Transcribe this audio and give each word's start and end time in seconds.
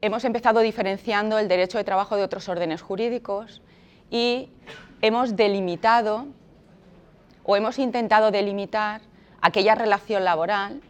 hemos 0.00 0.24
empezado 0.24 0.60
diferenciando 0.60 1.38
el 1.38 1.48
derecho 1.48 1.78
de 1.78 1.84
trabajo 1.84 2.16
de 2.16 2.22
otros 2.22 2.48
órdenes 2.48 2.82
jurídicos 2.82 3.60
y 4.10 4.48
hemos 5.02 5.36
delimitado 5.36 6.26
o 7.44 7.56
hemos 7.56 7.78
intentado 7.78 8.30
delimitar 8.30 9.02
aquella 9.40 9.74
relación 9.74 10.24
laboral, 10.24 10.80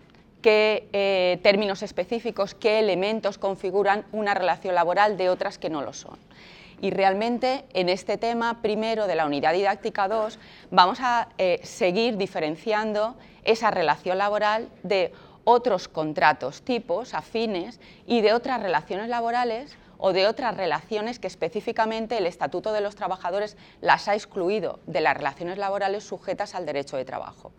qué 0.41 0.89
eh, 0.93 1.39
términos 1.43 1.83
específicos, 1.83 2.55
qué 2.55 2.79
elementos 2.79 3.39
configuran 3.39 4.05
una 4.13 4.35
relación 4.35 4.75
laboral 4.75 5.17
de 5.17 5.29
otras 5.29 5.59
que 5.59 5.71
no 5.71 5.83
lo 5.83 5.93
son. 5.93 6.19
Y 6.81 6.91
realmente 6.91 7.65
en 7.75 7.89
este 7.89 8.17
tema 8.17 8.63
primero 8.63 9.07
de 9.07 9.15
la 9.15 9.27
unidad 9.27 9.53
didáctica 9.53 10.09
2 10.09 10.39
vamos 10.71 10.99
a 11.01 11.29
eh, 11.37 11.61
seguir 11.63 12.17
diferenciando 12.17 13.17
esa 13.45 13.71
relación 13.71 14.19
laboral 14.19 14.69
de 14.83 15.13
otros 15.45 15.89
contratos 15.89 16.63
tipos 16.63 17.15
afines 17.15 17.81
y 18.07 18.21
de 18.21 18.33
otras 18.33 18.63
relaciones 18.63 19.09
laborales 19.09 19.77
o 19.99 20.13
de 20.13 20.27
otras 20.27 20.57
relaciones 20.57 21.19
que 21.19 21.27
específicamente 21.27 22.17
el 22.17 22.27
Estatuto 22.27 22.73
de 22.73 22.81
los 22.81 22.97
Trabajadores 22.97 23.57
las 23.83 24.09
ha 24.09 24.15
excluido 24.15 24.81
de 24.87 25.03
las 25.03 25.17
relaciones 25.17 25.59
laborales 25.59 26.05
sujetas 26.05 26.55
al 26.55 26.67
derecho 26.67 26.97
de 26.97 27.05
trabajo. 27.05 27.53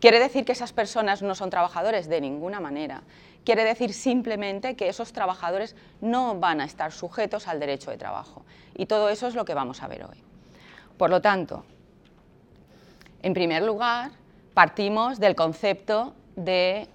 ¿Quiere 0.00 0.20
decir 0.20 0.44
que 0.44 0.52
esas 0.52 0.72
personas 0.72 1.22
no 1.22 1.34
son 1.34 1.50
trabajadores? 1.50 2.08
De 2.08 2.20
ninguna 2.20 2.60
manera. 2.60 3.02
Quiere 3.44 3.64
decir 3.64 3.92
simplemente 3.94 4.76
que 4.76 4.88
esos 4.88 5.12
trabajadores 5.12 5.74
no 6.00 6.38
van 6.38 6.60
a 6.60 6.64
estar 6.64 6.92
sujetos 6.92 7.48
al 7.48 7.58
derecho 7.58 7.90
de 7.90 7.96
trabajo. 7.96 8.44
Y 8.76 8.86
todo 8.86 9.08
eso 9.08 9.26
es 9.26 9.34
lo 9.34 9.44
que 9.44 9.54
vamos 9.54 9.82
a 9.82 9.88
ver 9.88 10.04
hoy. 10.04 10.22
Por 10.96 11.10
lo 11.10 11.20
tanto, 11.20 11.64
en 13.22 13.34
primer 13.34 13.62
lugar, 13.62 14.12
partimos 14.54 15.18
del 15.18 15.34
concepto 15.34 16.14
del 16.36 16.44
de, 16.44 16.88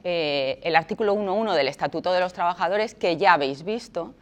eh, 0.63 0.73
artículo 0.75 1.13
1.1 1.13 1.53
del 1.53 1.67
Estatuto 1.67 2.13
de 2.13 2.21
los 2.21 2.31
Trabajadores 2.31 2.95
que 2.95 3.17
ya 3.17 3.33
habéis 3.33 3.63
visto 3.63 4.13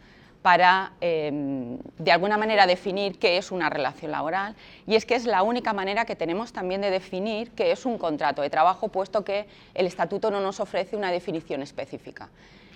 para, 0.42 0.92
em, 1.00 1.78
de 1.98 2.12
alguna 2.12 2.36
manera, 2.36 2.66
definir 2.66 3.18
qué 3.18 3.38
es 3.38 3.52
una 3.52 3.70
relación 3.70 4.10
laboral 4.10 4.56
y 4.86 4.96
es 4.96 5.06
que 5.06 5.14
es 5.14 5.24
la 5.24 5.42
única 5.42 5.72
manera 5.72 6.04
que 6.04 6.16
tenemos 6.16 6.52
también 6.52 6.80
de 6.80 6.90
definir 6.90 7.52
qué 7.52 7.70
es 7.70 7.86
un 7.86 7.96
contrato 7.96 8.42
de 8.42 8.50
trabajo, 8.50 8.88
puesto 8.88 9.24
que 9.24 9.46
el 9.74 9.86
Estatuto 9.86 10.30
no 10.30 10.40
nos 10.40 10.58
ofrece 10.58 10.96
una 10.96 11.12
definición 11.12 11.62
específica. 11.62 12.28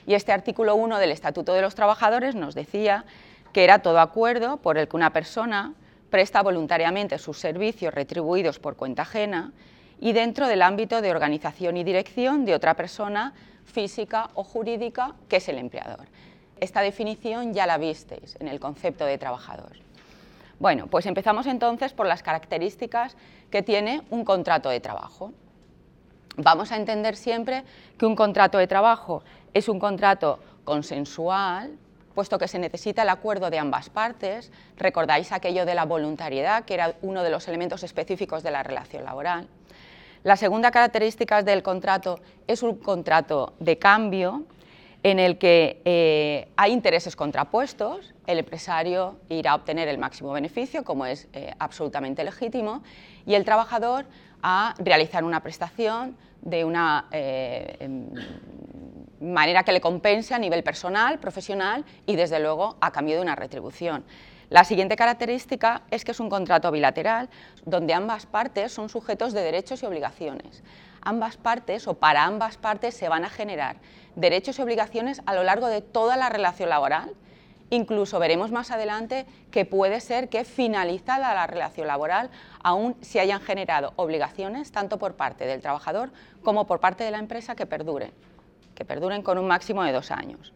Y 0.07 0.15
este 0.15 0.33
artículo 0.33 0.77
1 0.77 0.99
del 0.99 1.11
Estatuto 1.11 1.53
de 1.53 1.63
los 1.63 1.75
Trabajadores 1.75 2.37
nos 2.37 2.55
decía 2.55 3.05
que 3.53 3.65
era 3.65 3.81
todo 3.81 3.99
acuerdo 3.99 4.59
por 4.59 4.79
el 4.79 4.87
que 4.87 4.97
una 4.97 5.13
persona 5.13 5.75
presta 6.11 6.43
voluntariamente 6.43 7.19
sus 7.19 7.39
servicios 7.39 7.93
retribuidos 7.93 8.61
por 8.61 8.77
cuenta 8.77 9.03
ajena 9.03 9.53
y 10.01 10.13
dentro 10.13 10.47
del 10.47 10.63
ámbito 10.63 11.01
de 11.01 11.11
organización 11.11 11.77
y 11.77 11.83
dirección 11.83 12.45
de 12.45 12.55
otra 12.55 12.75
persona 12.75 13.35
física 13.65 14.31
o 14.35 14.45
jurídica 14.45 15.15
que 15.29 15.37
es 15.37 15.49
el 15.49 15.59
empleador. 15.59 16.07
Esta 16.61 16.81
definición 16.81 17.53
ya 17.53 17.67
la 17.67 17.79
visteis 17.79 18.37
en 18.41 18.49
el 18.49 18.61
concepto 18.61 19.05
de 19.05 19.19
trabajador. 19.19 19.73
Bueno, 20.59 20.87
pues 20.87 21.05
empezamos 21.05 21.47
entonces 21.47 21.93
por 21.93 22.07
las 22.07 22.23
características 22.23 23.17
que 23.51 23.63
tiene 23.63 24.03
un 24.11 24.25
contrato 24.25 24.71
de 24.71 24.81
trabajo. 24.81 25.33
Vamos 26.37 26.73
a 26.73 26.77
entender 26.77 27.17
siempre 27.17 27.65
que 27.99 28.07
un 28.07 28.17
contrato 28.17 28.57
de 28.57 28.67
trabajo 28.67 29.23
es 29.53 29.69
un 29.69 29.79
contrato 29.79 30.39
consensual, 30.65 31.77
puesto 32.15 32.39
que 32.39 32.49
se 32.49 32.59
necesita 32.59 33.03
el 33.03 33.11
acuerdo 33.11 33.51
de 33.51 33.59
ambas 33.59 33.91
partes. 33.91 34.51
Recordáis 34.79 35.33
aquello 35.33 35.67
de 35.67 35.75
la 35.75 35.85
voluntariedad, 35.85 36.65
que 36.65 36.75
era 36.75 36.95
uno 37.03 37.23
de 37.23 37.31
los 37.31 37.47
elementos 37.49 37.83
específicos 37.83 38.43
de 38.43 38.51
la 38.51 38.63
relación 38.63 39.05
laboral. 39.05 39.47
La 40.25 40.37
segunda 40.37 40.71
característica 40.71 41.43
del 41.43 41.63
contrato 41.63 42.19
es 42.47 42.63
un 42.63 42.77
contrato 42.77 43.53
de 43.61 43.79
cambio 43.79 44.45
en 45.07 45.21
el 45.21 45.39
que 45.39 45.81
eh, 45.85 46.49
hay 46.57 46.73
intereses 46.73 47.15
contrapuestos, 47.15 48.13
el 48.27 48.41
empresario 48.41 49.21
irá 49.29 49.53
a 49.53 49.55
obtener 49.55 49.87
el 49.87 49.99
máximo 49.99 50.33
beneficio, 50.33 50.83
como 50.83 51.07
es 51.07 51.29
eh, 51.33 51.55
absolutamente 51.61 52.25
legítimo, 52.25 52.83
y 53.25 53.35
el 53.35 53.45
trabajador 53.45 54.07
a 54.43 54.75
realizar 54.79 55.23
una 55.23 55.45
prestación 55.45 56.17
de 56.43 56.65
una 56.65 57.07
eh, 57.13 57.77
em, 57.79 58.11
manera 59.21 59.63
que 59.63 59.71
le 59.71 59.81
compense 59.81 60.35
a 60.35 60.41
nivel 60.41 60.65
personal, 60.65 61.21
profesional 61.21 61.85
y 62.05 62.17
desde 62.17 62.41
luego 62.41 62.77
a 62.81 62.91
cambio 62.91 63.15
de 63.15 63.23
una 63.23 63.37
retribución. 63.37 64.05
La 64.51 64.65
siguiente 64.65 64.97
característica 64.97 65.83
es 65.93 66.05
que 66.05 66.11
es 66.11 66.19
un 66.19 66.29
contrato 66.29 66.73
bilateral 66.73 67.29
donde 67.65 67.95
ambas 67.95 68.27
partes 68.27 68.73
son 68.73 68.89
sujetos 68.89 69.33
de 69.33 69.43
derechos 69.43 69.85
y 69.85 69.87
obligaciones. 69.87 70.65
Ambas 71.01 71.37
partes 71.37 71.87
o 71.87 71.95
para 71.95 72.25
ambas 72.25 72.57
partes 72.57 72.97
se 72.97 73.09
van 73.09 73.25
a 73.25 73.31
generar 73.31 73.77
derechos 74.17 74.59
y 74.59 74.63
obligaciones 74.63 75.23
a 75.27 75.35
lo 75.35 75.45
largo 75.45 75.69
de 75.69 75.83
toda 75.83 76.17
la 76.17 76.29
relación 76.29 76.69
laboral. 76.69 77.13
Incluso 77.71 78.19
veremos 78.19 78.53
más 78.53 78.71
adelante 78.71 79.27
que 79.51 79.65
puede 79.65 80.01
ser 80.01 80.29
que 80.29 80.45
finalizada 80.45 81.35
la 81.35 81.47
relación 81.47 81.87
laboral 81.87 82.31
aún 82.63 82.97
se 83.01 83.21
hayan 83.21 83.41
generado 83.41 83.93
obligaciones 83.97 84.73
tanto 84.73 84.99
por 84.99 85.15
parte 85.15 85.47
del 85.47 85.61
trabajador 85.61 86.11
como 86.43 86.67
por 86.67 86.81
parte 86.81 87.05
de 87.05 87.11
la 87.11 87.19
empresa 87.19 87.57
que 87.57 87.67
perduren, 87.67 88.13
que 88.75 88.85
perduren 88.85 89.23
con 89.23 89.39
un 89.39 89.49
máximo 89.49 89.83
de 89.83 89.93
dos 89.93 90.11
años. 90.11 90.53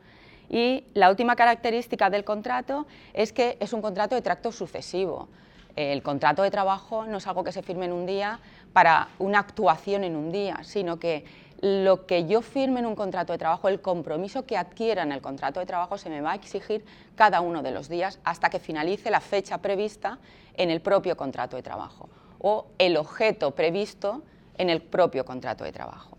Y 0.49 0.85
la 0.95 1.11
última 1.11 1.37
característica 1.37 2.11
del 2.11 2.25
contrato 2.25 2.87
es 3.13 3.33
que 3.33 3.57
es 3.61 3.73
un 3.73 3.83
contrato 3.83 4.15
de 4.15 4.23
tracto 4.23 4.51
sucesivo. 4.51 5.29
El 5.77 6.03
contrato 6.03 6.43
de 6.43 6.51
trabajo 6.51 7.07
no 7.07 7.19
es 7.19 7.27
algo 7.27 7.45
que 7.45 7.53
se 7.53 7.63
firme 7.63 7.87
en 7.87 7.93
un 7.93 8.07
día 8.07 8.41
para 8.73 9.09
una 9.19 9.39
actuación 9.39 10.05
en 10.05 10.17
un 10.17 10.33
día, 10.33 10.59
sino 10.63 10.99
que 10.99 11.25
lo 11.61 12.07
que 12.07 12.27
yo 12.27 12.41
firme 12.41 12.81
en 12.81 12.87
un 12.87 12.95
contrato 12.95 13.33
de 13.33 13.39
trabajo, 13.39 13.69
el 13.69 13.83
compromiso 13.83 14.47
que 14.47 14.57
adquiera 14.57 15.03
en 15.03 15.13
el 15.13 15.21
contrato 15.21 15.61
de 15.61 15.67
trabajo 15.67 15.99
se 15.99 16.09
me 16.09 16.23
va 16.23 16.33
a 16.33 16.35
exigir 16.35 16.85
cada 17.17 17.43
uno 17.43 17.63
de 17.63 17.71
los 17.71 17.89
días 17.89 18.19
hasta 18.25 18.49
que 18.49 18.59
finalice 18.59 19.11
la 19.11 19.21
fecha 19.21 19.59
prevista 19.59 20.19
en 20.55 20.71
el 20.71 20.81
propio 20.81 21.17
contrato 21.17 21.57
de 21.57 21.63
trabajo 21.63 22.09
o 22.39 22.67
el 22.79 22.97
objeto 22.97 23.51
previsto 23.51 24.23
en 24.57 24.71
el 24.71 24.81
propio 24.81 25.27
contrato 25.27 25.65
de 25.65 25.73
trabajo. 25.73 26.17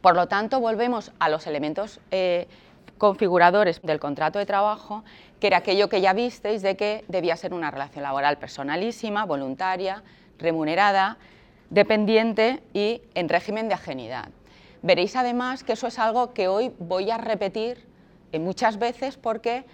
Por 0.00 0.16
lo 0.16 0.26
tanto, 0.26 0.60
volvemos 0.60 1.12
a 1.20 1.28
los 1.28 1.46
elementos 1.46 2.00
eh, 2.10 2.48
configuradores 2.98 3.80
del 3.82 4.00
contrato 4.00 4.38
de 4.38 4.46
trabajo, 4.46 5.04
que 5.38 5.46
era 5.46 5.58
aquello 5.58 5.88
que 5.88 6.00
ya 6.00 6.12
visteis 6.14 6.62
de 6.62 6.76
que 6.76 7.04
debía 7.08 7.36
ser 7.36 7.54
una 7.54 7.70
relación 7.70 8.02
laboral 8.02 8.38
personalísima, 8.38 9.24
voluntaria, 9.24 10.02
remunerada, 10.38 11.18
dependiente 11.70 12.62
y 12.74 13.02
en 13.14 13.28
régimen 13.28 13.68
de 13.68 13.74
ajenidad. 13.74 14.28
Veréis 14.82 15.16
además 15.16 15.64
que 15.64 15.72
eso 15.72 15.86
es 15.86 15.98
algo 15.98 16.32
que 16.32 16.48
hoy 16.48 16.72
voy 16.78 17.10
a 17.10 17.18
repetir 17.18 17.86
muchas 18.38 18.78
veces 18.78 19.16
porque 19.16 19.64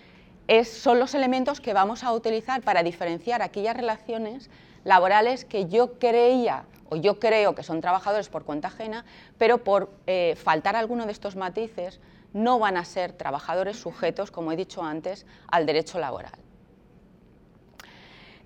son 0.65 0.99
los 0.99 1.15
elementos 1.15 1.61
que 1.61 1.73
vamos 1.73 2.05
a 2.05 2.13
utilizar 2.13 2.63
para 2.63 2.83
diferenciar 2.83 3.43
aquellas 3.43 3.77
relaciones 3.77 4.51
laborales 4.85 5.45
que 5.45 5.67
yo 5.67 5.99
creía 5.99 6.65
o 6.89 6.97
yo 6.97 7.19
creo 7.19 7.55
que 7.55 7.65
son 7.65 7.81
trabajadores 7.81 8.29
por 8.29 8.45
cuenta 8.45 8.69
ajena, 8.69 9.05
pero 9.39 9.65
por 9.65 9.91
eh, 10.07 10.37
faltar 10.37 10.77
alguno 10.77 11.05
de 11.07 11.13
estos 11.13 11.35
matices 11.35 12.01
no 12.33 12.59
van 12.59 12.77
a 12.77 12.85
ser 12.85 13.13
trabajadores 13.13 13.77
sujetos, 13.79 14.31
como 14.31 14.53
he 14.53 14.57
dicho 14.57 14.83
antes, 14.85 15.27
al 15.49 15.67
derecho 15.67 15.99
laboral. 15.99 16.39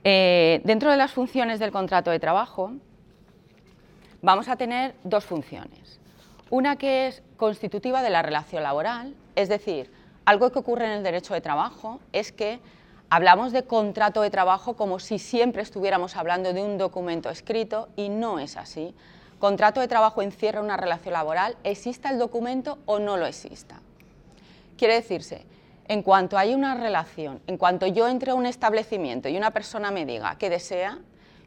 Eh, 0.05 0.63
dentro 0.65 0.91
de 0.91 0.97
las 0.97 1.13
funciones 1.13 1.59
del 1.59 1.71
contrato 1.71 2.11
de 2.11 2.19
trabajo 2.19 2.73
vamos 4.23 4.49
a 4.49 4.57
tener 4.57 4.95
dos 5.05 5.25
funciones. 5.25 6.01
Una 6.51 6.77
que 6.77 7.07
es 7.07 7.23
constitutiva 7.37 8.03
de 8.03 8.11
la 8.11 8.23
relación 8.23 8.63
laboral, 8.63 9.15
es 9.37 9.49
decir, 9.49 9.91
algo 10.25 10.51
que 10.51 10.59
ocurre 10.59 10.87
en 10.87 10.93
el 10.93 11.03
derecho 11.03 11.35
de 11.35 11.41
trabajo 11.41 12.01
es 12.13 12.33
que 12.33 12.61
hablamos 13.09 13.53
de 13.53 13.65
contrato 13.65 14.23
de 14.23 14.31
trabajo 14.31 14.75
como 14.75 14.99
si 14.99 15.19
siempre 15.19 15.63
estuviéramos 15.63 16.17
hablando 16.17 16.53
de 16.53 16.63
un 16.63 16.79
documento 16.79 17.31
escrito 17.31 17.89
y 17.97 18.09
no 18.09 18.39
es 18.39 18.57
así 18.57 18.95
contrato 19.41 19.81
de 19.81 19.89
trabajo 19.89 20.23
encierra 20.23 20.61
una 20.61 20.77
relación 20.77 21.15
laboral, 21.15 21.57
exista 21.65 22.11
el 22.11 22.19
documento 22.19 22.79
o 22.87 23.01
no 23.01 23.17
lo 23.17 23.27
exista. 23.27 23.81
Quiere 24.77 24.95
decirse, 24.95 25.45
en 25.89 26.03
cuanto 26.03 26.39
hay 26.39 26.55
una 26.55 26.77
relación, 26.77 27.41
en 27.49 27.57
cuanto 27.57 27.87
yo 27.87 28.07
entre 28.07 28.33
un 28.33 28.47
establecimiento 28.47 29.29
y 29.29 29.37
una 29.37 29.51
persona 29.51 29.91
me 29.91 30.07
diga 30.07 30.37
que 30.39 30.51
desea, 30.51 30.99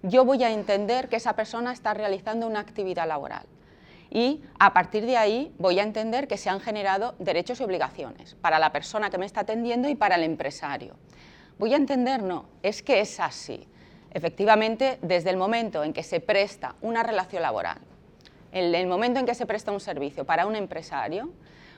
yo 0.03 0.25
voy 0.25 0.44
a 0.44 0.51
entender 0.51 1.09
que 1.09 1.15
esa 1.15 1.33
persona 1.33 1.71
está 1.71 1.94
realizando 1.94 2.45
una 2.45 2.59
actividad 2.59 3.07
laboral. 3.07 3.45
Y 4.11 4.44
a 4.59 4.73
partir 4.73 5.05
de 5.05 5.17
ahí 5.17 5.55
voy 5.57 5.79
a 5.79 5.83
entender 5.83 6.27
que 6.27 6.38
se 6.38 6.50
han 6.50 6.59
generado 6.59 7.15
derechos 7.17 7.59
y 7.59 7.63
obligaciones 7.63 8.35
para 8.35 8.59
la 8.59 8.71
persona 8.71 9.09
que 9.09 9.17
me 9.17 9.25
está 9.25 9.41
atendiendo 9.41 9.89
y 9.89 9.95
para 9.95 10.15
el 10.15 10.23
empresario. 10.23 10.95
Voy 11.57 11.73
a 11.73 11.77
entender, 11.77 12.21
no, 12.21 12.45
es 12.61 12.83
que 12.83 13.00
es 13.00 13.19
así. 13.19 13.67
Efectivamente, 14.11 15.00
desde 15.01 15.31
el 15.31 15.38
momento 15.38 15.83
en 15.83 15.94
que 15.94 16.03
se 16.03 16.19
presta 16.19 16.75
una 16.81 17.01
relación 17.01 17.41
laboral, 17.41 17.79
en 18.51 18.75
el 18.75 18.85
momento 18.85 19.19
en 19.19 19.25
que 19.25 19.33
se 19.33 19.47
presta 19.47 19.71
un 19.71 19.79
servicio 19.79 20.25
para 20.25 20.45
un 20.45 20.55
empresario, 20.55 21.31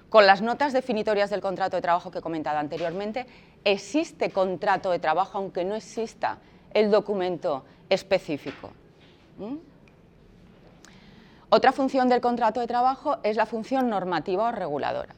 Con 0.09 0.27
las 0.27 0.41
notas 0.41 0.71
definitorias 0.71 1.29
del 1.29 1.41
contrato 1.41 1.75
de 1.75 1.81
trabajo 1.81 2.11
que 2.11 2.19
he 2.19 2.21
comentado 2.21 2.59
anteriormente, 2.59 3.25
existe 3.63 4.29
contrato 4.29 4.91
de 4.91 4.99
trabajo 4.99 5.39
aunque 5.39 5.65
no 5.65 5.75
exista 5.75 6.37
el 6.75 6.91
documento 6.91 7.63
específico. 7.89 8.69
Otra 11.49 11.71
función 11.71 12.09
del 12.09 12.21
contrato 12.21 12.59
de 12.59 12.67
trabajo 12.67 13.17
es 13.23 13.37
la 13.37 13.45
función 13.45 13.89
normativa 13.89 14.49
o 14.49 14.51
reguladora. 14.51 15.15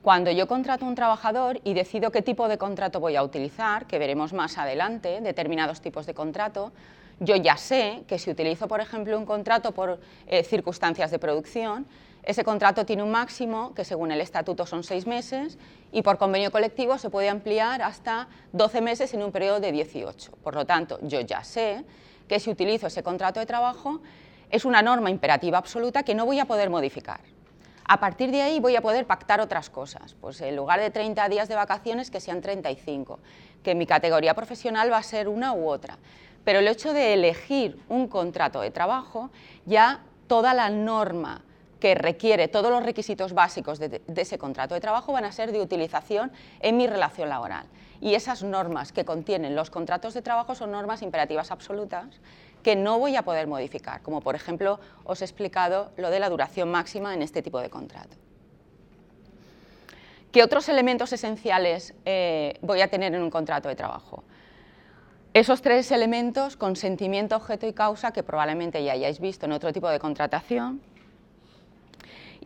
Cuando 0.00 0.30
yo 0.30 0.46
contrato 0.46 0.84
a 0.84 0.88
un 0.88 0.94
trabajador 0.94 1.60
y 1.64 1.74
decido 1.74 2.12
qué 2.12 2.22
tipo 2.22 2.46
de 2.46 2.56
contrato 2.56 3.00
voy 3.00 3.16
a 3.16 3.24
utilizar, 3.24 3.86
que 3.86 3.98
veremos 3.98 4.32
más 4.32 4.56
adelante, 4.58 5.20
determinados 5.20 5.80
tipos 5.80 6.06
de 6.06 6.14
contrato, 6.14 6.70
yo 7.18 7.34
ya 7.34 7.56
sé 7.56 8.04
que 8.06 8.20
si 8.20 8.30
utilizo, 8.30 8.68
por 8.68 8.80
ejemplo, 8.80 9.18
un 9.18 9.26
contrato 9.26 9.72
por 9.72 9.98
eh, 10.28 10.44
circunstancias 10.44 11.10
de 11.10 11.18
producción, 11.18 11.86
ese 12.26 12.42
contrato 12.42 12.84
tiene 12.84 13.04
un 13.04 13.12
máximo, 13.12 13.72
que 13.72 13.84
según 13.84 14.10
el 14.10 14.20
estatuto 14.20 14.66
son 14.66 14.82
seis 14.82 15.06
meses, 15.06 15.58
y 15.92 16.02
por 16.02 16.18
convenio 16.18 16.50
colectivo 16.50 16.98
se 16.98 17.08
puede 17.08 17.28
ampliar 17.28 17.82
hasta 17.82 18.26
12 18.52 18.80
meses 18.80 19.14
en 19.14 19.22
un 19.22 19.30
periodo 19.30 19.60
de 19.60 19.70
18. 19.70 20.32
Por 20.42 20.56
lo 20.56 20.66
tanto, 20.66 20.98
yo 21.02 21.20
ya 21.20 21.44
sé 21.44 21.84
que 22.26 22.40
si 22.40 22.50
utilizo 22.50 22.88
ese 22.88 23.04
contrato 23.04 23.38
de 23.38 23.46
trabajo, 23.46 24.00
es 24.50 24.64
una 24.64 24.82
norma 24.82 25.08
imperativa 25.08 25.58
absoluta 25.58 26.02
que 26.02 26.16
no 26.16 26.26
voy 26.26 26.40
a 26.40 26.46
poder 26.46 26.68
modificar. 26.68 27.20
A 27.84 28.00
partir 28.00 28.32
de 28.32 28.42
ahí 28.42 28.58
voy 28.58 28.74
a 28.74 28.82
poder 28.82 29.06
pactar 29.06 29.40
otras 29.40 29.70
cosas, 29.70 30.16
pues 30.20 30.40
en 30.40 30.56
lugar 30.56 30.80
de 30.80 30.90
30 30.90 31.28
días 31.28 31.48
de 31.48 31.54
vacaciones 31.54 32.10
que 32.10 32.20
sean 32.20 32.40
35, 32.40 33.20
que 33.62 33.76
mi 33.76 33.86
categoría 33.86 34.34
profesional 34.34 34.92
va 34.92 34.98
a 34.98 35.04
ser 35.04 35.28
una 35.28 35.52
u 35.52 35.68
otra. 35.68 35.96
Pero 36.42 36.58
el 36.58 36.66
hecho 36.66 36.92
de 36.92 37.14
elegir 37.14 37.78
un 37.88 38.08
contrato 38.08 38.60
de 38.60 38.72
trabajo, 38.72 39.30
ya 39.64 40.02
toda 40.26 40.54
la 40.54 40.70
norma 40.70 41.45
que 41.80 41.94
requiere, 41.94 42.48
todos 42.48 42.70
los 42.70 42.82
requisitos 42.82 43.32
básicos 43.32 43.78
de, 43.78 44.00
ese 44.16 44.38
contrato 44.38 44.74
de 44.74 44.80
trabajo 44.80 45.12
van 45.12 45.24
a 45.24 45.32
ser 45.32 45.52
de 45.52 45.60
utilización 45.60 46.32
en 46.60 46.76
mi 46.76 46.86
relación 46.86 47.28
laboral. 47.28 47.66
Y 48.00 48.14
esas 48.14 48.42
normas 48.42 48.92
que 48.92 49.04
contienen 49.04 49.56
los 49.56 49.70
contratos 49.70 50.14
de 50.14 50.22
trabajo 50.22 50.54
son 50.54 50.70
normas 50.70 51.02
imperativas 51.02 51.50
absolutas 51.50 52.20
que 52.62 52.76
no 52.76 52.98
voy 52.98 53.16
a 53.16 53.22
poder 53.22 53.46
modificar, 53.46 54.02
como 54.02 54.20
por 54.20 54.34
ejemplo 54.34 54.80
os 55.04 55.22
he 55.22 55.24
explicado 55.24 55.92
lo 55.96 56.10
de 56.10 56.18
la 56.18 56.28
duración 56.28 56.70
máxima 56.70 57.14
en 57.14 57.22
este 57.22 57.42
tipo 57.42 57.60
de 57.60 57.70
contrato. 57.70 58.16
¿Qué 60.32 60.42
otros 60.42 60.68
elementos 60.68 61.12
esenciales 61.12 61.94
eh, 62.04 62.58
voy 62.60 62.80
a 62.80 62.88
tener 62.88 63.14
en 63.14 63.22
un 63.22 63.30
contrato 63.30 63.68
de 63.68 63.76
trabajo? 63.76 64.24
Esos 65.32 65.62
tres 65.62 65.90
elementos, 65.92 66.56
consentimiento, 66.56 67.36
objeto 67.36 67.66
y 67.66 67.72
causa, 67.72 68.12
que 68.12 68.22
probablemente 68.22 68.82
ya 68.82 68.92
hayáis 68.92 69.20
visto 69.20 69.46
en 69.46 69.52
otro 69.52 69.72
tipo 69.72 69.88
de 69.88 69.98
contratación, 69.98 70.80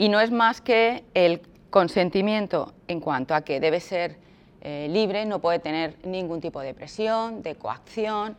y 0.00 0.08
no 0.08 0.18
es 0.18 0.30
más 0.30 0.62
que 0.62 1.04
el 1.12 1.42
consentimiento 1.68 2.72
en 2.88 3.00
cuanto 3.00 3.34
a 3.34 3.42
que 3.42 3.60
debe 3.60 3.80
ser 3.80 4.16
eh, 4.62 4.88
libre, 4.88 5.26
no 5.26 5.40
puede 5.40 5.58
tener 5.58 5.94
ningún 6.06 6.40
tipo 6.40 6.62
de 6.62 6.72
presión, 6.72 7.42
de 7.42 7.54
coacción, 7.56 8.34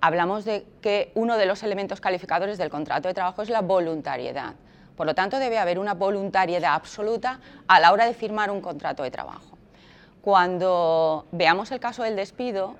hablamos 0.00 0.44
de 0.44 0.66
que 0.80 1.12
uno 1.14 1.36
de 1.36 1.46
los 1.46 1.62
elementos 1.62 2.00
calificadores 2.00 2.58
del 2.58 2.68
contrato 2.68 3.06
de 3.06 3.14
trabajo 3.14 3.42
es 3.42 3.48
la 3.48 3.60
voluntariedad. 3.60 4.54
Por 4.96 5.06
lo 5.06 5.14
tanto, 5.14 5.38
debe 5.38 5.58
haber 5.58 5.78
una 5.78 5.94
voluntariedad 5.94 6.74
absoluta 6.74 7.38
a 7.68 7.78
la 7.78 7.92
hora 7.92 8.06
de 8.06 8.14
firmar 8.14 8.50
un 8.50 8.60
contrato 8.60 9.04
de 9.04 9.12
trabajo. 9.12 9.56
Cuando 10.20 11.26
veamos 11.30 11.70
el 11.70 11.78
caso 11.78 12.02
del 12.02 12.16
despido, 12.16 12.74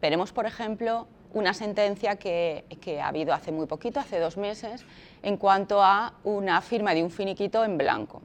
veremos, 0.00 0.32
por 0.32 0.46
ejemplo, 0.46 1.06
una 1.34 1.52
sentencia 1.52 2.16
que, 2.16 2.64
ha 3.02 3.08
habido 3.08 3.34
hace 3.34 3.52
muy 3.52 3.66
poquito, 3.66 4.00
hace 4.00 4.18
dos 4.20 4.38
meses, 4.38 4.86
en 5.24 5.38
cuanto 5.38 5.82
a 5.82 6.12
una 6.22 6.60
firma 6.60 6.94
de 6.94 7.02
un 7.02 7.10
finiquito 7.10 7.64
en 7.64 7.78
blanco. 7.78 8.22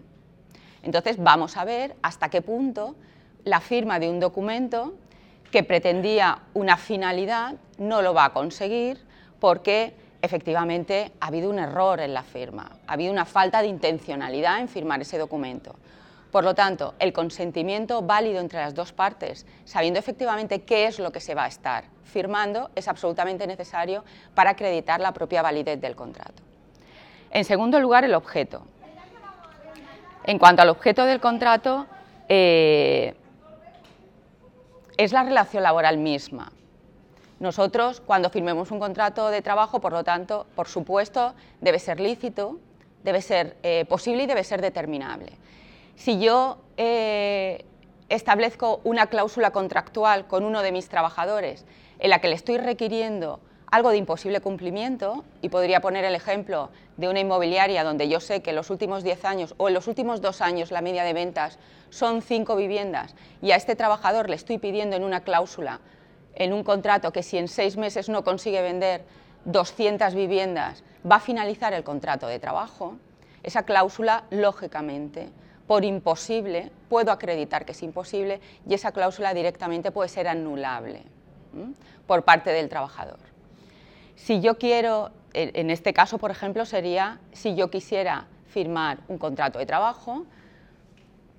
Entonces, 0.83 1.17
vamos 1.17 1.57
a 1.57 1.65
ver 1.65 1.95
hasta 2.01 2.29
qué 2.29 2.41
punto 2.41 2.95
la 3.45 3.61
firma 3.61 3.99
de 3.99 4.09
un 4.09 4.19
documento 4.19 4.93
que 5.49 5.63
pretendía 5.63 6.43
una 6.53 6.77
finalidad 6.77 7.55
no 7.77 8.01
lo 8.01 8.13
va 8.13 8.25
a 8.25 8.33
conseguir 8.33 8.99
porque 9.39 9.95
efectivamente 10.21 11.13
ha 11.21 11.27
habido 11.27 11.49
un 11.49 11.59
error 11.59 12.01
en 12.01 12.13
la 12.13 12.23
firma, 12.23 12.69
ha 12.85 12.93
habido 12.93 13.11
una 13.13 13.25
falta 13.25 13.61
de 13.61 13.67
intencionalidad 13.67 14.59
en 14.59 14.67
firmar 14.67 15.01
ese 15.01 15.17
documento. 15.17 15.75
Por 16.31 16.43
lo 16.43 16.53
tanto, 16.53 16.93
el 16.99 17.13
consentimiento 17.13 18.01
válido 18.03 18.39
entre 18.39 18.59
las 18.59 18.75
dos 18.75 18.91
partes, 18.91 19.47
sabiendo 19.65 19.99
efectivamente 19.99 20.61
qué 20.61 20.85
es 20.85 20.99
lo 20.99 21.11
que 21.11 21.21
se 21.21 21.33
va 21.33 21.45
a 21.45 21.47
estar 21.47 21.85
firmando, 22.03 22.69
es 22.75 22.87
absolutamente 22.87 23.47
necesario 23.47 24.03
para 24.35 24.51
acreditar 24.51 24.99
la 24.99 25.13
propia 25.13 25.41
validez 25.41 25.81
del 25.81 25.95
contrato. 25.95 26.48
En 27.31 27.45
segundo 27.45 27.79
lugar, 27.79 28.03
el 28.03 28.15
objeto. 28.15 28.63
En 30.23 30.39
cuanto 30.39 30.61
al 30.61 30.69
objeto 30.69 31.05
del 31.05 31.19
contrato, 31.19 31.87
eh, 32.27 33.15
es 34.97 35.13
la 35.13 35.23
relación 35.23 35.63
laboral 35.63 35.97
misma. 35.97 36.51
Nosotros, 37.39 38.01
cuando 38.01 38.29
firmemos 38.29 38.69
un 38.71 38.79
contrato 38.79 39.29
de 39.29 39.41
trabajo, 39.41 39.79
por 39.79 39.93
lo 39.93 40.03
tanto, 40.03 40.45
por 40.55 40.67
supuesto, 40.67 41.33
debe 41.61 41.79
ser 41.79 41.99
lícito, 41.99 42.59
debe 43.03 43.21
ser 43.21 43.55
eh, 43.63 43.85
posible 43.85 44.23
y 44.23 44.27
debe 44.27 44.43
ser 44.43 44.61
determinable. 44.61 45.31
Si 45.95 46.19
yo 46.19 46.57
eh, 46.77 47.65
establezco 48.09 48.81
una 48.83 49.07
cláusula 49.07 49.51
contractual 49.51 50.27
con 50.27 50.43
uno 50.43 50.61
de 50.61 50.71
mis 50.71 50.89
trabajadores 50.89 51.65
en 51.99 52.09
la 52.09 52.19
que 52.19 52.27
le 52.27 52.35
estoy 52.35 52.57
requiriendo 52.57 53.39
algo 53.71 53.91
de 53.91 53.97
imposible 53.97 54.41
cumplimiento, 54.41 55.23
y 55.41 55.49
podría 55.49 55.79
poner 55.79 56.03
el 56.03 56.15
ejemplo 56.15 56.69
de 56.97 57.07
una 57.07 57.19
inmobiliaria 57.19 57.83
donde 57.83 58.09
yo 58.09 58.19
sé 58.19 58.41
que 58.41 58.49
en 58.49 58.55
los 58.55 58.69
últimos 58.69 59.03
10 59.03 59.25
años 59.25 59.53
o 59.57 59.67
en 59.67 59.73
los 59.73 59.87
últimos 59.87 60.21
dos 60.21 60.41
años 60.41 60.71
la 60.71 60.81
media 60.81 61.03
de 61.03 61.13
ventas 61.13 61.59
son 61.89 62.21
cinco 62.21 62.55
viviendas 62.55 63.15
y 63.41 63.51
a 63.51 63.55
este 63.55 63.75
trabajador 63.75 64.29
le 64.29 64.35
estoy 64.35 64.57
pidiendo 64.57 64.95
en 64.95 65.03
una 65.03 65.21
cláusula, 65.21 65.79
en 66.35 66.53
un 66.53 66.63
contrato, 66.63 67.11
que 67.11 67.23
si 67.23 67.37
en 67.37 67.47
seis 67.47 67.77
meses 67.77 68.09
no 68.09 68.23
consigue 68.23 68.61
vender 68.61 69.03
200 69.45 70.13
viviendas, 70.15 70.83
va 71.09 71.17
a 71.17 71.19
finalizar 71.19 71.73
el 71.73 71.83
contrato 71.83 72.27
de 72.27 72.39
trabajo, 72.39 72.95
esa 73.43 73.63
cláusula, 73.63 74.25
lógicamente, 74.31 75.29
por 75.67 75.85
imposible, 75.85 76.71
puedo 76.89 77.11
acreditar 77.11 77.65
que 77.65 77.73
es 77.73 77.83
imposible 77.83 78.41
y 78.67 78.73
esa 78.73 78.91
cláusula 78.91 79.33
directamente 79.33 79.91
puede 79.91 80.09
ser 80.09 80.27
anulable 80.27 81.03
por 82.07 82.23
parte 82.23 82.49
del 82.51 82.69
trabajador. 82.69 83.28
Si 84.19 84.41
yo 84.41 84.57
quiero, 84.57 85.11
en 85.33 85.71
este 85.71 85.93
caso, 85.93 86.17
por 86.17 86.29
ejemplo, 86.29 86.65
sería 86.65 87.19
si 87.31 87.55
yo 87.55 87.71
quisiera 87.71 88.27
firmar 88.47 88.99
un 89.07 89.17
contrato 89.17 89.59
de 89.59 89.65
trabajo, 89.65 90.25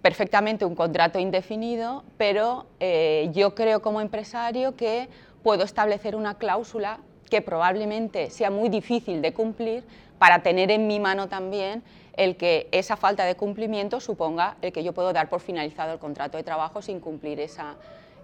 perfectamente 0.00 0.64
un 0.64 0.74
contrato 0.74 1.18
indefinido, 1.18 2.04
pero 2.16 2.66
eh, 2.80 3.28
yo 3.32 3.54
creo 3.54 3.82
como 3.82 4.00
empresario 4.00 4.76
que 4.76 5.08
puedo 5.42 5.62
establecer 5.62 6.16
una 6.16 6.38
cláusula 6.38 7.00
que 7.28 7.42
probablemente 7.42 8.30
sea 8.30 8.50
muy 8.50 8.70
difícil 8.70 9.20
de 9.20 9.34
cumplir 9.34 9.84
para 10.18 10.42
tener 10.42 10.70
en 10.70 10.86
mi 10.86 10.98
mano 10.98 11.28
también 11.28 11.82
el 12.16 12.36
que 12.36 12.66
esa 12.72 12.96
falta 12.96 13.24
de 13.24 13.36
cumplimiento 13.36 14.00
suponga 14.00 14.56
el 14.62 14.72
que 14.72 14.82
yo 14.82 14.94
puedo 14.94 15.12
dar 15.12 15.28
por 15.28 15.40
finalizado 15.40 15.92
el 15.92 15.98
contrato 15.98 16.38
de 16.38 16.44
trabajo 16.44 16.80
sin 16.80 16.98
cumplir 16.98 17.40
esa 17.40 17.76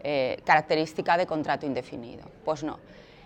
eh, 0.03 0.39
característica 0.45 1.19
de 1.19 1.27
contrato 1.27 1.67
indefinido. 1.67 2.25
Pues 2.45 2.65
no 2.65 2.79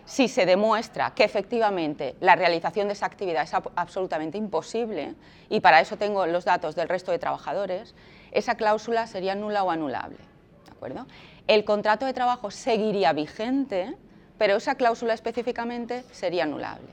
si 0.04 0.28
se 0.28 0.47
demuestra 0.47 1.12
que 1.14 1.25
efectivamente 1.25 2.16
la 2.21 2.37
realización 2.37 2.88
de 2.88 2.95
esa 2.95 3.07
actividad 3.07 3.42
es 3.42 3.54
absolutamente 3.75 4.38
imposible, 4.38 5.14
y 5.49 5.61
para 5.61 5.80
eso 5.80 5.97
tengo 5.97 6.26
los 6.26 6.45
datos 6.45 6.75
del 6.75 6.88
resto 6.88 7.12
de 7.12 7.19
trabajadores, 7.19 7.95
esa 8.33 8.54
cláusula 8.54 9.07
sería 9.07 9.35
nula 9.35 9.62
o 9.62 9.71
anulable. 9.71 10.19
¿de 10.64 10.73
acuerdo? 10.73 11.07
El 11.47 11.64
contrato 11.64 12.07
de 12.07 12.12
trabajo 12.12 12.50
seguiría 12.50 13.12
vigente, 13.12 13.95
pero 14.38 14.57
esa 14.57 14.76
cláusula 14.76 15.14
específicamente 15.14 16.04
sería 16.12 16.45
anulable. 16.45 16.88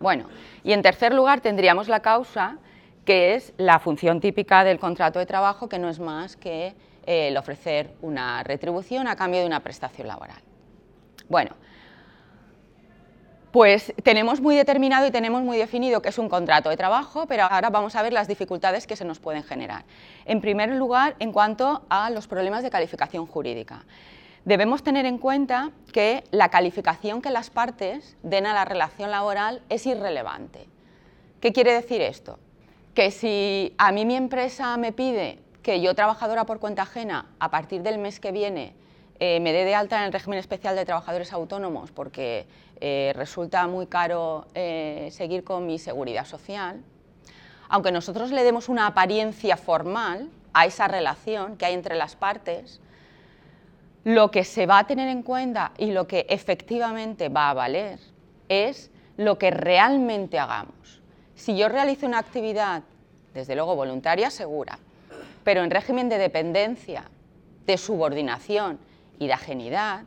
Bueno, 0.00 0.26
y 0.62 0.72
en 0.72 0.82
tercer 0.82 1.12
lugar 1.14 1.40
tendríamos 1.40 1.88
la 1.88 2.00
causa, 2.00 2.58
que 3.04 3.34
es 3.34 3.52
la 3.58 3.78
función 3.78 4.20
típica 4.20 4.64
del 4.64 4.78
contrato 4.78 5.18
de 5.18 5.26
trabajo, 5.26 5.68
que 5.68 5.78
no 5.78 5.88
es 5.88 5.98
más 5.98 6.36
que 6.36 6.74
eh, 7.06 7.28
el 7.28 7.36
ofrecer 7.36 7.90
una 8.02 8.42
retribución 8.42 9.08
a 9.08 9.16
cambio 9.16 9.40
de 9.40 9.46
una 9.46 9.60
prestación 9.60 10.08
laboral. 10.08 10.40
Bueno, 11.28 11.56
pues 13.54 13.94
tenemos 14.02 14.40
muy 14.40 14.56
determinado 14.56 15.06
y 15.06 15.12
tenemos 15.12 15.42
muy 15.42 15.56
definido 15.56 16.02
que 16.02 16.08
es 16.08 16.18
un 16.18 16.28
contrato 16.28 16.70
de 16.70 16.76
trabajo, 16.76 17.26
pero 17.28 17.44
ahora 17.44 17.70
vamos 17.70 17.94
a 17.94 18.02
ver 18.02 18.12
las 18.12 18.26
dificultades 18.26 18.86
que 18.86 18.96
se 18.96 19.04
nos 19.04 19.20
pueden 19.20 19.44
generar. 19.44 19.84
En 20.24 20.40
primer 20.40 20.70
lugar, 20.70 21.14
en 21.20 21.30
cuanto 21.30 21.84
a 21.88 22.10
los 22.10 22.26
problemas 22.26 22.64
de 22.64 22.70
calificación 22.70 23.26
jurídica. 23.26 23.84
Debemos 24.44 24.82
tener 24.82 25.06
en 25.06 25.18
cuenta 25.18 25.70
que 25.92 26.24
la 26.32 26.48
calificación 26.48 27.22
que 27.22 27.30
las 27.30 27.48
partes 27.48 28.16
den 28.24 28.46
a 28.46 28.54
la 28.54 28.64
relación 28.64 29.12
laboral 29.12 29.62
es 29.68 29.86
irrelevante. 29.86 30.66
¿Qué 31.40 31.52
quiere 31.52 31.72
decir 31.72 32.02
esto? 32.02 32.40
Que 32.92 33.12
si 33.12 33.72
a 33.78 33.92
mí 33.92 34.04
mi 34.04 34.16
empresa 34.16 34.76
me 34.76 34.90
pide 34.90 35.38
que 35.62 35.80
yo, 35.80 35.94
trabajadora 35.94 36.44
por 36.44 36.58
cuenta 36.58 36.82
ajena, 36.82 37.26
a 37.38 37.50
partir 37.52 37.82
del 37.82 37.98
mes 37.98 38.18
que 38.18 38.32
viene, 38.32 38.74
eh, 39.26 39.40
me 39.40 39.54
dé 39.54 39.64
de 39.64 39.74
alta 39.74 39.96
en 39.96 40.04
el 40.04 40.12
régimen 40.12 40.38
especial 40.38 40.76
de 40.76 40.84
trabajadores 40.84 41.32
autónomos 41.32 41.90
porque 41.90 42.46
eh, 42.78 43.10
resulta 43.16 43.66
muy 43.66 43.86
caro 43.86 44.46
eh, 44.54 45.08
seguir 45.12 45.44
con 45.44 45.66
mi 45.66 45.78
seguridad 45.78 46.26
social, 46.26 46.82
aunque 47.70 47.90
nosotros 47.90 48.32
le 48.32 48.44
demos 48.44 48.68
una 48.68 48.86
apariencia 48.86 49.56
formal 49.56 50.28
a 50.52 50.66
esa 50.66 50.88
relación 50.88 51.56
que 51.56 51.64
hay 51.64 51.72
entre 51.72 51.94
las 51.94 52.16
partes, 52.16 52.82
lo 54.04 54.30
que 54.30 54.44
se 54.44 54.66
va 54.66 54.80
a 54.80 54.86
tener 54.86 55.08
en 55.08 55.22
cuenta 55.22 55.72
y 55.78 55.92
lo 55.92 56.06
que 56.06 56.26
efectivamente 56.28 57.30
va 57.30 57.48
a 57.48 57.54
valer 57.54 58.00
es 58.50 58.90
lo 59.16 59.38
que 59.38 59.50
realmente 59.50 60.38
hagamos. 60.38 61.00
Si 61.34 61.56
yo 61.56 61.70
realizo 61.70 62.06
una 62.06 62.18
actividad, 62.18 62.82
desde 63.32 63.54
luego 63.54 63.74
voluntaria, 63.74 64.30
segura, 64.30 64.78
pero 65.44 65.64
en 65.64 65.70
régimen 65.70 66.10
de 66.10 66.18
dependencia, 66.18 67.04
de 67.64 67.78
subordinación 67.78 68.78
y 69.18 69.26
de 69.26 69.32
ajenidad, 69.32 70.04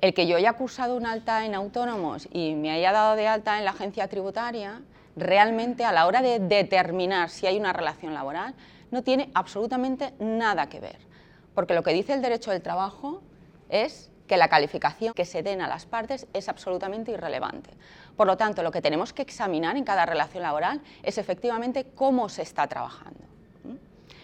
el 0.00 0.14
que 0.14 0.26
yo 0.26 0.36
haya 0.36 0.54
cursado 0.54 0.96
un 0.96 1.06
alta 1.06 1.44
en 1.46 1.54
autónomos 1.54 2.28
y 2.32 2.54
me 2.54 2.72
haya 2.72 2.92
dado 2.92 3.16
de 3.16 3.28
alta 3.28 3.58
en 3.58 3.64
la 3.64 3.70
agencia 3.70 4.08
tributaria, 4.08 4.82
realmente 5.16 5.84
a 5.84 5.92
la 5.92 6.06
hora 6.06 6.22
de 6.22 6.38
determinar 6.38 7.30
si 7.30 7.46
hay 7.46 7.58
una 7.58 7.72
relación 7.72 8.14
laboral, 8.14 8.54
no 8.90 9.02
tiene 9.02 9.30
absolutamente 9.34 10.12
nada 10.18 10.68
que 10.68 10.80
ver. 10.80 10.98
Porque 11.54 11.74
lo 11.74 11.82
que 11.82 11.92
dice 11.92 12.14
el 12.14 12.22
derecho 12.22 12.50
del 12.50 12.62
trabajo 12.62 13.22
es 13.68 14.10
que 14.26 14.36
la 14.36 14.48
calificación 14.48 15.14
que 15.14 15.24
se 15.24 15.42
den 15.42 15.60
a 15.60 15.68
las 15.68 15.86
partes 15.86 16.26
es 16.32 16.48
absolutamente 16.48 17.12
irrelevante. 17.12 17.70
Por 18.16 18.26
lo 18.26 18.36
tanto, 18.36 18.62
lo 18.62 18.70
que 18.70 18.80
tenemos 18.80 19.12
que 19.12 19.22
examinar 19.22 19.76
en 19.76 19.84
cada 19.84 20.06
relación 20.06 20.42
laboral 20.42 20.80
es 21.02 21.18
efectivamente 21.18 21.86
cómo 21.94 22.28
se 22.28 22.42
está 22.42 22.66
trabajando. 22.66 23.31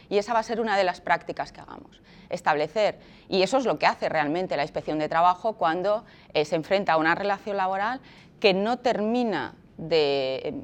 Y 0.09 0.19
esa 0.19 0.33
va 0.33 0.41
a 0.41 0.43
ser 0.43 0.61
una 0.61 0.77
de 0.77 0.85
las 0.85 1.01
prácticas 1.01 1.53
que 1.53 1.61
hagamos, 1.61 2.01
establecer, 2.31 2.99
y 3.29 3.43
eso 3.43 3.59
es 3.59 3.65
lo 3.65 3.79
que 3.79 3.87
hace 3.87 4.09
realmente 4.09 4.57
la 4.57 4.63
inspección 4.63 4.99
de 4.99 5.09
trabajo 5.09 5.55
cuando 5.55 6.05
eh, 6.35 6.45
se 6.45 6.57
enfrenta 6.57 6.95
a 6.95 6.97
una 6.97 7.15
relación 7.15 7.57
laboral 7.57 8.01
que 8.41 8.55
no 8.55 8.79
termina 8.79 9.55
de 9.77 10.41
em, 10.45 10.63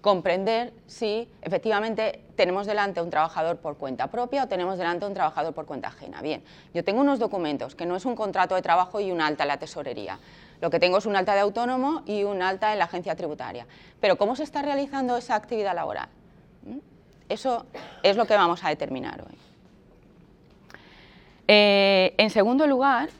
comprender 0.00 0.72
si 0.86 1.28
efectivamente 1.42 2.24
tenemos 2.36 2.66
delante 2.66 3.00
un 3.02 3.10
trabajador 3.10 3.58
por 3.58 3.76
cuenta 3.76 4.06
propia 4.06 4.44
o 4.44 4.48
tenemos 4.48 4.78
delante 4.78 5.06
un 5.06 5.14
trabajador 5.14 5.52
por 5.54 5.66
cuenta 5.66 5.88
ajena. 5.88 6.22
Bien, 6.22 6.42
yo 6.72 6.84
tengo 6.84 7.00
unos 7.00 7.18
documentos 7.18 7.74
que 7.74 7.84
no 7.84 7.96
es 7.96 8.04
un 8.04 8.14
contrato 8.14 8.54
de 8.54 8.62
trabajo 8.62 9.00
y 9.00 9.10
un 9.10 9.20
alta 9.20 9.44
en 9.44 9.48
la 9.48 9.58
tesorería. 9.58 10.18
Lo 10.60 10.70
que 10.70 10.80
tengo 10.80 10.98
es 10.98 11.06
un 11.06 11.16
alta 11.16 11.34
de 11.34 11.40
autónomo 11.40 12.02
y 12.06 12.24
un 12.24 12.42
alta 12.42 12.72
en 12.72 12.78
la 12.78 12.86
agencia 12.86 13.14
tributaria. 13.16 13.66
Pero 14.00 14.16
¿cómo 14.16 14.36
se 14.36 14.44
está 14.44 14.62
realizando 14.62 15.16
esa 15.16 15.34
actividad 15.34 15.74
laboral? 15.74 16.08
Eso 17.28 17.66
es 18.02 18.16
lo 18.16 18.26
que 18.26 18.34
vamos 18.34 18.64
a 18.64 18.68
determinar 18.68 19.22
hoy. 19.22 19.38
Eh, 21.46 22.14
en 22.18 22.30
segundo 22.30 22.66
lugar, 22.66 23.10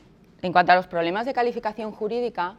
en 0.41 0.51
cuanto 0.51 0.71
a 0.71 0.75
los 0.75 0.87
problemas 0.87 1.25
de 1.25 1.33
calificación 1.33 1.91
jurídica, 1.91 2.55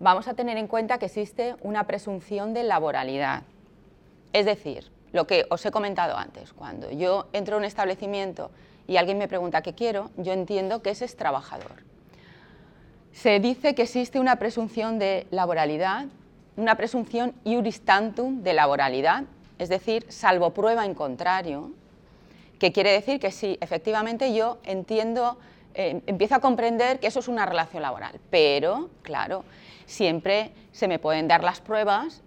vamos 0.00 0.28
a 0.28 0.34
tener 0.34 0.58
en 0.58 0.66
cuenta 0.66 0.98
que 0.98 1.06
existe 1.06 1.54
una 1.62 1.86
presunción 1.86 2.54
de 2.54 2.64
laboralidad. 2.64 3.42
Es 4.32 4.46
decir, 4.46 4.90
lo 5.12 5.26
que 5.26 5.46
os 5.50 5.64
he 5.64 5.70
comentado 5.70 6.16
antes, 6.16 6.52
cuando 6.52 6.90
yo 6.90 7.28
entro 7.32 7.56
a 7.56 7.58
un 7.58 7.64
establecimiento 7.64 8.50
y 8.88 8.96
alguien 8.96 9.18
me 9.18 9.28
pregunta 9.28 9.62
qué 9.62 9.74
quiero, 9.74 10.10
yo 10.16 10.32
entiendo 10.32 10.82
que 10.82 10.90
ese 10.90 11.04
es 11.04 11.16
trabajador. 11.16 11.84
Se 13.12 13.40
dice 13.40 13.74
que 13.74 13.82
existe 13.82 14.18
una 14.18 14.36
presunción 14.36 14.98
de 14.98 15.26
laboralidad, 15.30 16.06
una 16.56 16.76
presunción 16.76 17.34
iuris 17.44 17.82
tantum 17.82 18.42
de 18.42 18.54
laboralidad, 18.54 19.24
es 19.62 19.68
decir, 19.68 20.04
salvo 20.08 20.50
prueba 20.50 20.84
en 20.84 20.94
contrario, 20.94 21.70
que 22.58 22.72
quiere 22.72 22.90
decir 22.90 23.20
que 23.20 23.30
sí, 23.30 23.58
efectivamente 23.60 24.34
yo 24.34 24.58
entiendo, 24.64 25.38
eh, 25.74 26.02
empiezo 26.06 26.34
a 26.34 26.40
comprender 26.40 26.98
que 26.98 27.06
eso 27.06 27.20
es 27.20 27.28
una 27.28 27.46
relación 27.46 27.80
laboral, 27.82 28.18
pero, 28.28 28.90
claro, 29.02 29.44
siempre 29.86 30.50
se 30.72 30.88
me 30.88 30.98
pueden 30.98 31.28
dar 31.28 31.44
las 31.44 31.60
pruebas 31.60 32.22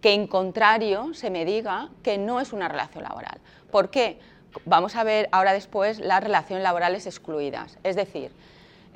que 0.00 0.12
en 0.12 0.26
contrario 0.26 1.14
se 1.14 1.30
me 1.30 1.44
diga 1.44 1.90
que 2.02 2.18
no 2.18 2.40
es 2.40 2.52
una 2.52 2.66
relación 2.66 3.04
laboral. 3.04 3.40
¿Por 3.70 3.90
qué? 3.90 4.18
Vamos 4.64 4.96
a 4.96 5.04
ver 5.04 5.28
ahora 5.30 5.52
después 5.52 6.00
las 6.00 6.20
relaciones 6.20 6.64
laborales 6.64 7.06
excluidas. 7.06 7.78
Es 7.84 7.94
decir, 7.94 8.32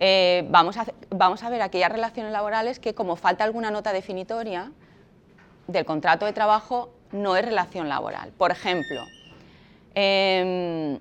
eh, 0.00 0.44
vamos, 0.50 0.76
a, 0.76 0.86
vamos 1.10 1.44
a 1.44 1.50
ver 1.50 1.62
aquellas 1.62 1.92
relaciones 1.92 2.32
laborales 2.32 2.80
que 2.80 2.94
como 2.94 3.14
falta 3.14 3.44
alguna 3.44 3.70
nota 3.70 3.92
definitoria 3.92 4.72
del 5.68 5.84
contrato 5.84 6.26
de 6.26 6.32
trabajo 6.32 6.95
no 7.12 7.36
es 7.36 7.44
relación 7.44 7.88
laboral. 7.88 8.32
Por 8.32 8.50
ejemplo, 8.50 9.04
em, 9.94 10.98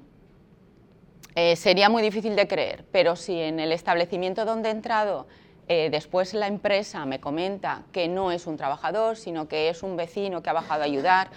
eh, 1.35 1.55
sería 1.55 1.89
muy 1.89 2.01
difícil 2.01 2.35
de 2.35 2.47
creer, 2.47 2.85
pero 2.91 3.15
si 3.15 3.39
en 3.39 3.59
el 3.59 3.71
establecimiento 3.71 4.45
donde 4.45 4.69
he 4.69 4.71
entrado 4.71 5.27
eh, 5.67 5.89
después 5.89 6.35
la 6.35 6.45
empresa 6.45 7.05
me 7.05 7.19
comenta 7.19 7.83
que 7.91 8.07
no 8.07 8.31
es 8.31 8.45
un 8.45 8.55
trabajador, 8.55 9.17
sino 9.17 9.47
que 9.47 9.69
es 9.69 9.81
un 9.81 9.97
vecino 9.97 10.43
que 10.43 10.51
ha 10.51 10.53
bajado 10.53 10.83
a 10.83 10.85
ayudar 10.85 11.29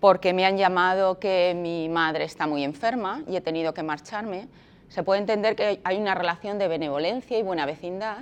porque 0.00 0.32
me 0.32 0.44
han 0.46 0.56
llamado 0.56 1.18
que 1.18 1.54
mi 1.56 1.88
madre 1.88 2.24
está 2.24 2.46
muy 2.46 2.62
enferma 2.62 3.22
y 3.28 3.36
he 3.36 3.40
tenido 3.40 3.74
que 3.74 3.82
marcharme, 3.82 4.48
se 4.88 5.02
puede 5.02 5.20
entender 5.20 5.56
que 5.56 5.80
hay 5.82 5.96
una 5.96 6.14
relación 6.14 6.58
de 6.58 6.68
benevolencia 6.68 7.38
y 7.38 7.42
buena 7.42 7.66
vecindad 7.66 8.18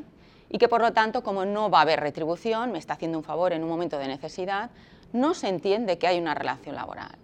y 0.49 0.59
que 0.59 0.69
por 0.69 0.81
lo 0.81 0.93
tanto, 0.93 1.23
como 1.23 1.45
no 1.45 1.71
va 1.71 1.79
a 1.79 1.83
haber 1.83 2.01
retribución, 2.01 2.73
me 2.73 2.79
está 2.79 2.95
haciendo 2.95 3.19
un 3.19 3.25
favor 3.25 3.53
en 3.53 3.63
un 3.63 3.69
momento 3.69 3.99
de 3.99 4.09
necesidad, 4.09 4.71
no 5.13 5.35
se 5.35 5.49
entiende 5.49 5.99
que 5.99 6.07
hay 6.07 6.19
una 6.19 6.35
relación 6.35 6.75
laboral. 6.75 7.17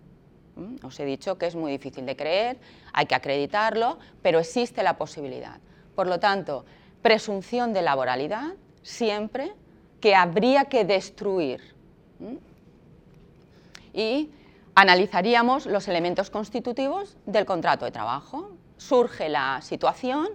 ¿Mm? 0.57 0.85
Os 0.85 0.99
he 1.01 1.05
dicho 1.05 1.39
que 1.39 1.47
es 1.47 1.55
muy 1.55 1.73
difícil 1.73 2.07
de 2.07 2.17
creer, 2.17 2.59
hay 2.93 3.07
que 3.07 3.15
acreditarlo, 3.15 3.99
pero 4.23 4.39
existe 4.39 4.83
la 4.83 4.97
posibilidad. 4.97 5.59
Por 5.95 6.07
lo 6.07 6.21
tanto, 6.21 6.65
presunción 7.03 7.73
de 7.73 7.83
laboralidad 7.83 8.55
siempre 8.83 9.53
que 10.01 10.15
habría 10.15 10.67
que 10.67 10.85
destruir. 10.85 11.61
Y 13.93 14.31
analizaríamos 14.75 15.67
los 15.67 15.89
elementos 15.89 16.31
constitutivos 16.31 17.17
del 17.25 17.47
contrato 17.47 17.85
de 17.85 17.91
trabajo. 17.91 18.51
Surge 18.77 19.29
la 19.29 19.61
situación, 19.63 20.29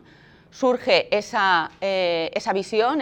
surge 0.49 1.15
esa, 1.15 1.71
eh, 1.79 2.31
visión, 2.53 3.01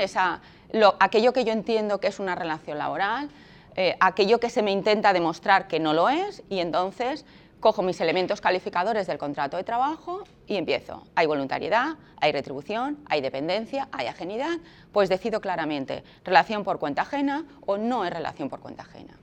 aquello 0.99 1.33
que 1.33 1.45
yo 1.45 1.53
entiendo 1.53 1.99
que 1.99 2.07
es 2.07 2.19
una 2.19 2.35
relación 2.35 2.77
laboral, 2.77 3.29
eh, 3.75 3.95
aquello 3.99 4.39
que 4.39 4.49
se 4.49 4.61
me 4.61 4.71
intenta 4.71 5.13
demostrar 5.13 5.67
que 5.67 5.79
no 5.79 5.93
lo 5.93 6.09
es, 6.09 6.43
y 6.49 6.59
entonces 6.59 7.25
cojo 7.59 7.81
mis 7.81 7.99
elementos 7.99 8.41
calificadores 8.41 9.07
del 9.07 9.17
contrato 9.17 9.57
de 9.57 9.63
trabajo 9.63 10.23
y 10.47 10.55
empiezo. 10.55 11.03
Hay 11.15 11.27
voluntariedad, 11.27 11.95
hay 12.21 12.31
retribución, 12.31 12.99
hay 13.07 13.21
dependencia, 13.21 13.89
hay 13.91 14.07
ajenidad, 14.07 14.57
pues 14.91 15.09
decido 15.09 15.41
claramente 15.41 16.03
relación 16.23 16.63
por 16.63 16.79
cuenta 16.79 17.01
ajena 17.01 17.45
o 17.65 17.77
no 17.77 18.05
es 18.05 18.13
relación 18.13 18.49
por 18.49 18.61
cuenta 18.61 18.83
ajena. 18.83 19.17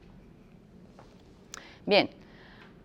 Bien, 1.87 2.11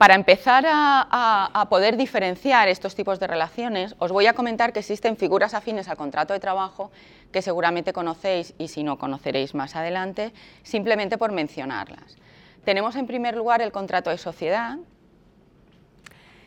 para 0.01 0.15
empezar 0.15 0.65
a, 0.67 1.67
poder 1.69 1.95
diferenciar 1.95 2.67
estos 2.67 2.95
tipos 2.95 3.19
de 3.19 3.27
relaciones, 3.27 3.95
os 3.99 4.11
voy 4.11 4.25
a 4.25 4.33
comentar 4.33 4.73
que 4.73 4.79
existen 4.79 5.15
figuras 5.15 5.53
afines 5.53 5.87
al 5.89 5.95
contrato 5.95 6.33
de 6.33 6.39
trabajo 6.39 6.91
que 7.31 7.41
seguramente 7.41 7.93
conocéis 7.93 8.53
y 8.57 8.67
si 8.67 8.83
no 8.83 8.97
conoceréis 8.97 9.55
más 9.55 9.75
adelante, 9.75 10.33
simplemente 10.63 11.17
por 11.17 11.31
mencionarlas. 11.31 12.17
Tenemos 12.63 12.95
en 12.95 13.07
primer 13.07 13.35
lugar 13.35 13.61
el 13.61 13.71
contrato 13.71 14.09
de 14.09 14.17
sociedad, 14.17 14.77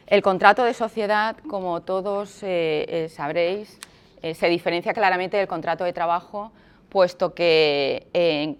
el 0.06 0.20
contrato 0.20 0.64
de 0.64 0.74
sociedad, 0.74 1.36
como 1.48 1.80
todos 1.80 2.42
eh, 2.42 2.84
eh, 2.88 3.08
sabréis, 3.08 3.78
eh, 4.22 4.34
se 4.34 4.48
diferencia 4.48 4.92
claramente 4.92 5.38
del 5.38 5.48
contrato 5.48 5.84
de 5.84 5.94
trabajo, 5.94 6.52
puesto 6.90 7.34
que 7.34 8.06
en, 8.12 8.58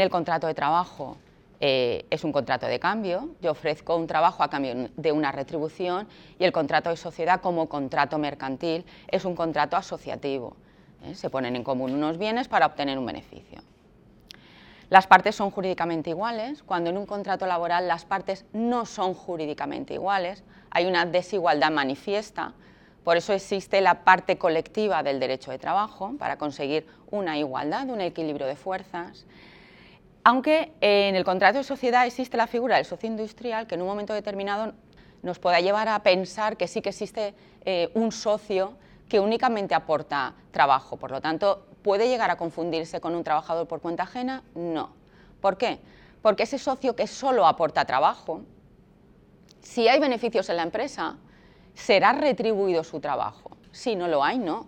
el 0.00 0.10
contrato 0.10 0.46
de 0.46 0.54
trabajo 0.54 1.16
es 1.60 2.24
un 2.24 2.32
contrato 2.32 2.66
de 2.66 2.78
cambio, 2.78 3.30
yo 3.40 3.52
ofrezco 3.52 3.96
un 3.96 4.06
trabajo 4.06 4.42
a 4.42 4.50
cambio 4.50 4.90
de 4.94 5.12
una 5.12 5.32
retribución 5.32 6.06
y 6.38 6.44
el 6.44 6.52
contrato 6.52 6.90
de 6.90 6.98
sociedad 6.98 7.40
como 7.40 7.70
contrato 7.70 8.18
mercantil 8.18 8.84
es 9.08 9.24
un 9.24 9.34
contrato 9.34 9.74
asociativo. 9.74 10.58
Se 11.12 11.30
ponen 11.30 11.56
en 11.56 11.64
común 11.64 11.92
unos 11.92 12.18
bienes 12.18 12.48
para 12.48 12.66
obtener 12.66 12.98
un 12.98 13.06
beneficio. 13.06 13.60
Las 14.90 15.06
partes 15.06 15.34
son 15.34 15.50
jurídicamente 15.50 16.10
iguales, 16.10 16.62
cuando 16.62 16.90
en 16.90 16.98
un 16.98 17.06
contrato 17.06 17.46
laboral 17.46 17.88
las 17.88 18.04
partes 18.04 18.44
no 18.52 18.86
son 18.86 19.14
jurídicamente 19.14 19.94
iguales, 19.94 20.44
hay 20.70 20.86
una 20.86 21.06
desigualdad 21.06 21.70
manifiesta, 21.70 22.52
por 23.02 23.18
eso 23.18 23.32
existe 23.32 23.80
la 23.80 24.04
parte 24.04 24.38
colectiva 24.38 25.02
del 25.02 25.20
derecho 25.20 25.50
de 25.50 25.58
trabajo, 25.58 26.14
para 26.18 26.38
conseguir 26.38 26.86
una 27.10 27.36
igualdad, 27.38 27.88
un 27.90 28.00
equilibrio 28.00 28.46
de 28.46 28.56
fuerzas. 28.56 29.26
Aunque 30.24 30.72
en 30.80 31.14
el 31.14 31.24
contrato 31.24 31.58
de 31.58 31.64
sociedad 31.64 32.06
existe 32.06 32.38
la 32.38 32.46
figura 32.46 32.76
del 32.76 32.86
socio 32.86 33.08
industrial 33.08 33.66
que 33.66 33.74
en 33.74 33.82
un 33.82 33.88
momento 33.88 34.14
determinado 34.14 34.72
nos 35.22 35.38
pueda 35.38 35.60
llevar 35.60 35.88
a 35.88 36.02
pensar 36.02 36.56
que 36.56 36.66
sí 36.66 36.80
que 36.80 36.90
existe 36.90 37.34
eh, 37.66 37.90
un 37.94 38.10
socio 38.10 38.74
que 39.08 39.20
únicamente 39.20 39.74
aporta 39.74 40.34
trabajo. 40.50 40.96
Por 40.96 41.10
lo 41.10 41.20
tanto, 41.20 41.66
¿puede 41.82 42.08
llegar 42.08 42.30
a 42.30 42.36
confundirse 42.36 43.00
con 43.00 43.14
un 43.14 43.24
trabajador 43.24 43.68
por 43.68 43.80
cuenta 43.80 44.04
ajena? 44.04 44.42
No. 44.54 44.90
¿Por 45.40 45.56
qué? 45.58 45.80
Porque 46.22 46.44
ese 46.44 46.58
socio 46.58 46.96
que 46.96 47.06
solo 47.06 47.46
aporta 47.46 47.84
trabajo 47.84 48.42
si 49.64 49.88
hay 49.88 49.98
beneficios 49.98 50.48
en 50.50 50.58
la 50.58 50.62
empresa, 50.62 51.16
será 51.74 52.12
retribuido 52.12 52.84
su 52.84 53.00
trabajo. 53.00 53.56
Si 53.72 53.96
no 53.96 54.06
lo 54.06 54.22
hay, 54.22 54.38
no. 54.38 54.66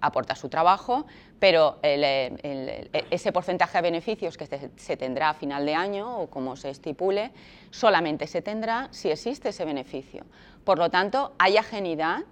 Aporta 0.00 0.34
su 0.34 0.48
trabajo, 0.50 1.06
pero 1.38 1.78
ese 1.82 3.32
porcentaje 3.32 3.78
de 3.78 3.82
beneficios 3.82 4.36
que 4.36 4.46
se, 4.76 4.96
tendrá 4.96 5.30
a 5.30 5.34
final 5.34 5.64
de 5.64 5.74
año 5.74 6.18
o 6.18 6.28
como 6.28 6.56
se 6.56 6.70
estipule, 6.70 7.30
solamente 7.70 8.26
se 8.26 8.42
tendrá 8.42 8.88
si 8.90 9.10
existe 9.10 9.50
ese 9.50 9.64
beneficio. 9.64 10.24
Por 10.64 10.78
lo 10.78 10.90
tanto, 10.90 11.32
¿hay 11.38 11.56
ajenidad? 11.56 12.24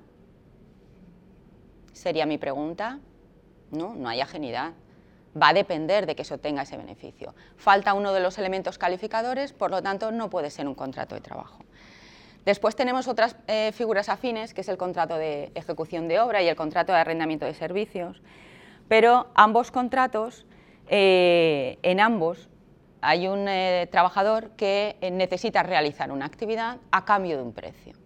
Sería 1.92 2.26
mi 2.26 2.38
pregunta. 2.38 2.99
No, 3.70 3.94
no 3.94 4.08
hay 4.08 4.20
ajenidad. 4.20 4.72
Va 5.40 5.49
a 5.49 5.54
depender 5.54 6.06
de 6.06 6.14
que 6.14 6.25
se 6.25 6.34
obtenga 6.34 6.62
ese 6.62 6.76
beneficio. 6.76 7.34
Falta 7.56 7.94
uno 7.94 8.12
de 8.12 8.20
los 8.20 8.38
elementos 8.38 8.78
calificadores, 8.78 9.52
por 9.52 9.70
lo 9.70 9.82
tanto, 9.82 10.12
no 10.12 10.28
puede 10.28 10.50
ser 10.50 10.68
un 10.68 10.75
contrato 10.75 11.14
de 11.14 11.22
trabajo. 11.22 11.64
Después 12.44 12.75
tenemos 12.75 13.06
otras 13.06 13.37
eh, 13.46 13.70
figuras 13.72 14.08
afines, 14.08 14.52
que 14.52 14.62
es 14.62 14.68
el 14.68 14.76
contrato 14.76 15.16
de 15.16 15.52
ejecución 15.54 16.08
de 16.08 16.20
obra 16.20 16.42
y 16.42 16.49
el 16.49 16.56
contrato 16.56 16.92
de 16.92 16.99
arrendamiento 16.99 17.46
de 17.46 17.54
servicios, 17.54 18.20
pero 18.88 19.28
ambos 19.34 19.70
contratos, 19.70 20.44
eh, 20.88 21.78
en 21.82 22.00
ambos 22.00 22.49
hay 23.00 23.28
un 23.28 23.46
eh, 23.49 23.88
trabajador 23.90 24.50
que 24.50 24.96
necesita 25.12 25.62
realizar 25.62 26.11
una 26.11 26.26
actividad 26.26 26.78
a 26.90 27.04
cambio 27.04 27.37
de 27.37 27.42
un 27.42 27.52
precio. 27.52 28.01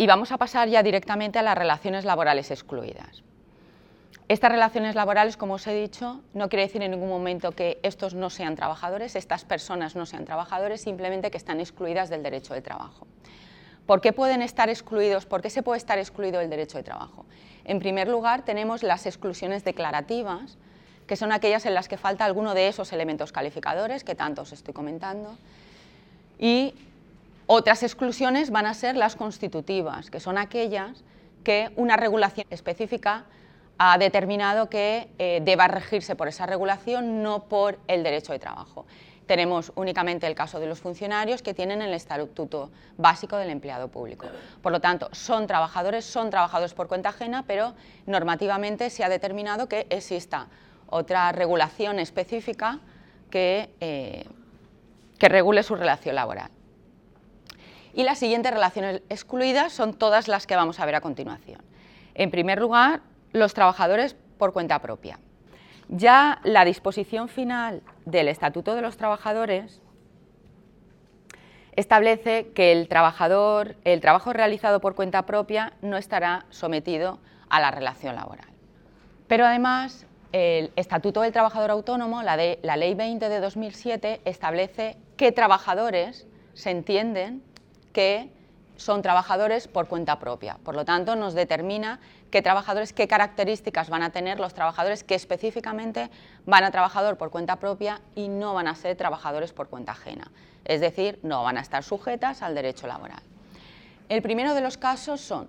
Y 0.00 0.06
vamos 0.06 0.32
a 0.32 0.38
pasar 0.38 0.66
ya 0.70 0.82
directamente 0.82 1.38
a 1.38 1.42
las 1.42 1.58
relaciones 1.58 2.06
laborales 2.06 2.50
excluidas. 2.50 3.22
Estas 4.28 4.50
relaciones 4.50 4.94
laborales, 4.94 5.36
como 5.36 5.52
os 5.56 5.66
he 5.66 5.74
dicho, 5.74 6.22
no 6.32 6.48
quiere 6.48 6.62
decir 6.62 6.80
en 6.80 6.92
ningún 6.92 7.10
momento 7.10 7.52
que 7.52 7.78
estos 7.82 8.14
no 8.14 8.30
sean 8.30 8.56
trabajadores, 8.56 9.14
estas 9.14 9.44
personas 9.44 9.96
no 9.96 10.06
sean 10.06 10.24
trabajadores, 10.24 10.80
simplemente 10.80 11.30
que 11.30 11.36
están 11.36 11.60
excluidas 11.60 12.08
del 12.08 12.22
derecho 12.22 12.54
de 12.54 12.62
trabajo. 12.62 13.06
¿Por 13.84 14.00
qué 14.00 14.14
pueden 14.14 14.40
estar 14.40 14.70
excluidos? 14.70 15.26
¿Por 15.26 15.42
qué 15.42 15.50
se 15.50 15.62
puede 15.62 15.76
estar 15.76 15.98
excluido 15.98 16.40
el 16.40 16.48
derecho 16.48 16.78
de 16.78 16.84
trabajo? 16.84 17.26
En 17.66 17.78
primer 17.78 18.08
lugar, 18.08 18.42
tenemos 18.42 18.82
las 18.82 19.04
exclusiones 19.04 19.64
declarativas, 19.64 20.56
que 21.06 21.16
son 21.16 21.30
aquellas 21.30 21.66
en 21.66 21.74
las 21.74 21.88
que 21.88 21.98
falta 21.98 22.24
alguno 22.24 22.54
de 22.54 22.68
esos 22.68 22.94
elementos 22.94 23.32
calificadores 23.32 24.02
que 24.02 24.14
tanto 24.14 24.40
os 24.40 24.52
estoy 24.54 24.72
comentando. 24.72 25.36
Y 26.38 26.72
otras 27.52 27.82
exclusiones 27.82 28.50
van 28.50 28.64
a 28.64 28.74
ser 28.74 28.96
las 28.96 29.16
constitutivas, 29.16 30.08
que 30.08 30.20
son 30.20 30.38
aquellas 30.38 31.02
que 31.42 31.72
una 31.74 31.96
regulación 31.96 32.46
específica 32.48 33.24
ha 33.76 33.98
determinado 33.98 34.70
que 34.70 35.10
eh, 35.18 35.40
deba 35.42 35.66
regirse 35.66 36.14
por 36.14 36.28
esa 36.28 36.46
regulación, 36.46 37.24
no 37.24 37.48
por 37.48 37.80
el 37.88 38.04
derecho 38.04 38.32
de 38.32 38.38
trabajo. 38.38 38.86
Tenemos 39.26 39.72
únicamente 39.74 40.28
el 40.28 40.36
caso 40.36 40.60
de 40.60 40.66
los 40.66 40.78
funcionarios 40.78 41.42
que 41.42 41.52
tienen 41.52 41.82
el 41.82 41.92
estatuto 41.92 42.70
básico 42.96 43.36
del 43.36 43.50
empleado 43.50 43.88
público. 43.88 44.26
Por 44.62 44.70
lo 44.70 44.80
tanto, 44.80 45.08
son 45.10 45.48
trabajadores, 45.48 46.04
son 46.04 46.30
trabajadores 46.30 46.72
por 46.72 46.86
cuenta 46.86 47.08
ajena, 47.08 47.42
pero 47.48 47.74
normativamente 48.06 48.90
se 48.90 49.02
ha 49.02 49.08
determinado 49.08 49.68
que 49.68 49.88
exista 49.90 50.46
otra 50.86 51.32
regulación 51.32 51.98
específica 51.98 52.78
que, 53.28 53.74
eh, 53.80 54.24
que 55.18 55.28
regule 55.28 55.64
su 55.64 55.74
relación 55.74 56.14
laboral. 56.14 56.52
Y 57.92 58.04
las 58.04 58.18
siguientes 58.18 58.52
relaciones 58.52 59.02
excluidas 59.08 59.72
son 59.72 59.94
todas 59.94 60.28
las 60.28 60.46
que 60.46 60.56
vamos 60.56 60.80
a 60.80 60.86
ver 60.86 60.94
a 60.94 61.00
continuación. 61.00 61.62
En 62.14 62.30
primer 62.30 62.60
lugar, 62.60 63.00
los 63.32 63.54
trabajadores 63.54 64.16
por 64.38 64.52
cuenta 64.52 64.80
propia. 64.80 65.18
Ya 65.88 66.40
la 66.44 66.64
disposición 66.64 67.28
final 67.28 67.82
del 68.04 68.28
Estatuto 68.28 68.74
de 68.74 68.82
los 68.82 68.96
Trabajadores 68.96 69.82
establece 71.74 72.52
que 72.54 72.72
el 72.72 72.88
trabajador, 72.88 73.76
el 73.84 74.00
trabajo 74.00 74.32
realizado 74.32 74.80
por 74.80 74.94
cuenta 74.94 75.26
propia 75.26 75.72
no 75.82 75.96
estará 75.96 76.46
sometido 76.50 77.18
a 77.48 77.60
la 77.60 77.70
relación 77.70 78.14
laboral. 78.14 78.48
Pero 79.26 79.46
además, 79.46 80.06
el 80.32 80.72
Estatuto 80.76 81.22
del 81.22 81.32
Trabajador 81.32 81.70
Autónomo, 81.70 82.22
la, 82.22 82.36
de, 82.36 82.58
la 82.62 82.76
Ley 82.76 82.94
20 82.94 83.28
de 83.28 83.40
2007, 83.40 84.20
establece 84.24 84.96
qué 85.16 85.32
trabajadores 85.32 86.26
se 86.54 86.70
entienden 86.70 87.42
que 87.92 88.30
son 88.80 89.02
trabajadores 89.02 89.68
por 89.68 89.88
cuenta 89.88 90.18
propia. 90.18 90.56
Por 90.64 90.74
lo 90.74 90.86
tanto, 90.86 91.14
nos 91.14 91.34
determina 91.34 92.00
qué 92.30 92.40
trabajadores, 92.40 92.94
qué 92.94 93.06
características 93.06 93.90
van 93.90 94.02
a 94.02 94.10
tener 94.10 94.40
los 94.40 94.54
trabajadores 94.54 95.04
que 95.04 95.14
específicamente 95.14 96.10
van 96.46 96.64
a 96.64 96.70
trabajar 96.70 97.18
por 97.18 97.30
cuenta 97.30 97.56
propia 97.56 98.00
y 98.14 98.28
no 98.28 98.54
van 98.54 98.68
a 98.68 98.74
ser 98.74 98.96
trabajadores 98.96 99.52
por 99.52 99.68
cuenta 99.68 99.92
ajena. 99.92 100.30
Es 100.64 100.80
decir, 100.80 101.18
no 101.22 101.42
van 101.42 101.58
a 101.58 101.60
estar 101.60 101.84
sujetas 101.84 102.40
al 102.40 102.54
derecho 102.54 102.86
laboral. 102.86 103.22
El 104.08 104.22
primero 104.22 104.54
de 104.54 104.62
los 104.62 104.78
casos 104.78 105.20
son 105.20 105.48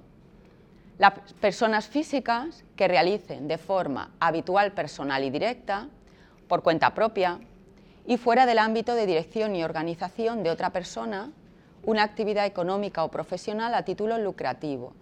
las 0.97 1.13
personas 1.39 1.87
físicas 1.87 2.63
que 2.75 2.87
realicen 2.87 3.47
de 3.47 3.57
forma 3.57 4.11
habitual, 4.19 4.73
personal 4.73 5.23
y 5.23 5.29
directa, 5.29 5.87
por 6.47 6.63
cuenta 6.63 6.93
propia, 6.93 7.39
y 8.05 8.17
fuera 8.17 8.45
del 8.45 8.59
ámbito 8.59 8.93
de 8.93 9.05
dirección 9.05 9.55
y 9.55 9.63
organización 9.63 10.43
de 10.43 10.51
otra 10.51 10.71
persona 10.71 11.31
una 11.83 12.03
actividad 12.03 12.45
económica 12.45 13.03
o 13.03 13.11
profesional 13.11 13.73
a 13.73 13.83
título 13.83 14.17
lucrativo, 14.17 14.93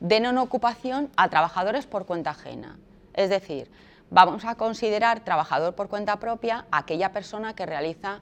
de 0.00 0.20
no 0.20 0.42
ocupación 0.42 1.10
a 1.16 1.28
trabajadores 1.28 1.86
por 1.86 2.06
cuenta 2.06 2.30
ajena. 2.30 2.78
Es 3.14 3.30
decir, 3.30 3.70
vamos 4.10 4.44
a 4.44 4.56
considerar 4.56 5.20
trabajador 5.20 5.74
por 5.74 5.88
cuenta 5.88 6.18
propia 6.18 6.66
aquella 6.70 7.12
persona 7.12 7.54
que 7.54 7.66
realiza 7.66 8.20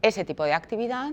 ese 0.00 0.24
tipo 0.24 0.44
de 0.44 0.54
actividad 0.54 1.12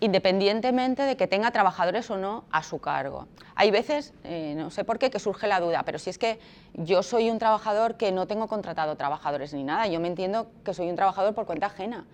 independientemente 0.00 1.02
de 1.02 1.16
que 1.16 1.26
tenga 1.26 1.50
trabajadores 1.50 2.10
o 2.10 2.16
no 2.16 2.44
a 2.50 2.62
su 2.62 2.80
cargo. 2.80 3.28
Hay 3.54 3.70
veces, 3.70 4.14
eh, 4.24 4.54
no 4.56 4.70
sé 4.70 4.82
por 4.82 4.98
qué, 4.98 5.10
que 5.10 5.18
surge 5.18 5.46
la 5.46 5.60
duda, 5.60 5.82
pero 5.84 5.98
si 5.98 6.10
es 6.10 6.18
que 6.18 6.40
yo 6.72 7.02
soy 7.02 7.30
un 7.30 7.38
trabajador 7.38 7.96
que 7.96 8.10
no 8.10 8.26
tengo 8.26 8.48
contratado 8.48 8.96
trabajadores 8.96 9.52
ni 9.52 9.62
nada, 9.62 9.86
yo 9.86 10.00
me 10.00 10.08
entiendo 10.08 10.50
que 10.64 10.72
soy 10.72 10.88
un 10.88 10.96
trabajador 10.96 11.34
por 11.34 11.44
cuenta 11.44 11.66
ajena. 11.66 12.06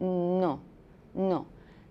No, 0.00 0.60
no. 1.14 1.46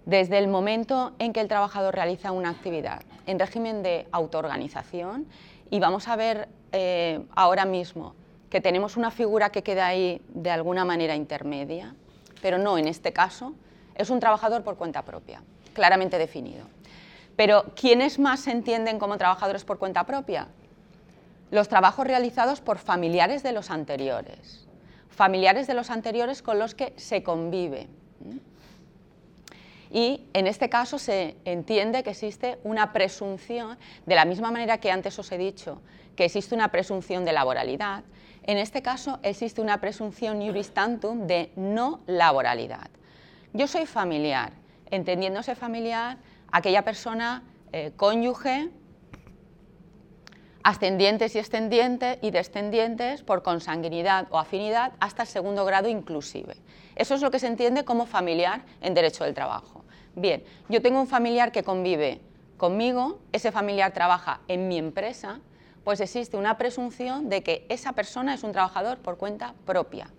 Desde 0.07 0.37
el 0.37 0.47
momento 0.47 1.11
en 1.19 1.33
que 1.33 1.41
el 1.41 1.49
trabajador 1.49 1.93
realiza 1.93 2.31
una 2.31 2.49
actividad 2.49 3.01
en 3.25 3.37
régimen 3.37 3.83
de 3.83 4.07
autoorganización, 4.13 5.25
y 5.69 5.81
vamos 5.81 6.07
a 6.07 6.15
ver 6.15 6.47
eh, 6.71 7.25
ahora 7.35 7.65
mismo 7.65 8.15
que 8.49 8.61
tenemos 8.61 8.95
una 8.95 9.11
figura 9.11 9.49
que 9.49 9.63
queda 9.63 9.85
ahí 9.85 10.21
de 10.29 10.49
alguna 10.49 10.85
manera 10.85 11.13
intermedia, 11.13 11.93
pero 12.41 12.57
no 12.57 12.77
en 12.77 12.87
este 12.87 13.11
caso, 13.11 13.53
es 13.95 14.09
un 14.09 14.21
trabajador 14.21 14.63
por 14.63 14.77
cuenta 14.77 15.01
propia, 15.01 15.43
claramente 15.73 16.17
definido. 16.17 16.65
Pero 17.35 17.65
¿quiénes 17.75 18.17
más 18.17 18.39
se 18.39 18.51
entienden 18.51 18.99
como 18.99 19.17
trabajadores 19.17 19.65
por 19.65 19.77
cuenta 19.77 20.05
propia? 20.05 20.47
Los 21.51 21.67
trabajos 21.67 22.07
realizados 22.07 22.61
por 22.61 22.77
familiares 22.77 23.43
de 23.43 23.51
los 23.51 23.69
anteriores, 23.69 24.69
familiares 25.09 25.67
de 25.67 25.73
los 25.73 25.89
anteriores 25.89 26.41
con 26.41 26.59
los 26.59 26.75
que 26.75 26.93
se 26.95 27.23
convive 27.23 27.89
y 29.91 30.25
en 30.33 30.47
este 30.47 30.69
caso 30.69 30.99
se 30.99 31.37
entiende 31.45 32.03
que 32.03 32.11
existe 32.11 32.59
una 32.63 32.93
presunción, 32.93 33.77
de 34.05 34.15
la 34.15 34.25
misma 34.25 34.51
manera 34.51 34.79
que 34.79 34.91
antes 34.91 35.17
os 35.19 35.31
he 35.31 35.37
dicho 35.37 35.81
que 36.15 36.25
existe 36.25 36.55
una 36.55 36.71
presunción 36.71 37.25
de 37.25 37.33
laboralidad, 37.33 38.03
en 38.43 38.57
este 38.57 38.81
caso 38.81 39.19
existe 39.23 39.61
una 39.61 39.79
presunción 39.79 40.41
iuris 40.41 40.73
tantum 40.73 41.27
de 41.27 41.51
no 41.55 42.01
laboralidad. 42.07 42.89
Yo 43.53 43.67
soy 43.67 43.85
familiar, 43.85 44.53
entendiéndose 44.89 45.55
familiar 45.55 46.17
aquella 46.51 46.83
persona 46.83 47.43
eh, 47.73 47.91
cónyuge, 47.95 48.69
ascendientes 50.63 51.35
y 51.35 51.39
extendientes 51.39 52.19
y 52.21 52.31
descendientes 52.31 53.23
por 53.23 53.43
consanguinidad 53.43 54.27
o 54.31 54.39
afinidad 54.39 54.93
hasta 54.99 55.23
el 55.23 55.27
segundo 55.27 55.65
grado 55.65 55.87
inclusive. 55.87 56.57
Eso 56.95 57.15
es 57.15 57.21
lo 57.21 57.31
que 57.31 57.39
se 57.39 57.47
entiende 57.47 57.85
como 57.85 58.05
familiar 58.05 58.65
en 58.81 58.93
derecho 58.93 59.23
del 59.23 59.33
trabajo. 59.33 59.76
Bien, 60.17 60.43
yo 60.67 60.81
tengo 60.81 60.99
un 60.99 61.05
familiar 61.05 61.51
que 61.51 61.61
convive 61.61 62.21
conmigo, 62.57 63.19
ese 63.33 63.51
familiar 63.51 63.93
trabaja 63.93 64.41
en 64.47 64.67
mi 64.67 64.79
empresa, 64.79 65.41
pues 65.83 65.99
existe 65.99 66.37
una 66.37 66.57
presunción 66.57 67.29
de 67.29 67.43
que 67.43 67.67
esa 67.69 67.93
persona 67.93 68.33
es 68.33 68.41
un 68.41 68.51
trabajador 68.51 68.97
por 68.97 69.19
cuenta 69.19 69.53
propia 69.63 70.09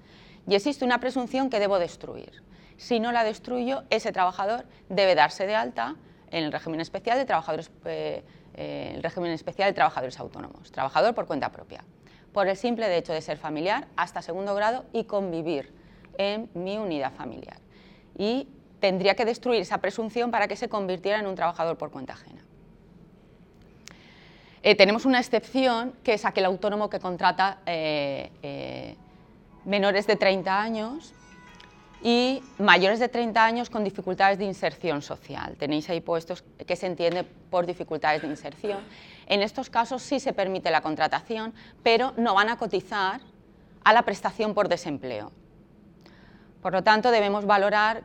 y 0.46 0.54
existe 0.54 0.84
una 0.84 1.00
presunción 1.00 1.50
que 1.50 1.58
debo 1.58 1.80
destruir. 1.80 2.44
Si 2.76 3.00
no 3.00 3.10
la 3.10 3.24
destruyo, 3.24 3.82
ese 3.90 4.12
trabajador 4.12 4.66
debe 4.88 5.16
darse 5.16 5.48
de 5.48 5.56
alta 5.56 5.96
en 6.30 6.44
el 6.44 6.52
régimen 6.52 6.78
especial 6.78 7.18
de 7.18 7.24
trabajadores 7.24 7.68
eh, 7.84 8.22
eh, 8.54 8.92
el 8.94 9.02
régimen 9.02 9.32
especial 9.32 9.68
de 9.68 9.74
trabajadores 9.74 10.20
autónomos, 10.20 10.70
trabajador 10.70 11.16
por 11.16 11.26
cuenta 11.26 11.50
propia, 11.50 11.82
por 12.32 12.46
el 12.46 12.56
simple 12.56 12.96
hecho 12.96 13.12
de 13.12 13.20
ser 13.20 13.36
familiar 13.36 13.88
hasta 13.96 14.22
segundo 14.22 14.54
grado 14.54 14.84
y 14.92 15.04
convivir 15.04 15.72
en 16.18 16.48
mi 16.54 16.78
unidad 16.78 17.12
familiar. 17.14 17.58
Y 18.16 18.46
tendría 18.80 19.14
que 19.14 19.24
destruir 19.24 19.60
esa 19.60 19.78
presunción 19.78 20.30
para 20.30 20.48
que 20.48 20.56
se 20.56 20.68
convirtiera 20.68 21.18
en 21.18 21.26
un 21.26 21.34
trabajador 21.34 21.76
por 21.76 21.90
cuenta 21.90 22.12
ajena. 22.12 22.44
Eh, 24.62 24.74
tenemos 24.74 25.04
una 25.04 25.20
excepción, 25.20 25.94
que 26.02 26.14
es 26.14 26.24
aquel 26.24 26.44
autónomo 26.44 26.90
que 26.90 26.98
contrata 26.98 27.58
eh, 27.66 28.96
menores 29.64 30.06
de 30.06 30.16
30 30.16 30.60
años 30.60 31.14
y 32.02 32.42
mayores 32.58 33.00
de 33.00 33.08
30 33.08 33.44
años 33.44 33.70
con 33.70 33.82
dificultades 33.82 34.38
de 34.38 34.44
inserción 34.44 35.02
social. 35.02 35.56
Tenéis 35.56 35.88
ahí 35.90 36.00
puestos 36.00 36.44
que 36.66 36.76
se 36.76 36.86
entiende 36.86 37.24
por 37.24 37.66
dificultades 37.66 38.22
de 38.22 38.28
inserción. 38.28 38.78
En 39.26 39.42
estos 39.42 39.68
casos 39.68 40.02
sí 40.02 40.20
se 40.20 40.32
permite 40.32 40.70
la 40.70 40.80
contratación, 40.80 41.54
pero 41.82 42.12
no 42.16 42.34
van 42.34 42.48
a 42.48 42.56
cotizar 42.56 43.20
a 43.84 43.92
la 43.92 44.02
prestación 44.02 44.54
por 44.54 44.68
desempleo. 44.68 45.32
Por 46.62 46.72
lo 46.72 46.82
tanto, 46.82 47.10
debemos 47.10 47.46
valorar, 47.46 48.04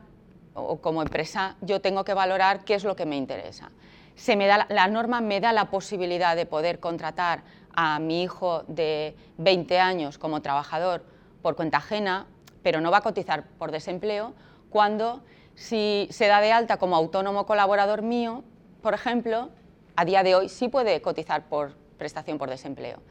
o 0.54 0.80
como 0.80 1.02
empresa 1.02 1.56
yo 1.60 1.80
tengo 1.80 2.04
que 2.04 2.14
valorar 2.14 2.64
qué 2.64 2.74
es 2.74 2.84
lo 2.84 2.96
que 2.96 3.06
me 3.06 3.16
interesa. 3.16 3.70
Se 4.14 4.36
me 4.36 4.46
da, 4.46 4.66
la 4.68 4.86
norma 4.86 5.20
me 5.20 5.40
da 5.40 5.52
la 5.52 5.70
posibilidad 5.70 6.36
de 6.36 6.46
poder 6.46 6.80
contratar 6.80 7.42
a 7.74 7.98
mi 7.98 8.22
hijo 8.22 8.62
de 8.68 9.16
20 9.38 9.78
años 9.80 10.18
como 10.18 10.40
trabajador 10.40 11.04
por 11.42 11.56
cuenta 11.56 11.78
ajena, 11.78 12.26
pero 12.62 12.80
no 12.80 12.90
va 12.90 12.98
a 12.98 13.02
cotizar 13.02 13.44
por 13.58 13.72
desempleo, 13.72 14.32
cuando 14.70 15.22
si 15.54 16.08
se 16.10 16.26
da 16.26 16.40
de 16.40 16.52
alta 16.52 16.78
como 16.78 16.96
autónomo 16.96 17.46
colaborador 17.46 18.02
mío, 18.02 18.44
por 18.82 18.94
ejemplo, 18.94 19.50
a 19.96 20.04
día 20.04 20.22
de 20.22 20.34
hoy 20.34 20.48
sí 20.48 20.68
puede 20.68 21.00
cotizar 21.02 21.44
por 21.48 21.74
prestación 21.98 22.38
por 22.38 22.50
desempleo. 22.50 23.02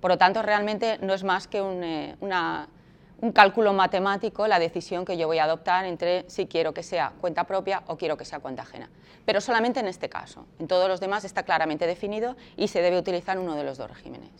Por 0.00 0.10
lo 0.10 0.18
tanto, 0.18 0.42
realmente 0.42 0.98
no 1.00 1.14
es 1.14 1.24
más 1.24 1.48
que 1.48 1.58
eh, 1.58 2.16
un 3.20 3.32
cálculo 3.32 3.72
matemático 3.72 4.46
la 4.46 4.58
decisión 4.58 5.04
que 5.04 5.16
yo 5.16 5.26
voy 5.26 5.38
a 5.38 5.44
adoptar 5.44 5.84
entre 5.84 6.24
si 6.28 6.46
quiero 6.46 6.72
que 6.72 6.82
sea 6.82 7.12
cuenta 7.20 7.44
propia 7.44 7.82
o 7.86 7.96
quiero 7.96 8.16
que 8.16 8.24
sea 8.24 8.38
cuenta 8.38 8.62
ajena. 8.62 8.88
Pero 9.24 9.40
solamente 9.40 9.80
en 9.80 9.88
este 9.88 10.08
caso. 10.08 10.46
En 10.58 10.68
todos 10.68 10.88
los 10.88 11.00
demás 11.00 11.24
está 11.24 11.42
claramente 11.42 11.86
definido 11.86 12.36
y 12.56 12.68
se 12.68 12.80
debe 12.80 12.98
utilizar 12.98 13.38
uno 13.38 13.56
de 13.56 13.64
los 13.64 13.78
dos 13.78 13.90
regímenes. 13.90 14.30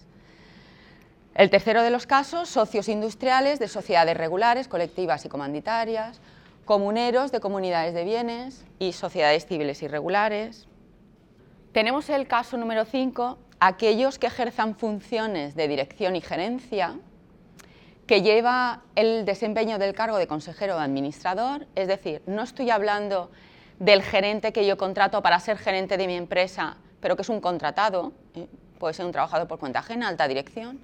El 1.34 1.50
tercero 1.50 1.82
de 1.82 1.90
los 1.90 2.06
casos, 2.06 2.48
socios 2.48 2.88
industriales 2.88 3.58
de 3.58 3.68
sociedades 3.68 4.16
regulares, 4.16 4.66
colectivas 4.66 5.24
y 5.24 5.28
comanditarias, 5.28 6.20
comuneros 6.64 7.32
de 7.32 7.40
comunidades 7.40 7.94
de 7.94 8.04
bienes 8.04 8.64
y 8.78 8.92
sociedades 8.92 9.46
civiles 9.46 9.82
irregulares. 9.82 10.66
Tenemos 11.72 12.10
el 12.10 12.26
caso 12.26 12.56
número 12.56 12.84
5, 12.84 13.38
aquellos 13.60 14.18
que 14.18 14.26
ejerzan 14.26 14.74
funciones 14.74 15.54
de 15.54 15.68
dirección 15.68 16.16
y 16.16 16.20
gerencia, 16.20 16.98
que 18.08 18.22
lleva 18.22 18.82
el 18.96 19.24
desempeño 19.24 19.78
del 19.78 19.94
cargo 19.94 20.18
de 20.18 20.26
consejero 20.26 20.74
o 20.74 20.78
administrador, 20.80 21.68
es 21.76 21.86
decir, 21.86 22.22
no 22.26 22.42
estoy 22.42 22.70
hablando 22.70 23.30
del 23.78 24.02
gerente 24.02 24.52
que 24.52 24.66
yo 24.66 24.76
contrato 24.76 25.22
para 25.22 25.38
ser 25.38 25.58
gerente 25.58 25.96
de 25.96 26.08
mi 26.08 26.16
empresa, 26.16 26.78
pero 27.00 27.14
que 27.14 27.22
es 27.22 27.28
un 27.28 27.40
contratado, 27.40 28.12
¿eh? 28.34 28.48
puede 28.80 28.94
ser 28.94 29.06
un 29.06 29.12
trabajador 29.12 29.46
por 29.46 29.60
cuenta 29.60 29.78
ajena, 29.78 30.08
alta 30.08 30.26
dirección, 30.26 30.80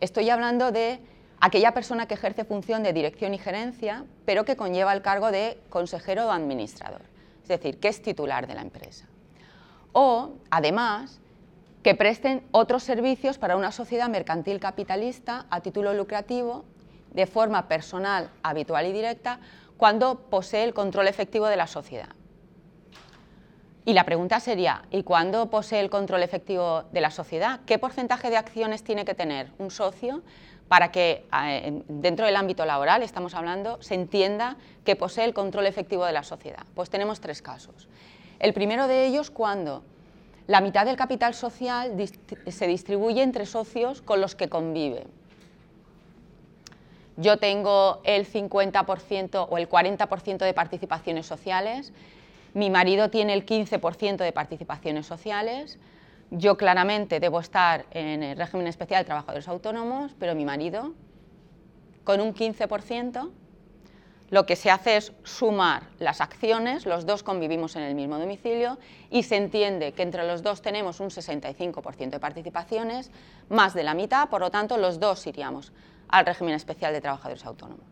Estoy 0.00 0.28
hablando 0.28 0.72
de 0.72 1.00
aquella 1.40 1.72
persona 1.72 2.06
que 2.06 2.14
ejerce 2.14 2.44
función 2.44 2.82
de 2.82 2.92
dirección 2.92 3.32
y 3.32 3.38
gerencia, 3.38 4.04
pero 4.24 4.44
que 4.44 4.56
conlleva 4.56 4.92
el 4.92 5.02
cargo 5.02 5.30
de 5.30 5.58
consejero 5.70 6.26
o 6.26 6.30
administrador, 6.30 7.02
es 7.42 7.48
decir, 7.48 7.78
que 7.78 7.88
es 7.88 8.02
titular 8.02 8.46
de 8.46 8.54
la 8.54 8.62
empresa. 8.62 9.06
O, 9.92 10.32
además, 10.50 11.20
que 11.84 11.94
presten 11.94 12.42
otros 12.50 12.82
servicios 12.82 13.36
para 13.36 13.56
una 13.56 13.70
sociedad 13.70 14.08
mercantil 14.08 14.58
capitalista 14.58 15.44
a 15.50 15.60
título 15.60 15.92
lucrativo, 15.92 16.64
de 17.12 17.26
forma 17.26 17.68
personal, 17.68 18.30
habitual 18.42 18.86
y 18.86 18.92
directa, 18.92 19.38
cuando 19.76 20.18
posee 20.30 20.64
el 20.64 20.72
control 20.72 21.08
efectivo 21.08 21.46
de 21.46 21.56
la 21.56 21.66
sociedad. 21.66 22.08
Y 23.84 23.92
la 23.92 24.04
pregunta 24.04 24.40
sería, 24.40 24.86
¿y 24.90 25.02
cuándo 25.02 25.50
posee 25.50 25.80
el 25.80 25.90
control 25.90 26.22
efectivo 26.22 26.84
de 26.90 27.02
la 27.02 27.10
sociedad? 27.10 27.60
¿Qué 27.66 27.78
porcentaje 27.78 28.30
de 28.30 28.38
acciones 28.38 28.82
tiene 28.82 29.04
que 29.04 29.14
tener 29.14 29.52
un 29.58 29.70
socio 29.70 30.22
para 30.68 30.90
que 30.90 31.26
eh, 31.38 31.82
dentro 31.86 32.24
del 32.24 32.36
ámbito 32.36 32.64
laboral, 32.64 33.02
estamos 33.02 33.34
hablando, 33.34 33.76
se 33.82 33.94
entienda 33.94 34.56
que 34.86 34.96
posee 34.96 35.26
el 35.26 35.34
control 35.34 35.66
efectivo 35.66 36.06
de 36.06 36.12
la 36.12 36.22
sociedad? 36.22 36.64
Pues 36.74 36.88
tenemos 36.88 37.20
tres 37.20 37.42
casos. 37.42 37.88
El 38.38 38.54
primero 38.54 38.88
de 38.88 39.04
ellos 39.04 39.30
cuando 39.30 39.84
la 40.46 40.60
mitad 40.60 40.84
del 40.84 40.96
capital 40.96 41.34
social 41.34 41.92
se 42.48 42.66
distribuye 42.66 43.22
entre 43.22 43.46
socios 43.46 44.02
con 44.02 44.20
los 44.20 44.34
que 44.34 44.48
convive. 44.48 45.06
Yo 47.16 47.38
tengo 47.38 48.00
el 48.04 48.26
50% 48.26 49.46
o 49.48 49.58
el 49.58 49.68
40% 49.68 50.38
de 50.38 50.52
participaciones 50.52 51.26
sociales, 51.26 51.92
mi 52.54 52.70
marido 52.70 53.10
tiene 53.10 53.34
el 53.34 53.46
15% 53.46 54.16
de 54.16 54.32
participaciones 54.32 55.06
sociales, 55.06 55.78
yo 56.30 56.56
claramente 56.56 57.20
debo 57.20 57.40
estar 57.40 57.86
en 57.90 58.22
el 58.22 58.36
régimen 58.36 58.66
especial 58.66 59.02
de 59.02 59.06
trabajadores 59.06 59.46
autónomos, 59.48 60.14
pero 60.18 60.34
mi 60.34 60.44
marido, 60.44 60.92
con 62.02 62.20
un 62.20 62.34
15%, 62.34 63.30
lo 64.34 64.46
que 64.46 64.56
se 64.56 64.68
hace 64.68 64.96
es 64.96 65.12
sumar 65.22 65.84
las 66.00 66.20
acciones, 66.20 66.86
los 66.86 67.06
dos 67.06 67.22
convivimos 67.22 67.76
en 67.76 67.82
el 67.82 67.94
mismo 67.94 68.18
domicilio 68.18 68.78
y 69.08 69.22
se 69.22 69.36
entiende 69.36 69.92
que 69.92 70.02
entre 70.02 70.26
los 70.26 70.42
dos 70.42 70.60
tenemos 70.60 70.98
un 70.98 71.10
65% 71.10 72.10
de 72.10 72.18
participaciones, 72.18 73.12
más 73.48 73.74
de 73.74 73.84
la 73.84 73.94
mitad, 73.94 74.28
por 74.30 74.40
lo 74.40 74.50
tanto 74.50 74.76
los 74.76 74.98
dos 74.98 75.24
iríamos 75.28 75.72
al 76.08 76.26
régimen 76.26 76.54
especial 76.54 76.92
de 76.92 77.00
trabajadores 77.00 77.46
autónomos. 77.46 77.86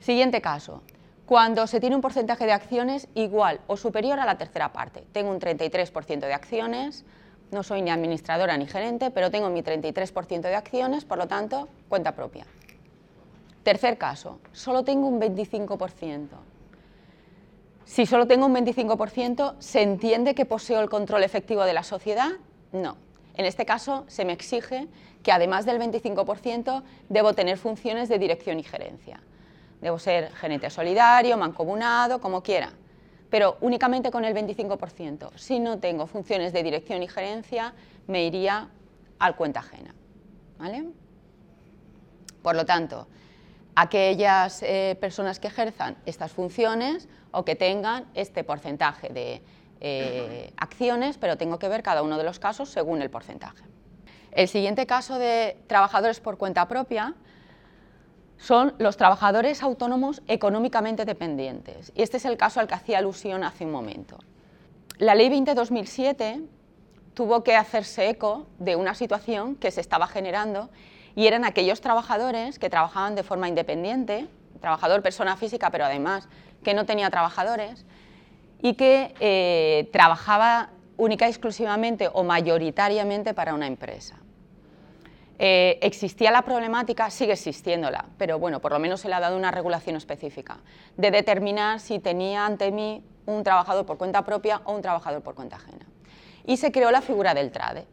Siguiente 0.00 0.40
caso, 0.40 0.82
cuando 1.26 1.66
se 1.66 1.80
tiene 1.80 1.96
un 1.96 2.02
porcentaje 2.02 2.46
de 2.46 2.52
acciones 2.52 3.06
igual 3.14 3.60
o 3.66 3.76
superior 3.76 4.18
a 4.20 4.24
la 4.24 4.38
tercera 4.38 4.72
parte. 4.72 5.04
Tengo 5.12 5.30
un 5.30 5.38
33% 5.38 6.20
de 6.20 6.32
acciones, 6.32 7.04
no 7.52 7.62
soy 7.62 7.82
ni 7.82 7.90
administradora 7.90 8.56
ni 8.56 8.66
gerente, 8.66 9.10
pero 9.10 9.30
tengo 9.30 9.50
mi 9.50 9.62
33% 9.62 10.40
de 10.40 10.54
acciones, 10.54 11.04
por 11.04 11.18
lo 11.18 11.28
tanto, 11.28 11.68
cuenta 11.90 12.12
propia. 12.12 12.46
Tercer 13.64 13.98
caso, 13.98 14.38
solo 14.52 14.84
tengo 14.84 15.08
un 15.08 15.20
25%. 15.20 16.28
Si 17.84 18.06
solo 18.06 18.26
tengo 18.26 18.46
un 18.46 18.54
25%, 18.54 19.56
¿se 19.58 19.82
entiende 19.82 20.34
que 20.34 20.44
poseo 20.44 20.80
el 20.80 20.88
control 20.88 21.24
efectivo 21.24 21.64
de 21.64 21.72
la 21.72 21.82
sociedad? 21.82 22.30
No. 22.72 22.96
En 23.34 23.46
este 23.46 23.66
caso, 23.66 24.04
se 24.06 24.24
me 24.24 24.32
exige 24.32 24.86
que 25.22 25.32
además 25.32 25.66
del 25.66 25.80
25%, 25.80 26.82
debo 27.08 27.32
tener 27.32 27.58
funciones 27.58 28.08
de 28.08 28.18
dirección 28.18 28.60
y 28.60 28.62
gerencia. 28.62 29.20
Debo 29.80 29.98
ser 29.98 30.30
gerente 30.32 30.70
solidario, 30.70 31.36
mancomunado, 31.36 32.20
como 32.20 32.42
quiera, 32.42 32.70
pero 33.30 33.56
únicamente 33.60 34.10
con 34.10 34.24
el 34.24 34.34
25%. 34.34 35.30
Si 35.36 35.58
no 35.58 35.78
tengo 35.78 36.06
funciones 36.06 36.52
de 36.52 36.62
dirección 36.62 37.02
y 37.02 37.08
gerencia, 37.08 37.74
me 38.06 38.24
iría 38.24 38.68
al 39.18 39.36
cuenta 39.36 39.60
ajena. 39.60 39.94
¿vale? 40.58 40.84
Por 42.42 42.54
lo 42.54 42.64
tanto, 42.64 43.08
aquellas 43.74 44.62
eh, 44.62 44.96
personas 45.00 45.40
que 45.40 45.48
ejerzan 45.48 45.96
estas 46.06 46.32
funciones 46.32 47.08
o 47.32 47.44
que 47.44 47.56
tengan 47.56 48.06
este 48.14 48.44
porcentaje 48.44 49.08
de 49.08 49.42
eh, 49.80 50.52
acciones, 50.56 51.18
pero 51.18 51.36
tengo 51.36 51.58
que 51.58 51.68
ver 51.68 51.82
cada 51.82 52.02
uno 52.02 52.16
de 52.16 52.24
los 52.24 52.38
casos 52.38 52.68
según 52.68 53.02
el 53.02 53.10
porcentaje. 53.10 53.64
El 54.32 54.48
siguiente 54.48 54.86
caso 54.86 55.18
de 55.18 55.56
trabajadores 55.66 56.20
por 56.20 56.38
cuenta 56.38 56.66
propia 56.66 57.14
son 58.36 58.74
los 58.78 58.96
trabajadores 58.96 59.62
autónomos 59.62 60.22
económicamente 60.26 61.04
dependientes. 61.04 61.92
Y 61.94 62.02
este 62.02 62.16
es 62.16 62.24
el 62.24 62.36
caso 62.36 62.60
al 62.60 62.66
que 62.66 62.74
hacía 62.74 62.98
alusión 62.98 63.44
hace 63.44 63.64
un 63.64 63.72
momento. 63.72 64.18
La 64.98 65.14
Ley 65.14 65.28
20-2007 65.28 66.46
tuvo 67.14 67.44
que 67.44 67.56
hacerse 67.56 68.08
eco 68.08 68.46
de 68.58 68.76
una 68.76 68.94
situación 68.94 69.54
que 69.56 69.70
se 69.70 69.80
estaba 69.80 70.06
generando 70.06 70.70
y 71.16 71.26
eran 71.26 71.44
aquellos 71.44 71.80
trabajadores 71.80 72.58
que 72.58 72.70
trabajaban 72.70 73.14
de 73.14 73.22
forma 73.22 73.48
independiente, 73.48 74.26
trabajador 74.60 75.02
persona 75.02 75.36
física, 75.36 75.70
pero 75.70 75.84
además 75.84 76.28
que 76.62 76.74
no 76.74 76.86
tenía 76.86 77.10
trabajadores 77.10 77.84
y 78.62 78.74
que 78.74 79.14
eh, 79.20 79.88
trabajaba 79.92 80.70
única 80.96 81.26
y 81.26 81.30
exclusivamente 81.30 82.08
o 82.12 82.24
mayoritariamente 82.24 83.34
para 83.34 83.54
una 83.54 83.66
empresa. 83.66 84.16
Eh, 85.38 85.78
existía 85.82 86.30
la 86.30 86.42
problemática, 86.42 87.10
sigue 87.10 87.32
existiéndola, 87.32 88.06
pero 88.18 88.38
bueno, 88.38 88.60
por 88.60 88.72
lo 88.72 88.78
menos 88.78 89.00
se 89.00 89.08
le 89.08 89.14
ha 89.14 89.20
dado 89.20 89.36
una 89.36 89.50
regulación 89.50 89.96
específica, 89.96 90.58
de 90.96 91.10
determinar 91.10 91.80
si 91.80 91.98
tenía 91.98 92.46
ante 92.46 92.70
mí 92.70 93.04
un 93.26 93.42
trabajador 93.42 93.84
por 93.84 93.98
cuenta 93.98 94.24
propia 94.24 94.62
o 94.64 94.74
un 94.74 94.82
trabajador 94.82 95.22
por 95.22 95.34
cuenta 95.34 95.56
ajena. 95.56 95.86
Y 96.46 96.56
se 96.58 96.70
creó 96.70 96.90
la 96.90 97.00
figura 97.00 97.34
del 97.34 97.50
TRADE. 97.50 97.86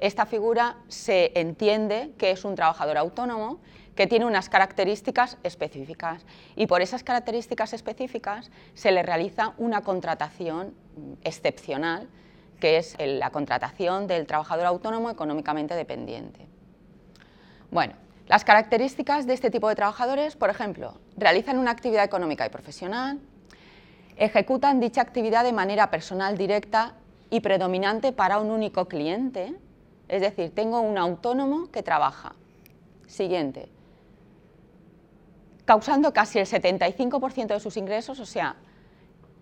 Esta 0.00 0.24
figura 0.24 0.76
se 0.88 1.30
entiende 1.38 2.12
que 2.16 2.30
es 2.30 2.46
un 2.46 2.54
trabajador 2.54 2.96
autónomo 2.96 3.60
que 3.94 4.06
tiene 4.06 4.24
unas 4.24 4.48
características 4.48 5.36
específicas 5.42 6.24
y 6.56 6.66
por 6.66 6.80
esas 6.80 7.04
características 7.04 7.74
específicas 7.74 8.50
se 8.72 8.92
le 8.92 9.02
realiza 9.02 9.52
una 9.58 9.82
contratación 9.82 10.74
excepcional, 11.22 12.08
que 12.60 12.78
es 12.78 12.96
la 12.98 13.28
contratación 13.28 14.06
del 14.06 14.26
trabajador 14.26 14.64
autónomo 14.64 15.10
económicamente 15.10 15.74
dependiente. 15.74 16.46
Bueno, 17.70 17.92
las 18.26 18.42
características 18.42 19.26
de 19.26 19.34
este 19.34 19.50
tipo 19.50 19.68
de 19.68 19.74
trabajadores, 19.74 20.34
por 20.34 20.48
ejemplo, 20.48 20.98
realizan 21.18 21.58
una 21.58 21.72
actividad 21.72 22.04
económica 22.04 22.46
y 22.46 22.48
profesional, 22.48 23.20
ejecutan 24.16 24.80
dicha 24.80 25.02
actividad 25.02 25.44
de 25.44 25.52
manera 25.52 25.90
personal 25.90 26.38
directa 26.38 26.94
y 27.28 27.40
predominante 27.40 28.12
para 28.12 28.38
un 28.38 28.50
único 28.50 28.88
cliente, 28.88 29.54
es 30.10 30.20
decir, 30.20 30.52
tengo 30.54 30.80
un 30.80 30.98
autónomo 30.98 31.70
que 31.70 31.82
trabaja. 31.82 32.34
Siguiente, 33.06 33.68
causando 35.64 36.12
casi 36.12 36.38
el 36.38 36.46
75% 36.46 37.46
de 37.46 37.60
sus 37.60 37.76
ingresos, 37.76 38.18
o 38.20 38.26
sea, 38.26 38.56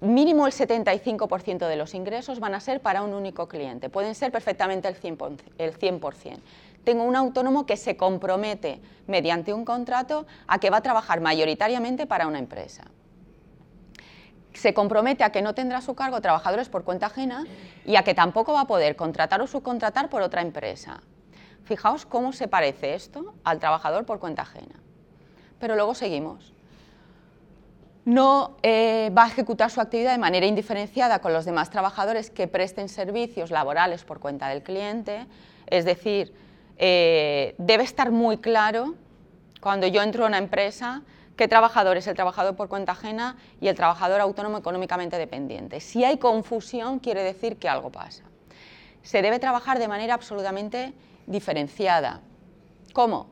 mínimo 0.01 0.47
el 0.47 0.53
75% 0.53 1.67
de 1.67 1.77
los 1.77 1.95
ingresos 1.95 2.39
van 2.39 2.55
a 2.55 2.61
ser 2.61 2.81
para 2.81 3.03
un 3.03 3.15
único 3.15 3.49
cliente, 3.49 3.89
pueden 3.89 4.15
ser 4.15 4.31
perfectamente 4.31 4.89
el 4.89 4.97
100%. 5.01 6.41
tengo 6.85 7.05
un 7.05 7.17
autónomo 7.17 7.67
que 7.67 7.77
se 7.77 7.97
compromete 7.97 8.81
mediante 9.07 9.53
un 9.53 9.65
contrato 9.65 10.27
a 10.47 10.59
que 10.59 10.71
va 10.71 10.79
a 10.79 10.83
trabajar 10.83 11.21
mayoritariamente 11.21 12.07
para 12.07 12.27
una 12.27 12.39
empresa. 12.39 12.85
Se 14.59 14.75
compromete 14.75 15.23
a 15.23 15.31
que 15.31 15.41
no 15.41 15.55
tendrá 15.55 15.79
a 15.79 15.83
su 15.83 15.95
cargo 15.95 16.21
trabajadores 16.21 16.69
por 16.69 16.83
cuenta 16.83 17.07
ajena 17.07 17.45
y 17.85 17.95
a 17.95 18.03
que 18.03 18.13
tampoco 18.13 18.55
va 18.55 18.63
a 18.63 18.67
poder 18.67 18.97
contratar 18.97 19.41
o 19.41 19.47
subcontratar 19.47 20.11
por 20.11 20.21
otra 20.21 20.43
empresa. 20.43 21.01
Fijaos 21.63 22.05
cómo 22.05 22.33
se 22.33 22.49
parece 22.49 22.95
esto 22.95 23.35
al 23.45 23.61
trabajador 23.61 24.05
por 24.05 24.19
cuenta 24.19 24.43
ajena. 24.43 24.75
Pero 25.61 25.77
luego 25.77 25.95
seguimos. 25.95 26.53
No 28.05 28.57
eh, 28.65 29.13
va 29.17 29.27
a 29.27 29.29
ejecutar 29.29 29.71
su 29.71 29.81
actividad 29.81 30.11
de 30.11 30.19
manera 30.19 30.47
indiferenciada 30.47 31.21
con 31.21 31.33
los 31.33 31.45
demás 31.45 31.71
trabajadores 31.71 32.29
que 32.29 32.49
presten 32.49 32.89
servicios 32.89 33.53
laborales 33.53 34.03
por 34.03 34.19
cuenta 34.19 34.49
del 34.49 34.65
cliente, 34.65 35.29
es 35.67 35.85
decir, 35.85 36.35
eh, 36.79 37.55
debe 37.59 37.85
estar 37.85 38.11
muy 38.11 38.39
claro 38.39 38.97
cuando 39.61 39.87
yo 39.87 40.03
entro 40.03 40.25
a 40.25 40.27
una 40.27 40.39
empresa 40.39 41.05
qué 41.39 41.47
trabajador 41.47 41.97
es 41.97 42.07
el 42.09 42.17
trabajador 42.17 42.57
por 42.57 42.69
cuenta 42.69 42.93
ajena 42.93 43.37
y 43.61 43.69
el 43.69 43.77
trabajador 43.77 44.21
autónomo 44.21 44.59
económicamente 44.59 45.17
dependiente. 45.17 45.81
Si 45.81 46.05
hay 46.05 46.19
confusión, 46.19 46.99
quiere 46.99 47.23
decir 47.23 47.57
que 47.57 47.69
algo 47.69 47.91
pasa. 47.91 48.25
Se 49.03 49.23
debe 49.23 49.39
trabajar 49.39 49.79
de 49.79 49.87
manera 49.87 50.15
absolutamente 50.15 50.93
diferenciada. 51.27 52.21
¿Cómo? 52.93 53.29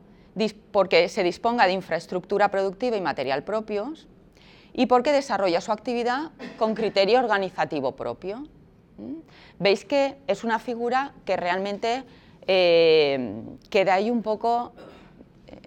Porque 0.71 1.09
se 1.09 1.21
disponga 1.21 1.67
de 1.67 1.73
infraestructura 1.73 2.49
productiva 2.49 2.95
y 2.95 3.01
material 3.01 3.43
propios 3.43 4.07
y 4.71 4.85
porque 4.85 5.11
desarrolla 5.11 5.59
su 5.59 5.73
actividad 5.73 6.31
con 6.57 6.75
criterio 6.75 7.19
organizativo 7.19 7.97
propio. 7.97 8.47
¿Mm? 8.97 9.15
Veis 9.59 9.83
que 9.83 10.15
es 10.27 10.45
una 10.45 10.59
figura 10.59 11.13
que 11.25 11.35
realmente 11.35 12.05
eh, 12.47 13.33
queda 13.69 13.95
ahí 13.95 14.09
un 14.09 14.23
poco 14.23 14.71
eh, 15.47 15.59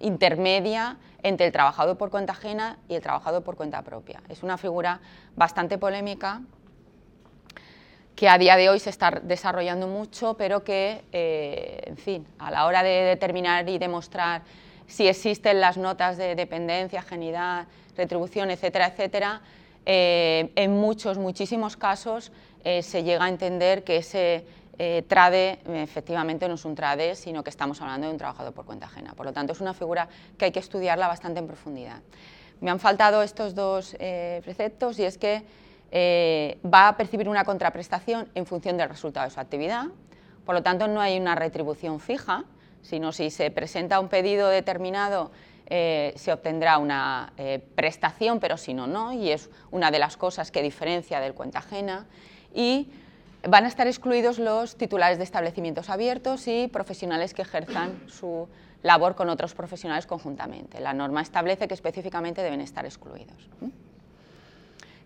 intermedia 0.00 0.98
entre 1.22 1.46
el 1.46 1.52
trabajador 1.52 1.96
por 1.96 2.10
cuenta 2.10 2.32
ajena 2.32 2.78
y 2.88 2.94
el 2.94 3.02
trabajador 3.02 3.42
por 3.42 3.56
cuenta 3.56 3.82
propia. 3.82 4.22
Es 4.28 4.42
una 4.42 4.58
figura 4.58 5.00
bastante 5.34 5.78
polémica 5.78 6.42
que 8.16 8.28
a 8.28 8.38
día 8.38 8.56
de 8.56 8.70
hoy 8.70 8.80
se 8.80 8.90
está 8.90 9.10
desarrollando 9.22 9.86
mucho, 9.86 10.34
pero 10.34 10.64
que, 10.64 11.04
eh, 11.12 11.82
en 11.84 11.96
fin, 11.98 12.26
a 12.38 12.50
la 12.50 12.64
hora 12.64 12.82
de 12.82 12.90
determinar 12.90 13.68
y 13.68 13.78
demostrar 13.78 14.42
si 14.86 15.06
existen 15.06 15.60
las 15.60 15.76
notas 15.76 16.16
de 16.16 16.34
dependencia, 16.34 17.02
genidad, 17.02 17.66
retribución, 17.96 18.50
etcétera, 18.50 18.86
etcétera, 18.86 19.42
eh, 19.84 20.50
en 20.56 20.72
muchos, 20.72 21.18
muchísimos 21.18 21.76
casos 21.76 22.32
eh, 22.64 22.82
se 22.82 23.04
llega 23.04 23.24
a 23.24 23.28
entender 23.28 23.84
que 23.84 23.98
ese 23.98 24.44
trade 24.76 25.60
efectivamente 25.82 26.48
no 26.48 26.54
es 26.54 26.64
un 26.64 26.74
trade, 26.74 27.14
sino 27.14 27.42
que 27.42 27.50
estamos 27.50 27.80
hablando 27.80 28.06
de 28.06 28.12
un 28.12 28.18
trabajador 28.18 28.52
por 28.52 28.64
cuenta 28.64 28.86
ajena. 28.86 29.14
Por 29.14 29.26
lo 29.26 29.32
tanto, 29.32 29.52
es 29.52 29.60
una 29.60 29.74
figura 29.74 30.08
que 30.36 30.46
hay 30.46 30.52
que 30.52 30.60
estudiarla 30.60 31.08
bastante 31.08 31.40
en 31.40 31.46
profundidad. 31.46 32.02
Me 32.60 32.70
han 32.70 32.78
faltado 32.78 33.22
estos 33.22 33.54
dos 33.54 33.96
preceptos 34.42 34.98
y 34.98 35.04
es 35.04 35.18
que 35.18 35.44
eh, 35.90 36.58
va 36.64 36.88
a 36.88 36.96
percibir 36.96 37.28
una 37.28 37.44
contraprestación 37.44 38.28
en 38.34 38.44
función 38.44 38.76
del 38.76 38.88
resultado 38.88 39.24
de 39.24 39.30
su 39.30 39.38
actividad, 39.38 39.86
por 40.44 40.54
lo 40.54 40.62
tanto 40.62 40.88
no 40.88 41.00
hay 41.00 41.18
una 41.18 41.34
retribución 41.34 42.00
fija, 42.00 42.44
sino 42.82 43.12
si 43.12 43.30
se 43.30 43.50
presenta 43.50 44.00
un 44.00 44.08
pedido 44.08 44.48
determinado 44.48 45.30
eh, 45.68 46.12
se 46.16 46.32
obtendrá 46.32 46.78
una 46.78 47.32
eh, 47.36 47.60
prestación, 47.74 48.38
pero 48.38 48.56
si 48.56 48.74
no, 48.74 48.86
no, 48.86 49.12
y 49.12 49.30
es 49.30 49.50
una 49.70 49.90
de 49.90 49.98
las 49.98 50.16
cosas 50.16 50.50
que 50.50 50.62
diferencia 50.62 51.18
del 51.18 51.34
cuenta 51.34 51.58
ajena. 51.58 52.06
Y 52.54 52.90
van 53.48 53.64
a 53.64 53.68
estar 53.68 53.86
excluidos 53.86 54.38
los 54.38 54.76
titulares 54.76 55.18
de 55.18 55.24
establecimientos 55.24 55.90
abiertos 55.90 56.46
y 56.48 56.68
profesionales 56.68 57.34
que 57.34 57.42
ejerzan 57.42 58.00
su 58.08 58.48
labor 58.82 59.14
con 59.14 59.28
otros 59.28 59.54
profesionales 59.54 60.06
conjuntamente. 60.06 60.80
La 60.80 60.92
norma 60.92 61.20
establece 61.20 61.68
que 61.68 61.74
específicamente 61.74 62.42
deben 62.42 62.60
estar 62.60 62.84
excluidos. 62.84 63.48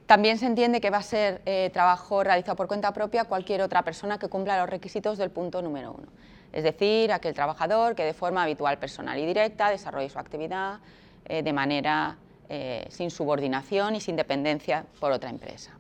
También 0.07 0.39
se 0.39 0.47
entiende 0.47 0.81
que 0.81 0.91
va 0.91 0.99
a 0.99 1.03
ser 1.03 1.41
eh, 1.47 1.71
trabajo 1.73 2.25
realizado 2.25 2.57
por 2.57 2.67
cuenta 2.67 2.93
propia 2.93 3.25
cualquier 3.25 3.63
otra 3.63 3.83
persona 3.83 4.19
que 4.19 4.29
cumpla 4.29 4.59
los 4.59 4.69
requisitos 4.69 5.19
del 5.19 5.31
punto 5.31 5.63
número 5.63 5.93
uno. 5.93 6.09
Es 6.53 6.65
decir, 6.65 7.13
aquel 7.13 7.33
trabajador 7.33 7.95
que 7.95 8.05
de 8.05 8.13
forma 8.13 8.43
habitual, 8.43 8.79
personal 8.79 9.17
y 9.19 9.25
directa 9.25 9.71
desarrolle 9.71 10.09
su 10.09 10.19
actividad 10.19 10.81
eh, 11.27 11.45
de 11.45 11.53
manera 11.53 12.17
eh, 12.49 12.87
sin 12.91 13.13
subordinación 13.13 13.95
y 13.95 14.01
sin 14.01 14.17
dependencia 14.17 14.85
por 14.99 15.13
otra 15.13 15.31
empresa. 15.31 15.80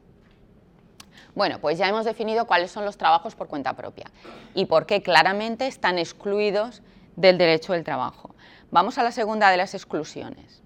Bueno, 1.34 1.60
pues 1.60 1.78
ya 1.78 1.88
hemos 1.88 2.04
definido 2.04 2.46
cuáles 2.46 2.70
son 2.70 2.84
los 2.84 2.96
trabajos 2.96 3.34
por 3.34 3.48
cuenta 3.48 3.74
propia 3.74 4.06
y 4.54 4.66
por 4.66 4.86
qué 4.86 5.02
claramente 5.02 5.66
están 5.66 5.98
excluidos 5.98 6.82
del 7.16 7.38
derecho 7.38 7.72
del 7.72 7.84
trabajo. 7.84 8.34
Vamos 8.70 8.98
a 8.98 9.02
la 9.02 9.12
segunda 9.12 9.50
de 9.50 9.56
las 9.56 9.74
exclusiones. 9.74 10.62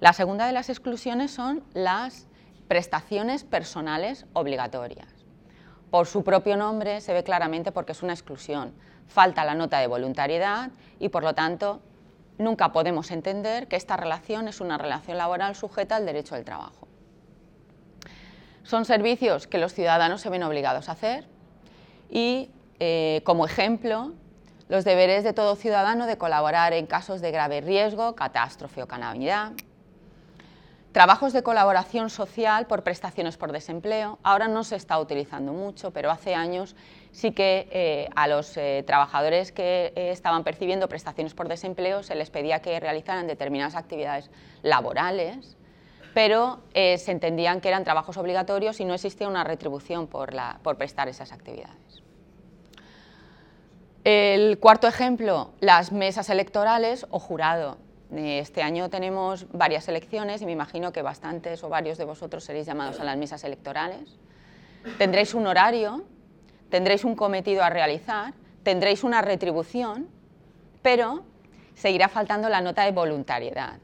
La 0.00 0.12
segunda 0.12 0.46
de 0.46 0.52
las 0.52 0.68
exclusiones 0.68 1.30
son 1.30 1.62
las 1.72 2.26
prestaciones 2.68 3.44
personales 3.44 4.26
obligatorias. 4.34 5.08
Por 5.90 6.06
su 6.06 6.24
propio 6.24 6.56
nombre 6.56 7.00
se 7.00 7.14
ve 7.14 7.24
claramente 7.24 7.72
porque 7.72 7.92
es 7.92 8.02
una 8.02 8.12
exclusión. 8.12 8.74
Falta 9.06 9.44
la 9.44 9.54
nota 9.54 9.78
de 9.78 9.86
voluntariedad 9.86 10.70
y 10.98 11.08
por 11.08 11.22
lo 11.22 11.34
tanto 11.34 11.80
nunca 12.38 12.72
podemos 12.72 13.10
entender 13.10 13.68
que 13.68 13.76
esta 13.76 13.96
relación 13.96 14.48
es 14.48 14.60
una 14.60 14.76
relación 14.76 15.16
laboral 15.16 15.54
sujeta 15.54 15.96
al 15.96 16.04
derecho 16.04 16.34
del 16.34 16.44
trabajo. 16.44 16.85
Son 18.66 18.84
servicios 18.84 19.46
que 19.46 19.58
los 19.58 19.72
ciudadanos 19.72 20.20
se 20.20 20.28
ven 20.28 20.42
obligados 20.42 20.88
a 20.88 20.92
hacer 20.92 21.24
y, 22.10 22.50
eh, 22.80 23.22
como 23.24 23.46
ejemplo, 23.46 24.12
los 24.68 24.84
deberes 24.84 25.22
de 25.22 25.32
todo 25.32 25.54
ciudadano 25.54 26.06
de 26.06 26.18
colaborar 26.18 26.72
en 26.72 26.86
casos 26.86 27.20
de 27.20 27.30
grave 27.30 27.60
riesgo, 27.60 28.16
catástrofe 28.16 28.82
o 28.82 28.88
calamidad, 28.88 29.52
Trabajos 30.90 31.34
de 31.34 31.42
colaboración 31.42 32.08
social 32.08 32.66
por 32.66 32.82
prestaciones 32.82 33.36
por 33.36 33.52
desempleo. 33.52 34.18
Ahora 34.22 34.48
no 34.48 34.64
se 34.64 34.76
está 34.76 34.98
utilizando 34.98 35.52
mucho, 35.52 35.90
pero 35.90 36.10
hace 36.10 36.34
años 36.34 36.74
sí 37.12 37.32
que 37.32 37.68
eh, 37.70 38.08
a 38.16 38.26
los 38.28 38.56
eh, 38.56 38.82
trabajadores 38.86 39.52
que 39.52 39.92
estaban 39.94 40.42
percibiendo 40.42 40.88
prestaciones 40.88 41.34
por 41.34 41.48
desempleo 41.48 42.02
se 42.02 42.14
les 42.14 42.30
pedía 42.30 42.62
que 42.62 42.80
realizaran 42.80 43.26
determinadas 43.26 43.74
actividades 43.74 44.30
laborales, 44.62 45.58
pero 46.16 46.60
se 46.72 47.10
entendían 47.12 47.60
que 47.60 47.68
eran 47.68 47.84
trabajos 47.84 48.16
obligatorios 48.16 48.80
y 48.80 48.86
no 48.86 48.94
existía 48.94 49.28
una 49.28 49.44
retribución 49.44 50.06
por, 50.06 50.34
por 50.62 50.78
prestar 50.78 51.10
esas 51.10 51.30
actividades. 51.30 52.02
El 54.02 54.58
cuarto 54.58 54.88
ejemplo, 54.88 55.50
las 55.60 55.92
mesas 55.92 56.30
electorales 56.30 57.06
o 57.10 57.18
jurado. 57.18 57.76
Este 58.10 58.62
año 58.62 58.88
tenemos 58.88 59.46
varias 59.52 59.88
elecciones 59.88 60.40
y 60.40 60.46
me 60.46 60.52
imagino 60.52 60.90
que 60.90 61.02
bastantes 61.02 61.62
o 61.62 61.68
varios 61.68 61.98
de 61.98 62.06
vosotros 62.06 62.44
seréis 62.44 62.66
llamados 62.66 62.98
a 62.98 63.04
las 63.04 63.18
mesas 63.18 63.44
electorales. 63.44 64.16
Tendréis 64.96 65.34
un 65.34 65.46
horario, 65.46 66.02
tendréis 66.70 67.04
un 67.04 67.14
cometido 67.14 67.62
a 67.62 67.68
realizar, 67.68 68.32
tendréis 68.62 69.04
una 69.04 69.20
retribución, 69.20 70.08
pero 70.80 71.24
seguirá 71.74 72.08
faltando 72.08 72.48
la 72.48 72.62
nota 72.62 72.84
de 72.84 72.92
voluntariedad. 72.92 73.80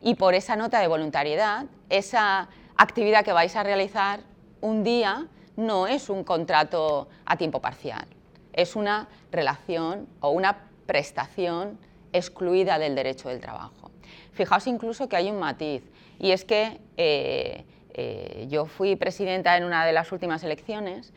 Y 0.00 0.14
por 0.14 0.34
esa 0.34 0.56
nota 0.56 0.80
de 0.80 0.86
voluntariedad, 0.86 1.66
esa 1.88 2.48
actividad 2.76 3.24
que 3.24 3.32
vais 3.32 3.54
a 3.56 3.62
realizar 3.62 4.20
un 4.60 4.84
día 4.84 5.26
no 5.56 5.86
es 5.86 6.08
un 6.08 6.22
contrato 6.24 7.08
a 7.26 7.36
tiempo 7.36 7.60
parcial, 7.60 8.06
es 8.52 8.76
una 8.76 9.08
relación 9.32 10.06
o 10.20 10.30
una 10.30 10.68
prestación 10.86 11.78
excluida 12.12 12.78
del 12.78 12.94
derecho 12.94 13.28
del 13.28 13.40
trabajo. 13.40 13.90
Fijaos 14.32 14.66
incluso 14.68 15.08
que 15.08 15.16
hay 15.16 15.30
un 15.30 15.40
matiz, 15.40 15.82
y 16.18 16.30
es 16.30 16.44
que 16.44 16.80
eh, 16.96 17.64
eh, 17.92 18.46
yo 18.48 18.66
fui 18.66 18.94
presidenta 18.94 19.56
en 19.56 19.64
una 19.64 19.84
de 19.84 19.92
las 19.92 20.12
últimas 20.12 20.44
elecciones 20.44 21.12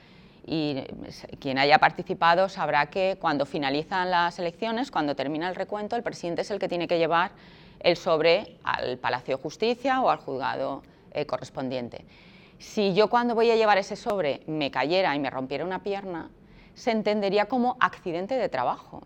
y 0.46 0.84
quien 1.40 1.60
haya 1.60 1.78
participado 1.78 2.50
sabrá 2.50 2.88
que 2.88 3.18
cuando 3.22 3.46
finalizan 3.46 4.10
las 4.10 4.40
elecciones, 4.40 4.90
cuando 4.90 5.16
termina 5.16 5.48
el 5.48 5.56
recuento, 5.56 5.96
el 5.96 6.02
presidente 6.02 6.42
es 6.42 6.50
el 6.50 6.58
que 6.58 6.68
tiene 6.68 6.88
que 6.88 6.98
llevar 6.98 7.32
el 7.84 7.98
sobre 7.98 8.58
al 8.64 8.98
Palacio 8.98 9.38
de 9.38 9.44
Justicia 9.44 10.02
o 10.02 10.10
al 10.10 10.18
juzgado 10.18 10.84
eh, 11.12 11.26
correspondiente. 11.26 12.06
Si 12.60 12.94
yo 12.94 13.10
cuando 13.10 13.36
voy 13.36 13.52
a 13.52 13.56
llevar 13.56 13.78
ese 13.78 13.96
sobre 13.96 14.42
me 14.48 14.72
cayera 14.72 15.16
y 15.16 15.20
me 15.20 15.30
rompiera 15.30 15.66
una 15.66 15.84
pierna, 15.84 16.30
se 16.76 16.92
entendería 16.92 17.46
como 17.46 17.78
accidente 17.80 18.36
de 18.36 18.50
trabajo 18.50 19.02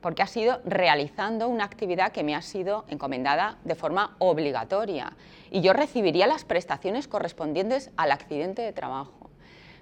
porque 0.00 0.22
ha 0.22 0.26
sido 0.26 0.60
realizando 0.64 1.48
una 1.48 1.64
actividad 1.64 2.12
que 2.12 2.24
me 2.24 2.34
ha 2.34 2.42
sido 2.42 2.84
encomendada 2.88 3.58
de 3.64 3.74
forma 3.74 4.16
obligatoria 4.18 5.12
y 5.50 5.60
yo 5.60 5.72
recibiría 5.72 6.26
las 6.26 6.44
prestaciones 6.44 7.06
correspondientes 7.06 7.90
al 7.96 8.12
accidente 8.12 8.62
de 8.62 8.72
trabajo. 8.72 9.30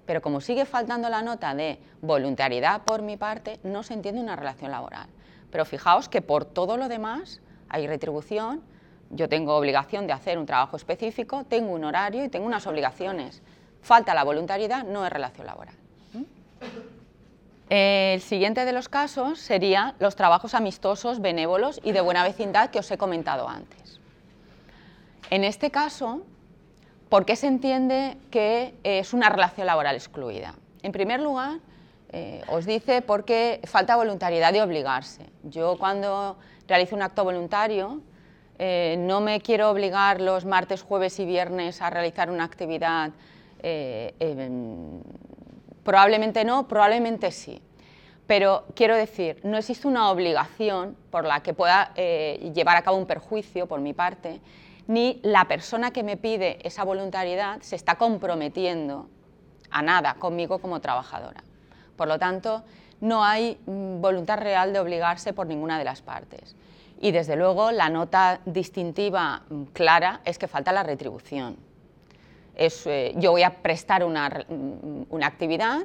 Pero 0.06 0.22
como 0.22 0.40
sigue 0.40 0.64
faltando 0.64 1.08
la 1.08 1.22
nota 1.22 1.54
de 1.54 1.78
voluntariedad 2.00 2.82
por 2.82 3.02
mi 3.02 3.16
parte, 3.16 3.60
no 3.62 3.82
se 3.82 3.94
entiende 3.94 4.20
una 4.20 4.36
relación 4.36 4.70
laboral. 4.70 5.08
Pero 5.50 5.64
fijaos 5.64 6.08
que 6.08 6.22
por 6.22 6.44
todo 6.44 6.76
lo 6.76 6.88
demás 6.88 7.40
hay 7.68 7.86
retribución, 7.86 8.62
yo 9.10 9.28
tengo 9.28 9.56
obligación 9.56 10.06
de 10.06 10.12
hacer 10.12 10.38
un 10.38 10.46
trabajo 10.46 10.76
específico, 10.76 11.44
tengo 11.44 11.72
un 11.72 11.84
horario 11.84 12.24
y 12.24 12.28
tengo 12.28 12.46
unas 12.46 12.66
obligaciones. 12.66 13.42
Falta 13.80 14.14
la 14.14 14.24
voluntariedad, 14.24 14.84
no 14.84 15.06
es 15.06 15.12
relación 15.12 15.46
laboral. 15.46 15.74
El 17.70 18.20
siguiente 18.22 18.64
de 18.64 18.72
los 18.72 18.88
casos 18.88 19.38
sería 19.38 19.94
los 19.98 20.16
trabajos 20.16 20.54
amistosos, 20.54 21.20
benévolos 21.20 21.80
y 21.84 21.92
de 21.92 22.00
buena 22.00 22.22
vecindad 22.22 22.70
que 22.70 22.78
os 22.78 22.90
he 22.90 22.98
comentado 22.98 23.48
antes. 23.48 24.00
En 25.30 25.44
este 25.44 25.70
caso, 25.70 26.22
¿por 27.10 27.26
qué 27.26 27.36
se 27.36 27.46
entiende 27.46 28.16
que 28.30 28.74
es 28.84 29.12
una 29.12 29.28
relación 29.28 29.66
laboral 29.66 29.94
excluida? 29.96 30.54
En 30.82 30.92
primer 30.92 31.20
lugar, 31.20 31.58
eh, 32.10 32.42
os 32.48 32.64
dice 32.64 33.02
porque 33.02 33.60
falta 33.64 33.96
voluntariedad 33.96 34.52
de 34.52 34.62
obligarse. 34.62 35.26
Yo 35.42 35.76
cuando 35.78 36.38
realizo 36.68 36.94
un 36.94 37.02
acto 37.02 37.24
voluntario, 37.24 38.00
eh, 38.58 38.96
no 38.98 39.20
me 39.20 39.40
quiero 39.40 39.70
obligar 39.70 40.20
los 40.20 40.44
martes, 40.44 40.82
jueves 40.82 41.18
y 41.18 41.24
viernes 41.24 41.82
a 41.82 41.90
realizar 41.90 42.30
una 42.30 42.44
actividad 42.44 43.10
eh, 43.60 44.14
Probablemente 45.88 46.44
no, 46.44 46.68
probablemente 46.68 47.30
sí. 47.30 47.62
Pero 48.26 48.66
quiero 48.74 48.94
decir, 48.94 49.40
no 49.42 49.56
existe 49.56 49.88
una 49.88 50.10
obligación 50.10 50.98
por 51.10 51.24
la 51.24 51.40
que 51.40 51.54
pueda 51.54 51.92
eh, 51.96 52.52
llevar 52.54 52.76
a 52.76 52.82
cabo 52.82 52.98
un 52.98 53.06
perjuicio 53.06 53.66
por 53.66 53.80
mi 53.80 53.94
parte, 53.94 54.42
ni 54.86 55.18
la 55.22 55.46
persona 55.46 55.90
que 55.90 56.02
me 56.02 56.18
pide 56.18 56.58
esa 56.62 56.84
voluntariedad 56.84 57.62
se 57.62 57.74
está 57.74 57.94
comprometiendo 57.94 59.08
a 59.70 59.80
nada 59.80 60.16
conmigo 60.16 60.58
como 60.58 60.80
trabajadora. 60.80 61.42
Por 61.96 62.06
lo 62.06 62.18
tanto, 62.18 62.64
no 63.00 63.24
hay 63.24 63.58
mm, 63.66 64.00
voluntad 64.00 64.38
real 64.38 64.72
de 64.72 64.80
obligarse 64.80 65.32
por 65.32 65.46
ninguna 65.46 65.78
de 65.78 65.84
las 65.84 66.02
partes. 66.02 66.56
Y 67.00 67.12
desde 67.12 67.36
luego 67.36 67.70
la 67.70 67.88
nota 67.88 68.40
distintiva 68.44 69.42
mm, 69.48 69.62
clara 69.72 70.20
es 70.24 70.38
que 70.38 70.48
falta 70.48 70.72
la 70.72 70.82
retribución. 70.82 71.56
Eh, 72.56 73.14
yo 73.16 73.30
voy 73.30 73.44
a 73.44 73.50
prestar 73.62 74.04
una, 74.04 74.44
una 75.10 75.26
actividad, 75.26 75.82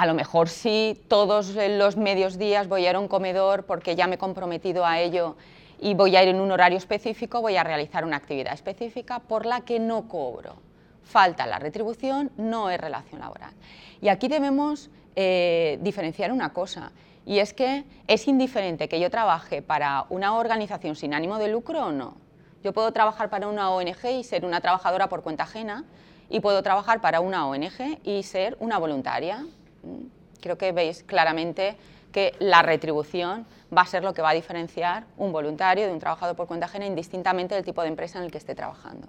a 0.00 0.06
lo 0.06 0.14
mejor 0.14 0.48
sí 0.48 0.98
todos 1.08 1.54
los 1.54 1.96
medios 1.96 2.38
días 2.38 2.68
voy 2.68 2.86
a 2.86 2.90
ir 2.90 2.96
a 2.96 2.98
un 2.98 3.06
comedor 3.06 3.64
porque 3.64 3.94
ya 3.94 4.06
me 4.06 4.14
he 4.14 4.18
comprometido 4.18 4.86
a 4.86 4.98
ello 4.98 5.36
y 5.78 5.94
voy 5.94 6.16
a 6.16 6.22
ir 6.22 6.30
en 6.30 6.40
un 6.40 6.50
horario 6.50 6.78
específico, 6.78 7.40
voy 7.40 7.56
a 7.56 7.64
realizar 7.64 8.04
una 8.04 8.16
actividad 8.16 8.54
específica 8.54 9.18
por 9.18 9.46
la 9.46 9.60
que 9.60 9.78
no 9.78 10.08
cobro. 10.08 10.56
Falta 11.02 11.46
la 11.46 11.58
retribución, 11.58 12.30
no 12.36 12.70
es 12.70 12.80
relación 12.80 13.20
laboral. 13.20 13.52
Y 14.00 14.08
aquí 14.08 14.28
debemos 14.28 14.90
eh, 15.16 15.78
diferenciar 15.82 16.32
una 16.32 16.52
cosa, 16.52 16.92
y 17.26 17.38
es 17.38 17.52
que 17.52 17.84
es 18.06 18.26
indiferente 18.28 18.88
que 18.88 18.98
yo 18.98 19.10
trabaje 19.10 19.62
para 19.62 20.06
una 20.08 20.36
organización 20.36 20.96
sin 20.96 21.14
ánimo 21.14 21.38
de 21.38 21.48
lucro 21.48 21.86
o 21.86 21.92
no. 21.92 22.16
Yo 22.62 22.72
puedo 22.72 22.92
trabajar 22.92 23.30
para 23.30 23.48
una 23.48 23.70
ONG 23.70 24.04
y 24.18 24.24
ser 24.24 24.44
una 24.44 24.60
trabajadora 24.60 25.08
por 25.08 25.22
cuenta 25.22 25.44
ajena 25.44 25.84
y 26.28 26.40
puedo 26.40 26.62
trabajar 26.62 27.00
para 27.00 27.20
una 27.20 27.46
ONG 27.46 27.98
y 28.04 28.22
ser 28.22 28.56
una 28.60 28.78
voluntaria. 28.78 29.42
Mm, 29.82 30.06
creo 30.40 30.58
que 30.58 30.72
veis 30.72 31.02
claramente 31.02 31.76
que 32.12 32.34
la 32.38 32.62
retribución 32.62 33.46
va 33.76 33.82
a 33.82 33.86
ser 33.86 34.02
lo 34.02 34.12
que 34.12 34.22
va 34.22 34.30
a 34.30 34.34
diferenciar 34.34 35.04
un 35.16 35.32
voluntario 35.32 35.86
de 35.86 35.92
un 35.92 36.00
trabajador 36.00 36.36
por 36.36 36.46
cuenta 36.46 36.66
ajena 36.66 36.86
indistintamente 36.86 37.54
del 37.54 37.64
tipo 37.64 37.82
de 37.82 37.88
empresa 37.88 38.18
en 38.18 38.24
el 38.24 38.30
que 38.30 38.38
esté 38.38 38.54
trabajando. 38.54 39.08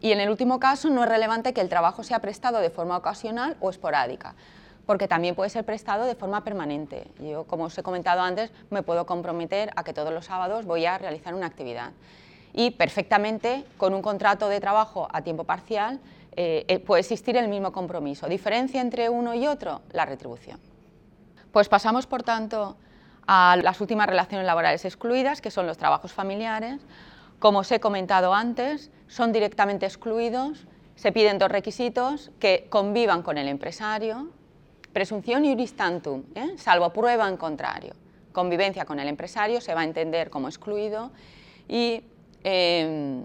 Y 0.00 0.12
en 0.12 0.20
el 0.20 0.30
último 0.30 0.58
caso 0.58 0.88
no 0.90 1.02
es 1.04 1.08
relevante 1.08 1.52
que 1.52 1.60
el 1.60 1.68
trabajo 1.68 2.02
sea 2.02 2.20
prestado 2.20 2.58
de 2.60 2.70
forma 2.70 2.96
ocasional 2.96 3.56
o 3.60 3.70
esporádica 3.70 4.34
porque 4.90 5.06
también 5.06 5.36
puede 5.36 5.50
ser 5.50 5.64
prestado 5.64 6.04
de 6.04 6.16
forma 6.16 6.42
permanente. 6.42 7.06
Yo, 7.20 7.44
como 7.44 7.66
os 7.66 7.78
he 7.78 7.82
comentado 7.84 8.22
antes, 8.22 8.50
me 8.70 8.82
puedo 8.82 9.06
comprometer 9.06 9.70
a 9.76 9.84
que 9.84 9.92
todos 9.92 10.12
los 10.12 10.26
sábados 10.26 10.64
voy 10.64 10.84
a 10.84 10.98
realizar 10.98 11.32
una 11.32 11.46
actividad. 11.46 11.92
Y 12.52 12.72
perfectamente, 12.72 13.64
con 13.76 13.94
un 13.94 14.02
contrato 14.02 14.48
de 14.48 14.58
trabajo 14.58 15.06
a 15.12 15.22
tiempo 15.22 15.44
parcial, 15.44 16.00
eh, 16.34 16.64
eh, 16.66 16.80
puede 16.80 17.02
existir 17.02 17.36
el 17.36 17.46
mismo 17.46 17.70
compromiso. 17.70 18.28
¿Diferencia 18.28 18.80
entre 18.80 19.08
uno 19.08 19.32
y 19.32 19.46
otro? 19.46 19.82
La 19.92 20.06
retribución. 20.06 20.58
Pues 21.52 21.68
pasamos, 21.68 22.08
por 22.08 22.24
tanto, 22.24 22.76
a 23.28 23.56
las 23.62 23.80
últimas 23.80 24.08
relaciones 24.08 24.44
laborales 24.44 24.84
excluidas, 24.84 25.40
que 25.40 25.52
son 25.52 25.68
los 25.68 25.78
trabajos 25.78 26.12
familiares. 26.12 26.80
Como 27.40 27.60
os 27.60 27.72
he 27.72 27.80
comentado 27.80 28.32
antes, 28.32 28.92
son 29.08 29.32
directamente 29.32 29.86
excluidos. 29.86 30.68
Se 30.94 31.10
piden 31.10 31.38
dos 31.38 31.50
requisitos, 31.50 32.30
que 32.38 32.68
convivan 32.70 33.22
con 33.22 33.38
el 33.38 33.48
empresario, 33.48 34.30
Presunción 34.92 35.44
iuris 35.44 35.76
tantum, 35.76 36.24
¿eh? 36.34 36.58
salvo 36.58 36.90
prueba 36.90 37.28
en 37.28 37.36
contrario. 37.36 37.94
Convivencia 38.32 38.84
con 38.84 38.98
el 38.98 39.06
empresario 39.06 39.60
se 39.60 39.74
va 39.74 39.82
a 39.82 39.84
entender 39.84 40.30
como 40.30 40.48
excluido 40.48 41.12
y 41.68 42.02
em, 42.42 43.24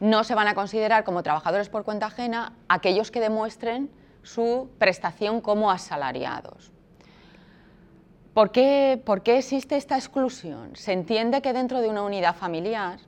no 0.00 0.24
se 0.24 0.34
van 0.34 0.48
a 0.48 0.54
considerar 0.54 1.04
como 1.04 1.22
trabajadores 1.22 1.68
por 1.68 1.84
cuenta 1.84 2.06
ajena 2.06 2.54
aquellos 2.68 3.12
que 3.12 3.20
demuestren 3.20 3.88
su 4.22 4.68
prestación 4.78 5.40
como 5.40 5.70
asalariados. 5.70 6.72
¿Por 8.40 8.52
qué, 8.52 8.98
¿Por 9.04 9.22
qué 9.22 9.36
existe 9.36 9.76
esta 9.76 9.96
exclusión? 9.96 10.74
Se 10.74 10.94
entiende 10.94 11.42
que 11.42 11.52
dentro 11.52 11.82
de 11.82 11.90
una 11.90 12.00
unidad 12.00 12.34
familiar 12.34 12.98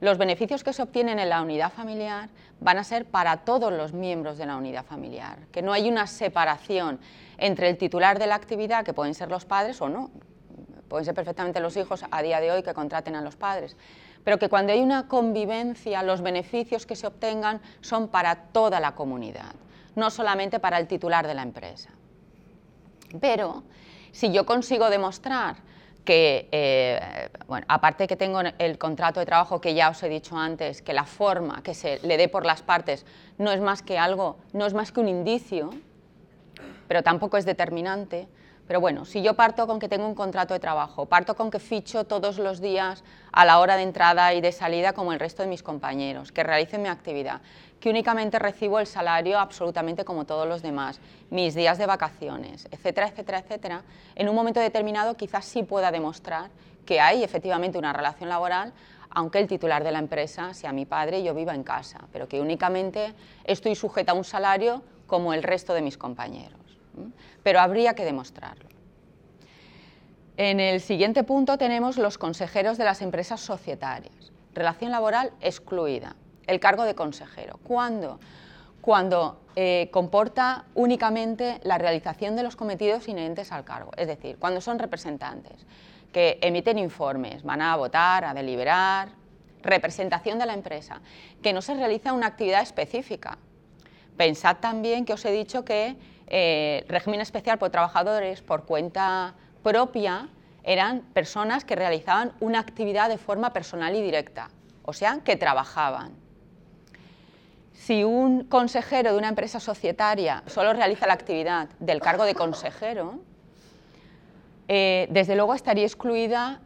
los 0.00 0.18
beneficios 0.18 0.64
que 0.64 0.72
se 0.72 0.82
obtienen 0.82 1.20
en 1.20 1.28
la 1.28 1.42
unidad 1.42 1.70
familiar 1.70 2.28
van 2.58 2.76
a 2.76 2.82
ser 2.82 3.04
para 3.04 3.44
todos 3.44 3.72
los 3.72 3.92
miembros 3.92 4.36
de 4.36 4.46
la 4.46 4.56
unidad 4.56 4.84
familiar, 4.84 5.46
que 5.52 5.62
no 5.62 5.72
hay 5.72 5.88
una 5.88 6.08
separación 6.08 6.98
entre 7.38 7.68
el 7.68 7.78
titular 7.78 8.18
de 8.18 8.26
la 8.26 8.34
actividad, 8.34 8.84
que 8.84 8.92
pueden 8.92 9.14
ser 9.14 9.30
los 9.30 9.44
padres 9.44 9.80
o 9.80 9.88
no, 9.88 10.10
pueden 10.88 11.04
ser 11.04 11.14
perfectamente 11.14 11.60
los 11.60 11.76
hijos 11.76 12.04
a 12.10 12.22
día 12.22 12.40
de 12.40 12.50
hoy 12.50 12.64
que 12.64 12.74
contraten 12.74 13.14
a 13.14 13.22
los 13.22 13.36
padres, 13.36 13.76
pero 14.24 14.40
que 14.40 14.48
cuando 14.48 14.72
hay 14.72 14.80
una 14.80 15.06
convivencia, 15.06 16.02
los 16.02 16.20
beneficios 16.20 16.84
que 16.84 16.96
se 16.96 17.06
obtengan 17.06 17.60
son 17.80 18.08
para 18.08 18.34
toda 18.46 18.80
la 18.80 18.96
comunidad, 18.96 19.54
no 19.94 20.10
solamente 20.10 20.58
para 20.58 20.78
el 20.78 20.88
titular 20.88 21.28
de 21.28 21.34
la 21.34 21.42
empresa. 21.42 21.90
Pero 23.20 23.62
si 24.12 24.32
yo 24.32 24.46
consigo 24.46 24.90
demostrar 24.90 25.56
que, 26.04 26.48
eh, 26.50 27.28
bueno, 27.46 27.66
aparte 27.68 28.06
que 28.06 28.16
tengo 28.16 28.40
el 28.40 28.78
contrato 28.78 29.20
de 29.20 29.26
trabajo 29.26 29.60
que 29.60 29.74
ya 29.74 29.90
os 29.90 30.02
he 30.02 30.08
dicho 30.08 30.36
antes, 30.36 30.82
que 30.82 30.92
la 30.92 31.04
forma 31.04 31.62
que 31.62 31.74
se 31.74 32.00
le 32.00 32.16
dé 32.16 32.28
por 32.28 32.46
las 32.46 32.62
partes 32.62 33.04
no 33.38 33.52
es 33.52 33.60
más 33.60 33.82
que 33.82 33.98
algo, 33.98 34.36
no 34.52 34.66
es 34.66 34.74
más 34.74 34.92
que 34.92 35.00
un 35.00 35.08
indicio, 35.08 35.70
pero 36.88 37.02
tampoco 37.02 37.36
es 37.36 37.44
determinante. 37.44 38.28
Pero 38.70 38.80
bueno, 38.80 39.04
si 39.04 39.20
yo 39.20 39.34
parto 39.34 39.66
con 39.66 39.80
que 39.80 39.88
tengo 39.88 40.06
un 40.06 40.14
contrato 40.14 40.54
de 40.54 40.60
trabajo, 40.60 41.06
parto 41.06 41.34
con 41.34 41.50
que 41.50 41.58
ficho 41.58 42.04
todos 42.04 42.38
los 42.38 42.60
días 42.60 43.02
a 43.32 43.44
la 43.44 43.58
hora 43.58 43.76
de 43.76 43.82
entrada 43.82 44.32
y 44.32 44.40
de 44.40 44.52
salida 44.52 44.92
como 44.92 45.12
el 45.12 45.18
resto 45.18 45.42
de 45.42 45.48
mis 45.48 45.64
compañeros, 45.64 46.30
que 46.30 46.44
realicen 46.44 46.80
mi 46.80 46.88
actividad, 46.88 47.40
que 47.80 47.90
únicamente 47.90 48.38
recibo 48.38 48.78
el 48.78 48.86
salario 48.86 49.40
absolutamente 49.40 50.04
como 50.04 50.24
todos 50.24 50.46
los 50.46 50.62
demás, 50.62 51.00
mis 51.30 51.56
días 51.56 51.78
de 51.78 51.86
vacaciones, 51.86 52.68
etcétera, 52.70 53.08
etcétera, 53.08 53.38
etcétera, 53.40 53.82
en 54.14 54.28
un 54.28 54.36
momento 54.36 54.60
determinado 54.60 55.16
quizás 55.16 55.46
sí 55.46 55.64
pueda 55.64 55.90
demostrar 55.90 56.50
que 56.86 57.00
hay 57.00 57.24
efectivamente 57.24 57.76
una 57.76 57.92
relación 57.92 58.28
laboral, 58.28 58.72
aunque 59.10 59.40
el 59.40 59.48
titular 59.48 59.82
de 59.82 59.90
la 59.90 59.98
empresa 59.98 60.54
sea 60.54 60.70
mi 60.70 60.86
padre 60.86 61.18
y 61.18 61.24
yo 61.24 61.34
viva 61.34 61.56
en 61.56 61.64
casa, 61.64 62.06
pero 62.12 62.28
que 62.28 62.40
únicamente 62.40 63.14
estoy 63.42 63.74
sujeta 63.74 64.12
a 64.12 64.14
un 64.14 64.22
salario 64.22 64.80
como 65.08 65.34
el 65.34 65.42
resto 65.42 65.74
de 65.74 65.82
mis 65.82 65.98
compañeros. 65.98 66.59
Pero 67.42 67.60
habría 67.60 67.94
que 67.94 68.04
demostrarlo. 68.04 68.68
En 70.36 70.60
el 70.60 70.80
siguiente 70.80 71.24
punto 71.24 71.58
tenemos 71.58 71.98
los 71.98 72.16
consejeros 72.16 72.78
de 72.78 72.84
las 72.84 73.02
empresas 73.02 73.40
societarias. 73.40 74.32
Relación 74.54 74.90
laboral 74.90 75.32
excluida 75.40 76.16
el 76.50 76.60
cargo 76.60 76.84
de 76.84 76.94
consejero. 76.94 77.58
¿Cuándo? 77.62 78.18
Cuando 78.80 79.40
eh, 79.54 79.88
comporta 79.92 80.64
únicamente 80.74 81.60
la 81.62 81.78
realización 81.78 82.34
de 82.36 82.42
los 82.42 82.56
cometidos 82.56 83.06
inherentes 83.08 83.52
al 83.52 83.64
cargo, 83.64 83.92
es 83.96 84.08
decir, 84.08 84.36
cuando 84.38 84.60
son 84.60 84.78
representantes 84.78 85.66
que 86.12 86.38
emiten 86.42 86.78
informes, 86.78 87.42
van 87.44 87.62
a 87.62 87.76
votar, 87.76 88.24
a 88.24 88.34
deliberar, 88.34 89.10
representación 89.62 90.38
de 90.38 90.46
la 90.46 90.54
empresa, 90.54 91.00
que 91.42 91.52
no 91.52 91.62
se 91.62 91.74
realiza 91.74 92.12
una 92.12 92.26
actividad 92.26 92.62
específica. 92.62 93.38
Pensad 94.16 94.56
también 94.56 95.04
que 95.04 95.12
os 95.12 95.24
he 95.24 95.30
dicho 95.30 95.64
que 95.64 95.96
eh, 96.30 96.84
régimen 96.88 97.20
especial 97.20 97.58
por 97.58 97.70
trabajadores 97.70 98.40
por 98.40 98.64
cuenta 98.64 99.34
propia 99.62 100.28
eran 100.64 101.02
personas 101.12 101.64
que 101.64 101.76
realizaban 101.76 102.32
una 102.40 102.60
actividad 102.60 103.08
de 103.08 103.18
forma 103.18 103.52
personal 103.52 103.94
y 103.94 104.02
directa, 104.02 104.50
o 104.84 104.92
sea, 104.92 105.20
que 105.24 105.36
trabajaban 105.36 106.20
si 107.80 108.04
un 108.04 108.44
consejero 108.44 109.12
de 109.12 109.18
una 109.18 109.28
empresa 109.28 109.58
societaria 109.58 110.42
solo 110.46 110.74
realiza 110.74 111.06
la 111.06 111.14
actividad 111.14 111.70
del 111.78 112.00
cargo 112.00 112.24
de 112.24 112.34
consejero, 112.34 113.20
eh, 114.68 115.08
desde 115.10 115.34
luego 115.34 115.54
estaría 115.54 115.84
excluida 115.84 116.60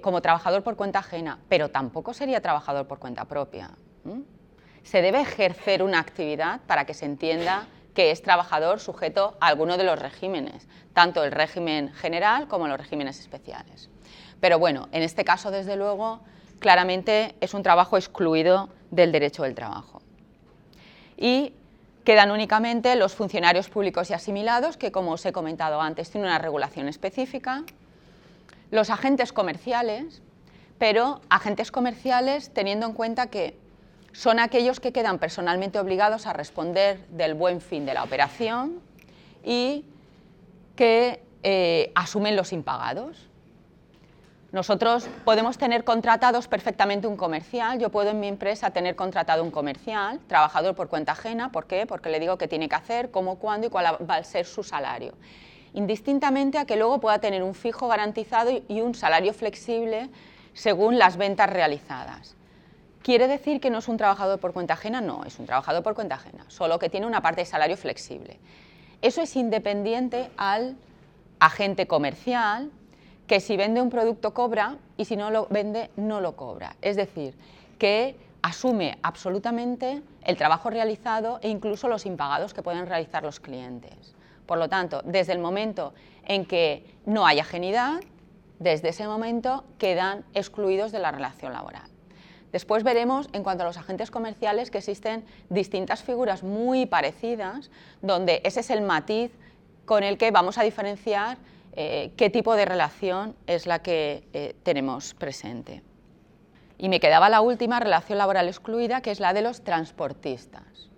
como 0.00 0.22
trabajador 0.22 0.62
por 0.62 0.74
cuenta 0.74 1.00
ajena, 1.00 1.38
pero 1.50 1.68
tampoco 1.68 2.14
sería 2.14 2.40
trabajador 2.40 2.86
por 2.86 2.98
cuenta 2.98 3.26
propia. 3.26 3.72
Se 4.82 5.02
debe 5.02 5.20
ejercer 5.20 5.82
una 5.82 6.00
actividad 6.00 6.60
para 6.66 6.86
que 6.86 6.94
se 6.94 7.04
entienda 7.04 7.66
que 7.94 8.10
es 8.10 8.22
trabajador 8.22 8.80
sujeto 8.80 9.36
a 9.40 9.46
alguno 9.46 9.76
de 9.76 9.84
los 9.84 9.98
regímenes, 9.98 10.66
tanto 10.92 11.24
el 11.24 11.32
régimen 11.32 11.92
general 11.92 12.48
como 12.48 12.68
los 12.68 12.78
regímenes 12.78 13.20
especiales. 13.20 13.88
Pero 14.40 14.58
bueno, 14.58 14.88
en 14.92 15.02
este 15.02 15.24
caso, 15.24 15.50
desde 15.50 15.76
luego, 15.76 16.20
claramente 16.58 17.34
es 17.40 17.54
un 17.54 17.62
trabajo 17.62 17.96
excluido 17.96 18.68
del 18.90 19.12
derecho 19.12 19.44
del 19.44 19.54
trabajo. 19.54 20.02
Y 21.16 21.54
Quedan 22.04 22.30
únicamente 22.30 22.96
los 22.96 23.14
funcionarios 23.14 23.70
públicos 23.70 24.10
y 24.10 24.12
asimilados, 24.12 24.76
que 24.76 24.92
como 24.92 25.12
os 25.12 25.24
he 25.24 25.32
comentado 25.32 25.80
antes, 25.80 26.10
tienen 26.10 26.28
una 26.28 26.38
regulación 26.38 26.86
específica, 26.86 27.64
los 28.70 28.90
agentes 28.90 29.32
comerciales, 29.32 30.20
pero 30.78 31.22
agentes 31.30 31.70
comerciales 31.70 32.52
teniendo 32.52 32.84
en 32.84 32.92
cuenta 32.92 33.28
que 33.28 33.56
son 34.14 34.38
aquellos 34.38 34.78
que 34.78 34.92
quedan 34.92 35.18
personalmente 35.18 35.78
obligados 35.78 36.26
a 36.26 36.32
responder 36.32 37.04
del 37.08 37.34
buen 37.34 37.60
fin 37.60 37.84
de 37.84 37.94
la 37.94 38.04
operación 38.04 38.80
y 39.42 39.84
que 40.76 41.20
eh, 41.42 41.90
asumen 41.96 42.36
los 42.36 42.52
impagados. 42.52 43.28
Nosotros 44.52 45.08
podemos 45.24 45.58
tener 45.58 45.82
contratados 45.82 46.46
perfectamente 46.46 47.08
un 47.08 47.16
comercial, 47.16 47.80
yo 47.80 47.90
puedo 47.90 48.10
en 48.10 48.20
mi 48.20 48.28
empresa 48.28 48.70
tener 48.70 48.94
contratado 48.94 49.42
un 49.42 49.50
comercial, 49.50 50.20
trabajador 50.28 50.76
por 50.76 50.88
cuenta 50.88 51.10
ajena, 51.10 51.50
¿por 51.50 51.66
qué? 51.66 51.84
Porque 51.84 52.08
le 52.08 52.20
digo 52.20 52.38
qué 52.38 52.46
tiene 52.46 52.68
que 52.68 52.76
hacer, 52.76 53.10
cómo, 53.10 53.40
cuándo 53.40 53.66
y 53.66 53.70
cuál 53.70 53.98
va 54.08 54.14
a 54.14 54.22
ser 54.22 54.46
su 54.46 54.62
salario. 54.62 55.14
Indistintamente 55.72 56.58
a 56.58 56.66
que 56.66 56.76
luego 56.76 57.00
pueda 57.00 57.18
tener 57.18 57.42
un 57.42 57.56
fijo 57.56 57.88
garantizado 57.88 58.52
y 58.68 58.80
un 58.80 58.94
salario 58.94 59.34
flexible 59.34 60.08
según 60.52 60.98
las 60.98 61.16
ventas 61.16 61.50
realizadas. 61.50 62.36
¿Quiere 63.04 63.28
decir 63.28 63.60
que 63.60 63.68
no 63.68 63.80
es 63.80 63.88
un 63.88 63.98
trabajador 63.98 64.40
por 64.40 64.54
cuenta 64.54 64.72
ajena? 64.72 65.02
No, 65.02 65.24
es 65.26 65.38
un 65.38 65.44
trabajador 65.44 65.82
por 65.82 65.94
cuenta 65.94 66.14
ajena, 66.14 66.46
solo 66.48 66.78
que 66.78 66.88
tiene 66.88 67.06
una 67.06 67.20
parte 67.20 67.42
de 67.42 67.44
salario 67.44 67.76
flexible. 67.76 68.38
Eso 69.02 69.20
es 69.20 69.36
independiente 69.36 70.30
al 70.38 70.78
agente 71.38 71.86
comercial, 71.86 72.70
que 73.26 73.40
si 73.40 73.58
vende 73.58 73.82
un 73.82 73.90
producto 73.90 74.32
cobra 74.32 74.78
y 74.96 75.04
si 75.04 75.16
no 75.16 75.30
lo 75.30 75.48
vende 75.50 75.90
no 75.96 76.22
lo 76.22 76.34
cobra. 76.34 76.76
Es 76.80 76.96
decir, 76.96 77.36
que 77.78 78.16
asume 78.40 78.96
absolutamente 79.02 80.02
el 80.22 80.38
trabajo 80.38 80.70
realizado 80.70 81.40
e 81.42 81.50
incluso 81.50 81.88
los 81.88 82.06
impagados 82.06 82.54
que 82.54 82.62
pueden 82.62 82.86
realizar 82.86 83.22
los 83.22 83.38
clientes. 83.38 84.14
Por 84.46 84.56
lo 84.56 84.70
tanto, 84.70 85.02
desde 85.04 85.34
el 85.34 85.40
momento 85.40 85.92
en 86.24 86.46
que 86.46 86.96
no 87.04 87.26
hay 87.26 87.38
ajenidad, 87.38 88.00
desde 88.60 88.88
ese 88.88 89.06
momento 89.06 89.64
quedan 89.76 90.24
excluidos 90.32 90.90
de 90.90 91.00
la 91.00 91.12
relación 91.12 91.52
laboral. 91.52 91.93
Después 92.54 92.84
veremos, 92.84 93.28
en 93.32 93.42
cuanto 93.42 93.64
a 93.64 93.66
los 93.66 93.78
agentes 93.78 94.12
comerciales, 94.12 94.70
que 94.70 94.78
existen 94.78 95.24
distintas 95.50 96.04
figuras 96.04 96.44
muy 96.44 96.86
parecidas, 96.86 97.68
donde 98.00 98.42
ese 98.44 98.60
es 98.60 98.70
el 98.70 98.80
matiz 98.80 99.32
con 99.86 100.04
el 100.04 100.18
que 100.18 100.30
vamos 100.30 100.56
a 100.56 100.62
diferenciar 100.62 101.38
eh, 101.72 102.12
qué 102.16 102.30
tipo 102.30 102.54
de 102.54 102.64
relación 102.64 103.34
es 103.48 103.66
la 103.66 103.80
que 103.80 104.28
eh, 104.32 104.54
tenemos 104.62 105.14
presente. 105.14 105.82
Y 106.78 106.88
me 106.88 107.00
quedaba 107.00 107.28
la 107.28 107.40
última 107.40 107.80
relación 107.80 108.18
laboral 108.18 108.46
excluida, 108.46 109.00
que 109.00 109.10
es 109.10 109.18
la 109.18 109.32
de 109.32 109.42
los 109.42 109.64
transportistas. 109.64 110.90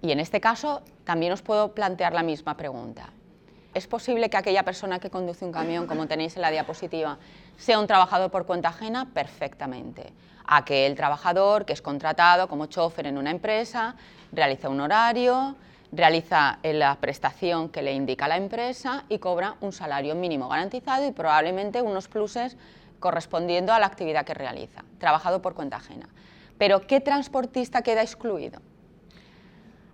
Y 0.00 0.12
en 0.12 0.18
este 0.18 0.40
caso 0.40 0.80
también 1.04 1.34
os 1.34 1.42
puedo 1.42 1.74
plantear 1.74 2.14
la 2.14 2.22
misma 2.22 2.56
pregunta. 2.56 3.12
¿Es 3.74 3.86
posible 3.86 4.28
que 4.28 4.36
aquella 4.36 4.64
persona 4.64 4.98
que 4.98 5.08
conduce 5.08 5.46
un 5.46 5.52
camión, 5.52 5.86
como 5.86 6.06
tenéis 6.06 6.36
en 6.36 6.42
la 6.42 6.50
diapositiva, 6.50 7.18
sea 7.56 7.78
un 7.78 7.86
trabajador 7.86 8.30
por 8.30 8.44
cuenta 8.44 8.68
ajena? 8.68 9.08
Perfectamente. 9.14 10.12
Aquel 10.44 10.94
trabajador 10.94 11.64
que 11.64 11.72
es 11.72 11.80
contratado 11.80 12.48
como 12.48 12.66
chofer 12.66 13.06
en 13.06 13.16
una 13.16 13.30
empresa, 13.30 13.94
realiza 14.30 14.68
un 14.68 14.80
horario, 14.80 15.56
realiza 15.90 16.58
la 16.62 16.96
prestación 16.96 17.70
que 17.70 17.80
le 17.80 17.94
indica 17.94 18.28
la 18.28 18.36
empresa 18.36 19.04
y 19.08 19.18
cobra 19.18 19.56
un 19.62 19.72
salario 19.72 20.14
mínimo 20.14 20.48
garantizado 20.48 21.06
y 21.06 21.12
probablemente 21.12 21.80
unos 21.80 22.08
pluses 22.08 22.58
correspondiendo 23.00 23.72
a 23.72 23.78
la 23.78 23.86
actividad 23.86 24.26
que 24.26 24.34
realiza, 24.34 24.84
trabajado 24.98 25.40
por 25.40 25.54
cuenta 25.54 25.76
ajena. 25.78 26.10
Pero 26.58 26.86
¿qué 26.86 27.00
transportista 27.00 27.80
queda 27.80 28.02
excluido? 28.02 28.60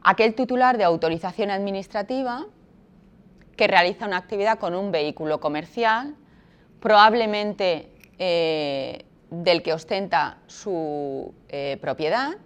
Aquel 0.03 0.35
titular 0.35 0.79
de 0.79 0.85
autorización 0.85 1.51
administrativa 1.51 2.47
que 3.59 3.67
realiza 3.67 4.07
una 4.07 4.17
actividad 4.17 4.59
con 4.61 4.75
un 4.77 4.93
vehículo 4.93 5.41
comercial, 5.41 6.15
probablemente 6.81 7.91
eh, 8.17 9.05
del 9.31 9.65
que 9.65 9.73
ostenta 9.73 10.39
su 10.47 11.35
eh, 11.49 11.77
propiedad 11.81 12.37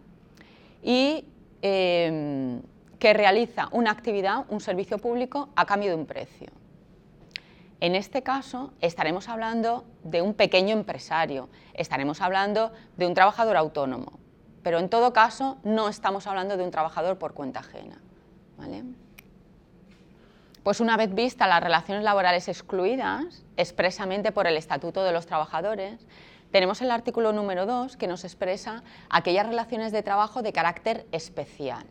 y 0.82 1.26
eh, 1.60 2.58
que 2.98 3.12
realiza 3.12 3.68
una 3.72 3.90
actividad, 3.90 4.46
un 4.48 4.60
servicio 4.60 4.96
público, 4.96 5.50
a 5.54 5.66
cambio 5.66 5.90
de 5.90 5.96
un 5.96 6.06
precio. 6.06 6.48
En 7.80 7.94
este 7.94 8.22
caso 8.22 8.72
estaremos 8.80 9.28
hablando 9.28 9.84
de 10.04 10.22
un 10.22 10.32
pequeño 10.32 10.72
empresario, 10.72 11.50
estaremos 11.74 12.22
hablando 12.22 12.72
de 12.96 13.06
un 13.06 13.12
trabajador 13.12 13.58
autónomo, 13.58 14.18
pero 14.62 14.78
en 14.78 14.88
todo 14.88 15.12
caso 15.12 15.58
no 15.62 15.90
estamos 15.90 16.26
hablando 16.26 16.56
de 16.56 16.64
un 16.64 16.70
trabajador 16.70 17.18
por 17.18 17.34
cuenta 17.34 17.60
ajena. 17.60 18.00
Pues 20.62 20.78
una 20.78 20.96
vez 20.96 21.12
vistas 21.12 21.48
las 21.48 21.60
relaciones 21.60 22.04
laborales 22.04 22.46
excluidas 22.46 23.42
expresamente 23.56 24.30
por 24.30 24.46
el 24.46 24.56
Estatuto 24.56 25.02
de 25.02 25.10
los 25.10 25.26
Trabajadores, 25.26 26.06
tenemos 26.52 26.80
el 26.82 26.92
artículo 26.92 27.32
número 27.32 27.66
2 27.66 27.96
que 27.96 28.06
nos 28.06 28.22
expresa 28.22 28.84
aquellas 29.10 29.48
relaciones 29.48 29.90
de 29.90 30.04
trabajo 30.04 30.40
de 30.40 30.52
carácter 30.52 31.04
especial. 31.10 31.84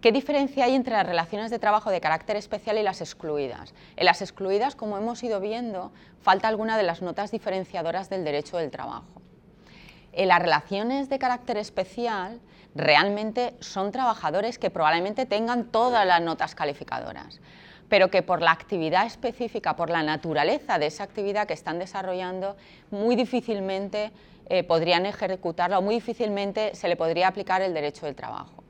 ¿Qué 0.00 0.10
diferencia 0.10 0.64
hay 0.64 0.74
entre 0.74 0.94
las 0.94 1.06
relaciones 1.06 1.52
de 1.52 1.60
trabajo 1.60 1.90
de 1.90 2.00
carácter 2.00 2.34
especial 2.34 2.78
y 2.78 2.82
las 2.82 3.00
excluidas? 3.00 3.74
En 3.94 4.06
las 4.06 4.22
excluidas, 4.22 4.74
como 4.74 4.98
hemos 4.98 5.22
ido 5.22 5.38
viendo, 5.38 5.92
falta 6.20 6.48
alguna 6.48 6.76
de 6.76 6.82
las 6.82 7.00
notas 7.00 7.30
diferenciadoras 7.30 8.10
del 8.10 8.24
derecho 8.24 8.56
del 8.56 8.72
trabajo. 8.72 9.22
En 10.10 10.26
las 10.26 10.42
relaciones 10.42 11.08
de 11.08 11.20
carácter 11.20 11.58
especial, 11.58 12.40
realmente 12.74 13.54
son 13.60 13.92
trabajadores 13.92 14.58
que 14.58 14.70
probablemente 14.70 15.26
tengan 15.26 15.64
todas 15.64 16.06
las 16.06 16.20
notas 16.20 16.54
calificadoras, 16.54 17.40
pero 17.88 18.10
que 18.10 18.22
por 18.22 18.40
la 18.40 18.52
actividad 18.52 19.06
específica, 19.06 19.76
por 19.76 19.90
la 19.90 20.02
naturaleza 20.02 20.78
de 20.78 20.86
esa 20.86 21.04
actividad 21.04 21.46
que 21.46 21.54
están 21.54 21.78
desarrollando, 21.78 22.56
muy 22.90 23.16
difícilmente 23.16 24.10
eh, 24.48 24.64
podrían 24.64 25.06
ejecutarla 25.06 25.78
o 25.78 25.82
muy 25.82 25.96
difícilmente 25.96 26.74
se 26.74 26.88
le 26.88 26.96
podría 26.96 27.28
aplicar 27.28 27.62
el 27.62 27.74
derecho 27.74 28.06
del 28.06 28.14
trabajo 28.14 28.62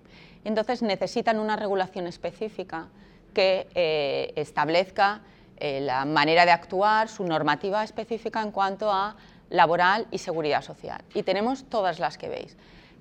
entonces 0.45 0.83
necesitan 0.83 1.39
una 1.39 1.57
regulación 1.57 2.07
específica 2.07 2.89
que 3.35 3.69
eh, 3.75 4.33
establezca 4.37 5.21
eh, 5.57 5.81
la 5.81 6.05
manera 6.05 6.45
de 6.45 6.51
actuar, 6.51 7.09
su 7.09 7.25
normativa 7.25 7.85
específica 7.85 8.43
en 8.43 8.51
cuanto 8.51 8.91
a 8.91 9.17
laboral 9.51 10.07
y 10.11 10.19
seguridad 10.19 10.63
social. 10.63 11.03
Y 11.15 11.23
tenemos 11.23 11.65
todas 11.65 11.99
las 11.99 12.19
que 12.19 12.29
veis. 12.29 12.57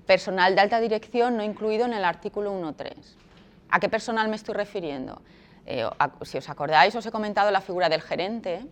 Personal 0.06 0.54
de 0.54 0.60
alta 0.60 0.80
dirección 0.80 1.36
no 1.36 1.42
incluido 1.42 1.86
en 1.86 1.92
el 1.92 2.04
artículo 2.04 2.52
1.3. 2.52 2.94
¿A 3.70 3.80
qué 3.80 3.88
personal 3.88 4.28
me 4.28 4.36
estoy 4.36 4.54
refiriendo? 4.54 5.22
Eh, 5.64 5.86
si 6.22 6.38
os 6.38 6.48
acordáis, 6.48 6.94
os 6.94 7.06
he 7.06 7.10
comentado 7.10 7.50
la 7.50 7.60
figura 7.60 7.88
del 7.88 8.02
gerente, 8.02 8.66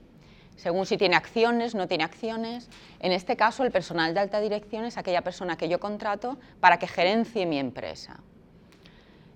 según 0.56 0.84
si 0.84 0.98
tiene 0.98 1.16
acciones, 1.16 1.74
no 1.74 1.88
tiene 1.88 2.04
acciones. 2.04 2.68
En 2.98 3.12
este 3.12 3.36
caso, 3.36 3.64
el 3.64 3.70
personal 3.70 4.12
de 4.12 4.20
alta 4.20 4.40
dirección 4.40 4.84
es 4.84 4.98
aquella 4.98 5.22
persona 5.22 5.56
que 5.56 5.70
yo 5.70 5.80
contrato 5.80 6.38
para 6.60 6.78
que 6.78 6.86
gerencie 6.86 7.46
mi 7.46 7.58
empresa. 7.58 8.20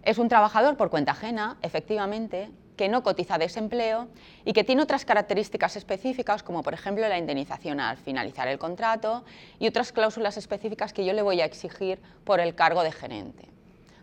Es 0.02 0.18
un 0.18 0.28
trabajador 0.28 0.76
por 0.76 0.90
cuenta 0.90 1.12
ajena, 1.12 1.56
efectivamente, 1.62 2.50
que 2.76 2.88
no 2.88 3.02
cotiza 3.02 3.38
desempleo 3.38 4.08
y 4.44 4.52
que 4.52 4.64
tiene 4.64 4.82
otras 4.82 5.04
características 5.04 5.76
específicas, 5.76 6.42
como 6.42 6.62
por 6.62 6.74
ejemplo 6.74 7.06
la 7.08 7.18
indemnización 7.18 7.80
al 7.80 7.96
finalizar 7.96 8.48
el 8.48 8.58
contrato 8.58 9.24
y 9.58 9.66
otras 9.66 9.92
cláusulas 9.92 10.36
específicas 10.36 10.92
que 10.92 11.04
yo 11.04 11.12
le 11.12 11.22
voy 11.22 11.40
a 11.40 11.44
exigir 11.44 12.00
por 12.24 12.40
el 12.40 12.54
cargo 12.54 12.82
de 12.82 12.92
gerente. 12.92 13.48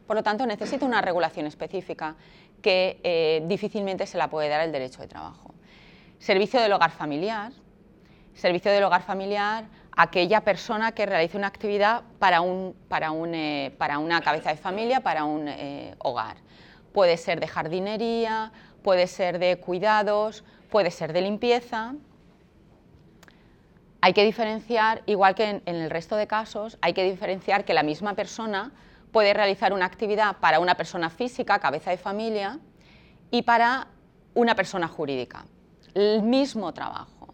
Por 0.08 0.16
lo 0.16 0.24
tanto, 0.24 0.46
necesita 0.46 0.86
una 0.86 1.02
regulación 1.02 1.46
específica 1.46 2.16
que 2.62 3.00
eh, 3.04 3.44
difícilmente 3.46 4.06
se 4.06 4.18
la 4.18 4.30
puede 4.30 4.50
dar 4.50 4.62
el 4.62 4.72
derecho 4.72 5.02
de 5.02 5.08
trabajo. 5.08 5.54
Servicio 6.20 6.60
del 6.62 6.72
hogar 6.74 6.92
familiar. 6.92 7.52
Servicio 8.36 8.72
del 8.72 8.84
hogar 8.84 9.04
familiar 9.04 9.66
aquella 9.96 10.42
persona 10.42 10.94
que 10.94 11.06
realice 11.06 11.38
una 11.38 11.48
actividad 11.48 12.04
para, 12.20 12.42
un, 12.42 12.76
para, 12.88 13.12
un, 13.12 13.34
eh, 13.36 13.74
para 13.78 14.00
una 14.00 14.22
cabeza 14.22 14.50
de 14.50 14.58
familia, 14.58 15.02
para 15.02 15.26
un 15.26 15.48
eh, 15.48 15.96
hogar. 16.00 16.38
Puede 16.94 17.18
ser 17.18 17.40
de 17.40 17.48
jardinería, 17.48 18.52
puede 18.84 19.08
ser 19.08 19.40
de 19.40 19.58
cuidados, 19.58 20.44
puede 20.70 20.92
ser 20.92 21.14
de 21.14 21.22
limpieza. 21.22 21.96
Hay 24.02 24.14
que 24.14 24.24
diferenciar, 24.24 25.04
igual 25.06 25.36
que 25.36 25.50
en, 25.50 25.62
el 25.66 25.90
resto 25.90 26.16
de 26.16 26.28
casos, 26.28 26.78
hay 26.82 26.94
que 26.94 27.04
diferenciar 27.04 27.66
que 27.66 27.74
la 27.74 27.84
misma 27.84 28.16
persona 28.16 28.72
puede 29.12 29.34
realizar 29.34 29.74
una 29.74 29.86
actividad 29.86 30.38
para 30.38 30.60
una 30.60 30.76
persona 30.76 31.10
física, 31.10 31.60
cabeza 31.60 31.92
de 31.92 31.98
familia, 31.98 32.60
y 33.30 33.44
para 33.44 33.88
una 34.34 34.56
persona 34.56 34.88
jurídica. 34.88 35.46
El 35.94 36.24
mismo 36.24 36.74
trabajo. 36.74 37.34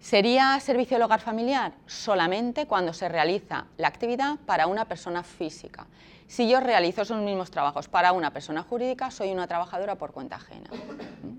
¿Sería 0.00 0.58
servicio 0.60 0.96
del 0.96 1.02
hogar 1.02 1.20
familiar? 1.20 1.72
Solamente 1.86 2.66
cuando 2.66 2.92
se 2.92 3.08
realiza 3.08 3.66
la 3.76 3.88
actividad 3.88 4.36
para 4.46 4.66
una 4.66 4.84
persona 4.86 5.22
física. 5.22 5.86
Si 6.26 6.48
yo 6.48 6.60
realizo 6.60 7.02
esos 7.02 7.20
mismos 7.20 7.50
trabajos 7.50 7.88
para 7.88 8.12
una 8.12 8.32
persona 8.32 8.62
jurídica, 8.62 9.10
soy 9.10 9.30
una 9.30 9.46
trabajadora 9.46 9.94
por 9.96 10.12
cuenta 10.12 10.36
ajena. 10.36 10.70
¿Mm? 10.70 11.38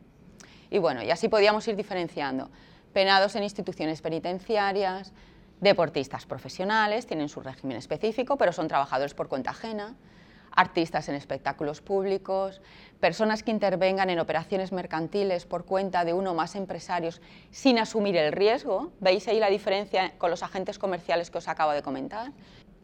Y 0.70 0.80
bueno, 0.80 1.04
y 1.04 1.12
así 1.12 1.28
podíamos 1.28 1.68
ir 1.68 1.76
diferenciando. 1.76 2.50
Penados 2.94 3.36
en 3.36 3.44
instituciones 3.44 4.02
penitenciarias, 4.02 5.14
deportistas 5.60 6.26
profesionales, 6.26 7.06
tienen 7.06 7.30
su 7.30 7.42
régimen 7.42 7.78
específico, 7.78 8.38
pero 8.38 8.54
son 8.54 8.68
trabajadores 8.68 9.14
por 9.14 9.28
cuenta 9.28 9.52
ajena. 9.52 9.96
artistas 10.58 11.08
en 11.08 11.14
espectáculos 11.14 11.82
públicos, 11.82 12.62
personas 13.00 13.44
que 13.44 13.52
intervengan 13.52 14.10
en 14.10 14.20
operaciones 14.20 14.72
mercantiles 14.72 15.46
por 15.46 15.66
cuenta 15.66 16.04
de 16.04 16.14
uno 16.14 16.32
o 16.32 16.34
más 16.34 16.56
empresarios 16.56 17.22
sin 17.52 17.78
asumir 17.78 18.18
el 18.18 18.32
riesgo, 18.32 18.92
veis 19.00 19.28
ahí 19.28 19.40
la 19.40 19.50
diferencia 19.50 20.14
con 20.18 20.32
los 20.32 20.42
agentes 20.42 20.80
comerciales 20.80 21.30
que 21.30 21.38
os 21.38 21.48
acabo 21.48 21.74
de 21.74 21.84
comentar, 21.84 22.32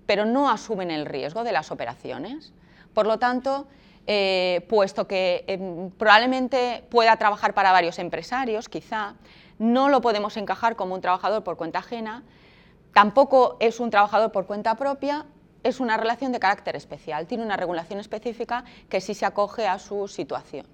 pero 0.05 0.25
no 0.25 0.49
asumen 0.49 0.91
el 0.91 1.05
riesgo 1.05 1.43
de 1.43 1.51
las 1.51 1.71
operaciones. 1.71 2.53
Por 2.93 3.07
lo 3.07 3.19
tanto, 3.19 3.67
eh, 4.05 4.65
puesto 4.69 5.07
que 5.07 5.45
em, 5.47 5.89
probablemente 5.91 6.83
pueda 6.89 7.15
trabajar 7.17 7.53
para 7.53 7.71
varios 7.71 7.99
empresarios, 7.99 8.67
quizá, 8.67 9.15
no 9.59 9.89
lo 9.89 10.01
podemos 10.01 10.35
encajar 10.35 10.75
como 10.75 10.95
un 10.95 11.01
trabajador 11.01 11.43
por 11.43 11.57
cuenta 11.57 11.79
ajena, 11.79 12.23
tampoco 12.93 13.57
es 13.59 13.79
un 13.79 13.89
trabajador 13.89 14.31
por 14.31 14.45
cuenta 14.45 14.75
propia, 14.75 15.25
es 15.63 15.79
una 15.79 15.95
relación 15.95 16.33
de 16.33 16.39
carácter 16.39 16.75
especial, 16.75 17.27
tiene 17.27 17.45
una 17.45 17.55
regulación 17.55 17.99
específica 17.99 18.65
que 18.89 18.99
sí 18.99 19.13
se 19.13 19.25
acoge 19.25 19.67
a 19.67 19.79
su 19.79 20.07
situación. 20.09 20.65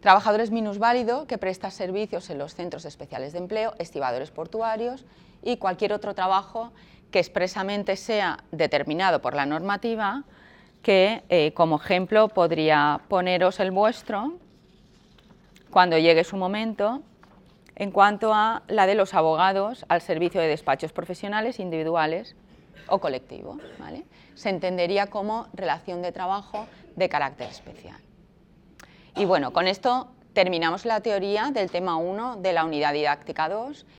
Trabajadores 0.00 0.50
minusválido 0.50 1.26
que 1.26 1.38
presta 1.38 1.70
servicios 1.70 2.30
en 2.30 2.38
los 2.38 2.54
centros 2.54 2.84
especiales 2.86 3.32
de 3.32 3.38
empleo, 3.38 3.74
estibadores 3.78 4.30
portuarios 4.30 5.04
y 5.42 5.58
cualquier 5.58 5.92
otro 5.92 6.14
trabajo 6.14 6.72
que 7.10 7.18
expresamente 7.18 7.96
sea 7.96 8.44
determinado 8.52 9.20
por 9.20 9.34
la 9.34 9.46
normativa, 9.46 10.24
que 10.82 11.22
eh, 11.28 11.52
como 11.54 11.76
ejemplo 11.76 12.28
podría 12.28 13.00
poneros 13.08 13.60
el 13.60 13.70
vuestro 13.70 14.38
cuando 15.70 15.98
llegue 15.98 16.24
su 16.24 16.36
momento 16.36 17.02
en 17.76 17.90
cuanto 17.90 18.34
a 18.34 18.62
la 18.68 18.86
de 18.86 18.94
los 18.94 19.14
abogados 19.14 19.84
al 19.88 20.00
servicio 20.00 20.40
de 20.40 20.48
despachos 20.48 20.92
profesionales 20.92 21.58
individuales 21.58 22.36
o 22.88 22.98
colectivo. 22.98 23.58
Se 24.34 24.50
entendería 24.50 25.06
como 25.06 25.46
relación 25.54 26.02
de 26.02 26.12
trabajo 26.12 26.66
de 26.96 27.08
carácter 27.08 27.48
especial. 27.48 27.96
Y 29.16 29.24
bueno, 29.24 29.52
con 29.52 29.66
esto 29.66 30.08
terminamos 30.32 30.84
la 30.84 31.00
teoría 31.00 31.50
del 31.52 31.70
tema 31.70 31.96
1 31.96 32.36
de 32.36 32.52
la 32.52 32.64
unidad 32.64 32.92
didáctica 32.92 33.48
2 33.48 33.86